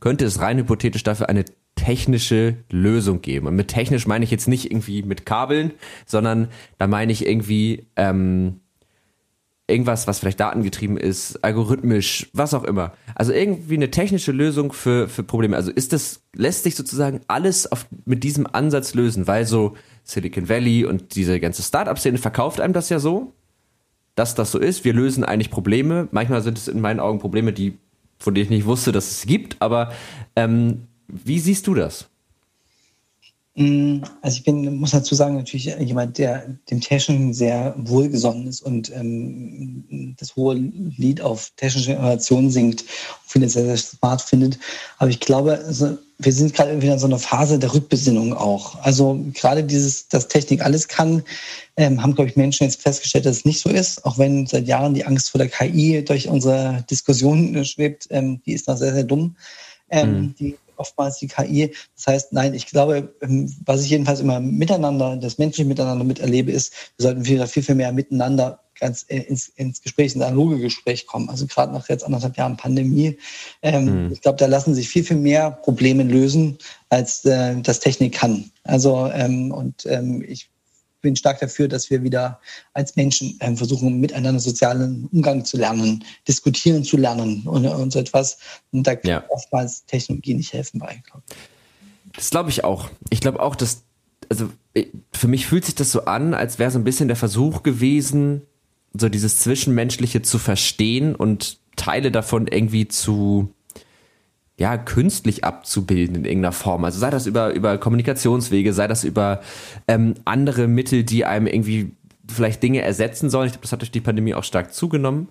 könnte 0.00 0.24
es 0.24 0.40
rein 0.40 0.58
hypothetisch 0.58 1.04
dafür 1.04 1.28
eine 1.28 1.44
technische 1.74 2.56
Lösung 2.70 3.22
geben. 3.22 3.46
Und 3.46 3.56
mit 3.56 3.68
technisch 3.68 4.06
meine 4.06 4.24
ich 4.24 4.30
jetzt 4.30 4.48
nicht 4.48 4.70
irgendwie 4.70 5.02
mit 5.02 5.24
Kabeln, 5.24 5.72
sondern 6.06 6.48
da 6.78 6.86
meine 6.86 7.12
ich 7.12 7.26
irgendwie 7.26 7.86
ähm, 7.96 8.60
irgendwas, 9.66 10.06
was 10.06 10.18
vielleicht 10.18 10.40
datengetrieben 10.40 10.96
ist, 10.96 11.42
algorithmisch, 11.44 12.28
was 12.32 12.54
auch 12.54 12.64
immer. 12.64 12.92
Also 13.14 13.32
irgendwie 13.32 13.74
eine 13.74 13.90
technische 13.90 14.32
Lösung 14.32 14.72
für, 14.72 15.08
für 15.08 15.22
Probleme. 15.22 15.56
Also 15.56 15.70
ist 15.70 15.92
das, 15.92 16.22
lässt 16.34 16.64
sich 16.64 16.74
sozusagen 16.74 17.20
alles 17.28 17.70
auf, 17.70 17.86
mit 18.04 18.24
diesem 18.24 18.46
Ansatz 18.46 18.94
lösen, 18.94 19.26
weil 19.26 19.46
so 19.46 19.76
Silicon 20.02 20.48
Valley 20.48 20.84
und 20.84 21.14
diese 21.14 21.40
ganze 21.40 21.62
Startup-Szene 21.62 22.18
verkauft 22.18 22.60
einem 22.60 22.74
das 22.74 22.88
ja 22.88 22.98
so 22.98 23.32
dass 24.20 24.34
das 24.34 24.50
so 24.50 24.58
ist. 24.58 24.84
Wir 24.84 24.92
lösen 24.92 25.24
eigentlich 25.24 25.50
Probleme. 25.50 26.08
Manchmal 26.10 26.42
sind 26.42 26.58
es 26.58 26.68
in 26.68 26.80
meinen 26.80 27.00
Augen 27.00 27.18
Probleme, 27.18 27.52
die, 27.52 27.78
von 28.18 28.34
denen 28.34 28.44
ich 28.44 28.50
nicht 28.50 28.66
wusste, 28.66 28.92
dass 28.92 29.10
es 29.10 29.26
gibt. 29.26 29.56
Aber 29.60 29.92
ähm, 30.36 30.86
wie 31.12 31.38
siehst 31.38 31.66
du 31.66 31.74
das? 31.74 32.08
Mm, 33.56 34.02
also 34.22 34.38
ich 34.38 34.44
bin, 34.44 34.76
muss 34.76 34.92
dazu 34.92 35.14
sagen, 35.14 35.36
natürlich 35.36 35.66
jemand, 35.66 36.18
der 36.18 36.56
dem 36.70 36.80
Technischen 36.80 37.34
sehr 37.34 37.74
wohlgesonnen 37.76 38.46
ist 38.46 38.62
und 38.62 38.90
ähm, 38.94 40.14
das 40.18 40.36
hohe 40.36 40.54
Lied 40.54 41.20
auf 41.20 41.52
technische 41.56 41.92
Innovation 41.92 42.50
singt 42.50 42.82
und 42.82 42.84
viele 43.26 43.48
sehr, 43.48 43.64
sehr 43.64 43.76
smart 43.76 44.22
findet. 44.22 44.58
Aber 44.98 45.10
ich 45.10 45.20
glaube, 45.20 45.58
also 45.66 45.98
wir 46.18 46.32
sind 46.32 46.54
gerade 46.54 46.80
wieder 46.80 46.92
in 46.92 46.98
so 46.98 47.06
einer 47.06 47.18
Phase 47.18 47.58
der 47.58 47.74
Rückbesinnung 47.74 48.34
auch. 48.34 48.76
Also 48.82 49.24
gerade 49.34 49.64
dieses, 49.64 50.06
dass 50.08 50.28
Technik 50.28 50.62
alles 50.62 50.86
kann, 50.86 51.22
ähm, 51.76 52.02
haben, 52.02 52.14
glaube 52.14 52.30
ich, 52.30 52.36
Menschen 52.36 52.64
jetzt 52.64 52.82
festgestellt, 52.82 53.26
dass 53.26 53.38
es 53.38 53.44
nicht 53.44 53.60
so 53.60 53.68
ist. 53.68 54.04
Auch 54.04 54.16
wenn 54.18 54.46
seit 54.46 54.68
Jahren 54.68 54.94
die 54.94 55.04
Angst 55.04 55.30
vor 55.30 55.38
der 55.38 55.48
KI 55.48 56.04
durch 56.04 56.28
unsere 56.28 56.84
Diskussion 56.90 57.64
schwebt, 57.64 58.06
ähm, 58.10 58.40
die 58.46 58.52
ist 58.52 58.68
noch 58.68 58.76
sehr, 58.76 58.94
sehr 58.94 59.04
dumm. 59.04 59.34
Ähm, 59.90 60.12
mhm. 60.12 60.34
Die 60.38 60.56
oftmals 60.80 61.18
die 61.18 61.28
KI. 61.28 61.72
Das 61.94 62.06
heißt, 62.06 62.32
nein, 62.32 62.54
ich 62.54 62.66
glaube, 62.66 63.14
ähm, 63.20 63.54
was 63.64 63.82
ich 63.82 63.90
jedenfalls 63.90 64.20
immer 64.20 64.40
miteinander, 64.40 65.16
das 65.16 65.38
menschliche 65.38 65.68
Miteinander 65.68 66.04
miterlebe, 66.04 66.50
ist, 66.50 66.72
wir 66.96 67.04
sollten 67.04 67.24
viel, 67.24 67.46
viel, 67.46 67.62
viel 67.62 67.74
mehr 67.76 67.92
miteinander 67.92 68.60
ganz 68.80 69.04
äh, 69.08 69.18
ins, 69.18 69.48
ins 69.48 69.82
Gespräch, 69.82 70.14
ins 70.14 70.24
analoge 70.24 70.58
Gespräch 70.58 71.06
kommen. 71.06 71.28
Also 71.28 71.46
gerade 71.46 71.72
nach 71.72 71.88
jetzt 71.88 72.02
anderthalb 72.02 72.36
Jahren 72.36 72.56
Pandemie. 72.56 73.18
Ähm, 73.62 74.06
mhm. 74.06 74.12
Ich 74.12 74.22
glaube, 74.22 74.38
da 74.38 74.46
lassen 74.46 74.74
sich 74.74 74.88
viel, 74.88 75.04
viel 75.04 75.18
mehr 75.18 75.50
Probleme 75.50 76.02
lösen, 76.02 76.58
als 76.88 77.24
äh, 77.24 77.60
das 77.60 77.80
Technik 77.80 78.14
kann. 78.14 78.50
Also 78.64 79.08
ähm, 79.12 79.52
und 79.52 79.86
ähm, 79.86 80.24
ich 80.26 80.50
bin 81.00 81.16
stark 81.16 81.40
dafür, 81.40 81.68
dass 81.68 81.90
wir 81.90 82.02
wieder 82.02 82.40
als 82.74 82.96
Menschen 82.96 83.36
ähm, 83.40 83.56
versuchen, 83.56 84.00
miteinander 84.00 84.40
sozialen 84.40 85.08
Umgang 85.12 85.44
zu 85.44 85.56
lernen, 85.56 86.04
diskutieren 86.28 86.84
zu 86.84 86.96
lernen 86.96 87.42
und, 87.46 87.66
und 87.66 87.92
so 87.92 87.98
etwas. 87.98 88.38
Und 88.72 88.86
da 88.86 88.96
kann 88.96 89.10
ja. 89.10 89.24
oftmals 89.30 89.84
Technologie 89.86 90.34
nicht 90.34 90.52
helfen 90.52 90.78
bei. 90.78 91.02
Glaub 91.06 91.22
das 92.14 92.30
glaube 92.30 92.50
ich 92.50 92.64
auch. 92.64 92.90
Ich 93.10 93.20
glaube 93.20 93.40
auch, 93.40 93.56
dass, 93.56 93.84
also 94.28 94.50
für 95.12 95.28
mich 95.28 95.46
fühlt 95.46 95.64
sich 95.64 95.74
das 95.74 95.92
so 95.92 96.04
an, 96.04 96.34
als 96.34 96.58
wäre 96.58 96.70
so 96.70 96.78
ein 96.78 96.84
bisschen 96.84 97.08
der 97.08 97.16
Versuch 97.16 97.62
gewesen, 97.62 98.42
so 98.92 99.08
dieses 99.08 99.38
Zwischenmenschliche 99.38 100.22
zu 100.22 100.38
verstehen 100.38 101.14
und 101.14 101.58
Teile 101.76 102.10
davon 102.10 102.46
irgendwie 102.46 102.88
zu 102.88 103.54
ja, 104.60 104.76
künstlich 104.76 105.42
abzubilden 105.42 106.16
in 106.16 106.24
irgendeiner 106.26 106.52
Form. 106.52 106.84
Also 106.84 106.98
sei 106.98 107.08
das 107.08 107.26
über, 107.26 107.54
über 107.54 107.78
Kommunikationswege, 107.78 108.74
sei 108.74 108.86
das 108.88 109.04
über 109.04 109.40
ähm, 109.88 110.16
andere 110.26 110.68
Mittel, 110.68 111.02
die 111.02 111.24
einem 111.24 111.46
irgendwie 111.46 111.92
vielleicht 112.28 112.62
Dinge 112.62 112.82
ersetzen 112.82 113.30
sollen. 113.30 113.46
Ich 113.46 113.52
glaube, 113.52 113.62
das 113.62 113.72
hat 113.72 113.80
durch 113.80 113.90
die 113.90 114.02
Pandemie 114.02 114.34
auch 114.34 114.44
stark 114.44 114.74
zugenommen. 114.74 115.28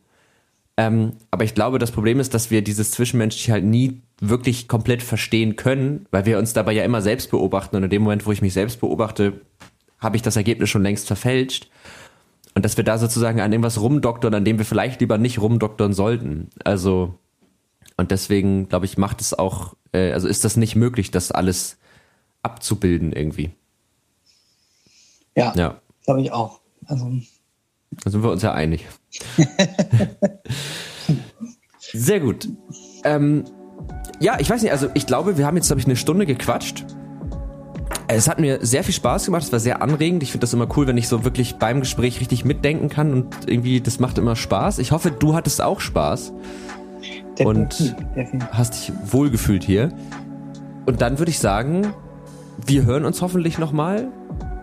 Ähm, 0.77 1.11
aber 1.29 1.43
ich 1.43 1.53
glaube, 1.53 1.77
das 1.77 1.91
Problem 1.91 2.19
ist, 2.19 2.33
dass 2.33 2.49
wir 2.49 2.63
dieses 2.63 2.89
Zwischenmenschliche 2.89 3.51
halt 3.51 3.65
nie 3.65 4.01
wirklich 4.19 4.67
komplett 4.67 5.03
verstehen 5.03 5.55
können, 5.55 6.07
weil 6.09 6.25
wir 6.25 6.39
uns 6.39 6.53
dabei 6.53 6.71
ja 6.71 6.83
immer 6.83 7.03
selbst 7.03 7.29
beobachten. 7.29 7.75
Und 7.75 7.83
in 7.83 7.91
dem 7.91 8.01
Moment, 8.01 8.25
wo 8.25 8.31
ich 8.31 8.41
mich 8.41 8.53
selbst 8.53 8.81
beobachte, 8.81 9.41
habe 9.99 10.15
ich 10.15 10.23
das 10.23 10.37
Ergebnis 10.37 10.71
schon 10.71 10.81
längst 10.81 11.05
verfälscht. 11.05 11.69
Und 12.55 12.65
dass 12.65 12.77
wir 12.77 12.83
da 12.83 12.97
sozusagen 12.97 13.41
an 13.41 13.51
irgendwas 13.51 13.79
rumdoktern, 13.79 14.33
an 14.33 14.43
dem 14.43 14.57
wir 14.57 14.65
vielleicht 14.65 15.01
lieber 15.01 15.19
nicht 15.19 15.39
rumdoktern 15.39 15.93
sollten. 15.93 16.49
Also, 16.63 17.13
und 17.99 18.11
deswegen, 18.11 18.69
glaube 18.69 18.85
ich, 18.85 18.97
macht 18.97 19.19
es 19.19 19.37
auch, 19.37 19.75
äh, 19.91 20.13
also 20.13 20.29
ist 20.29 20.45
das 20.45 20.55
nicht 20.55 20.77
möglich, 20.77 21.11
das 21.11 21.33
alles 21.33 21.77
abzubilden 22.43 23.11
irgendwie. 23.11 23.51
Ja, 25.35 25.53
ja. 25.55 25.81
glaube 26.05 26.21
ich 26.21 26.31
auch. 26.31 26.61
Also. 26.85 27.11
Da 28.03 28.09
sind 28.09 28.23
wir 28.23 28.31
uns 28.31 28.41
ja 28.41 28.53
einig. 28.53 28.87
Sehr 31.79 32.21
gut. 32.21 32.47
Ähm, 33.03 33.43
ja, 34.21 34.39
ich 34.39 34.49
weiß 34.49 34.61
nicht, 34.61 34.71
also 34.71 34.87
ich 34.93 35.05
glaube, 35.05 35.37
wir 35.37 35.45
haben 35.45 35.57
jetzt, 35.57 35.67
glaube 35.67 35.81
ich, 35.81 35.85
eine 35.85 35.97
Stunde 35.97 36.25
gequatscht. 36.25 36.85
Es 38.07 38.29
hat 38.29 38.39
mir 38.39 38.65
sehr 38.65 38.83
viel 38.83 38.93
Spaß 38.93 39.25
gemacht, 39.25 39.43
es 39.43 39.51
war 39.51 39.59
sehr 39.59 39.81
anregend. 39.81 40.23
Ich 40.23 40.31
finde 40.31 40.45
das 40.45 40.53
immer 40.53 40.67
cool, 40.77 40.87
wenn 40.87 40.97
ich 40.97 41.07
so 41.07 41.23
wirklich 41.25 41.55
beim 41.55 41.81
Gespräch 41.81 42.21
richtig 42.21 42.45
mitdenken 42.45 42.89
kann 42.89 43.13
und 43.13 43.47
irgendwie, 43.47 43.81
das 43.81 43.99
macht 43.99 44.17
immer 44.17 44.35
Spaß. 44.35 44.79
Ich 44.79 44.91
hoffe, 44.91 45.11
du 45.11 45.35
hattest 45.35 45.61
auch 45.61 45.79
Spaß 45.79 46.31
und 47.39 47.95
hast 48.51 48.73
dich 48.73 48.93
wohlgefühlt 49.05 49.63
hier. 49.63 49.91
Und 50.85 51.01
dann 51.01 51.19
würde 51.19 51.31
ich 51.31 51.39
sagen, 51.39 51.93
wir 52.65 52.85
hören 52.85 53.05
uns 53.05 53.21
hoffentlich 53.21 53.57
nochmal 53.57 54.09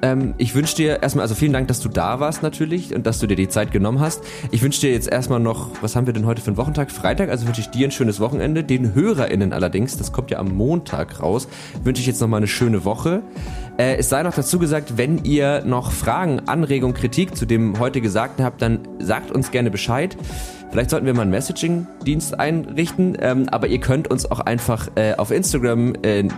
ähm, 0.02 0.34
ich 0.38 0.54
wünsche 0.54 0.76
dir 0.76 1.02
erstmal, 1.02 1.22
also 1.22 1.34
vielen 1.34 1.52
Dank, 1.52 1.68
dass 1.68 1.80
du 1.80 1.88
da 1.88 2.20
warst 2.20 2.42
natürlich 2.42 2.94
und 2.94 3.06
dass 3.06 3.18
du 3.18 3.26
dir 3.26 3.36
die 3.36 3.48
Zeit 3.48 3.72
genommen 3.72 4.00
hast. 4.00 4.22
Ich 4.50 4.62
wünsche 4.62 4.80
dir 4.80 4.92
jetzt 4.92 5.08
erstmal 5.08 5.40
noch, 5.40 5.70
was 5.80 5.96
haben 5.96 6.06
wir 6.06 6.12
denn 6.12 6.26
heute 6.26 6.40
für 6.40 6.48
einen 6.48 6.56
Wochentag? 6.56 6.90
Freitag, 6.90 7.30
also 7.30 7.46
wünsche 7.46 7.60
ich 7.60 7.70
dir 7.70 7.88
ein 7.88 7.90
schönes 7.90 8.20
Wochenende. 8.20 8.64
Den 8.64 8.94
HörerInnen 8.94 9.52
allerdings, 9.52 9.96
das 9.96 10.12
kommt 10.12 10.30
ja 10.30 10.38
am 10.38 10.48
Montag 10.48 11.22
raus, 11.22 11.48
wünsche 11.82 12.00
ich 12.00 12.06
jetzt 12.06 12.20
nochmal 12.20 12.38
eine 12.38 12.46
schöne 12.46 12.84
Woche. 12.84 13.22
Äh, 13.78 13.96
es 13.96 14.08
sei 14.08 14.22
noch 14.22 14.34
dazu 14.34 14.58
gesagt, 14.58 14.96
wenn 14.96 15.24
ihr 15.24 15.64
noch 15.64 15.92
Fragen, 15.92 16.40
Anregungen, 16.46 16.94
Kritik 16.94 17.36
zu 17.36 17.46
dem 17.46 17.78
heute 17.78 18.00
Gesagten 18.00 18.44
habt, 18.44 18.62
dann 18.62 18.80
sagt 18.98 19.30
uns 19.30 19.50
gerne 19.50 19.70
Bescheid. 19.70 20.16
Vielleicht 20.70 20.90
sollten 20.90 21.06
wir 21.06 21.14
mal 21.14 21.22
einen 21.22 21.30
Messaging-Dienst 21.30 22.38
einrichten, 22.38 23.16
ähm, 23.20 23.48
aber 23.50 23.68
ihr 23.68 23.80
könnt 23.80 24.08
uns 24.08 24.30
auch 24.30 24.40
einfach 24.40 24.88
äh, 24.96 25.14
auf 25.14 25.30
Instagram 25.30 25.94
äh, 26.02 26.28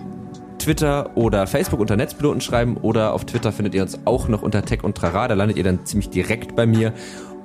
Twitter 0.58 1.16
oder 1.16 1.46
Facebook 1.46 1.80
unter 1.80 1.96
Netzpiloten 1.96 2.40
schreiben 2.40 2.76
oder 2.76 3.14
auf 3.14 3.24
Twitter 3.24 3.52
findet 3.52 3.74
ihr 3.74 3.82
uns 3.82 3.98
auch 4.04 4.28
noch 4.28 4.42
unter 4.42 4.62
Tech 4.62 4.84
und 4.84 4.96
Trara. 4.96 5.28
Da 5.28 5.34
landet 5.34 5.56
ihr 5.56 5.64
dann 5.64 5.86
ziemlich 5.86 6.10
direkt 6.10 6.56
bei 6.56 6.66
mir. 6.66 6.92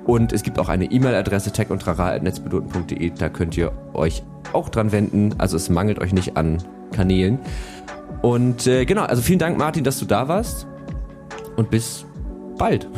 Und 0.04 0.32
es 0.32 0.42
gibt 0.42 0.58
auch 0.58 0.68
eine 0.68 0.84
E-Mail-Adresse 0.84 1.52
techundtrara.netzpiloten.de. 1.52 3.10
Da 3.10 3.30
könnt 3.30 3.56
ihr 3.56 3.72
euch 3.94 4.22
auch 4.52 4.68
dran 4.68 4.92
wenden. 4.92 5.34
Also 5.38 5.56
es 5.56 5.70
mangelt 5.70 5.98
euch 5.98 6.12
nicht 6.12 6.36
an 6.36 6.58
Kanälen. 6.92 7.38
Und 8.20 8.66
äh, 8.66 8.84
genau, 8.84 9.04
also 9.04 9.22
vielen 9.22 9.38
Dank, 9.38 9.56
Martin, 9.56 9.84
dass 9.84 9.98
du 9.98 10.04
da 10.04 10.28
warst. 10.28 10.66
Und 11.56 11.70
bis 11.70 12.04
bald. 12.58 12.88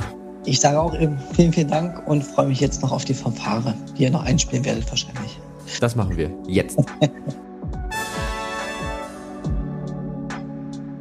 Ich 0.46 0.60
sage 0.60 0.80
auch 0.80 0.96
eben 0.96 1.18
vielen, 1.34 1.52
vielen 1.52 1.66
Dank 1.68 2.06
und 2.06 2.22
freue 2.22 2.46
mich 2.46 2.60
jetzt 2.60 2.80
noch 2.80 2.92
auf 2.92 3.04
die 3.04 3.14
Fanfare, 3.14 3.74
die 3.98 4.04
ihr 4.04 4.12
noch 4.12 4.24
einspielen 4.24 4.64
werdet 4.64 4.88
wahrscheinlich. 4.88 5.40
Das 5.80 5.96
machen 5.96 6.16
wir 6.16 6.30
jetzt. 6.46 6.78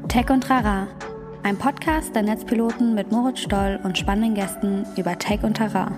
Tech 0.07 0.31
und 0.31 0.49
Rara, 0.49 0.87
ein 1.43 1.57
Podcast 1.57 2.15
der 2.15 2.23
Netzpiloten 2.23 2.95
mit 2.95 3.11
Moritz 3.11 3.41
Stoll 3.41 3.79
und 3.83 3.99
spannenden 3.99 4.33
Gästen 4.33 4.83
über 4.97 5.15
Tech 5.19 5.43
und 5.43 5.61
Rara. 5.61 5.91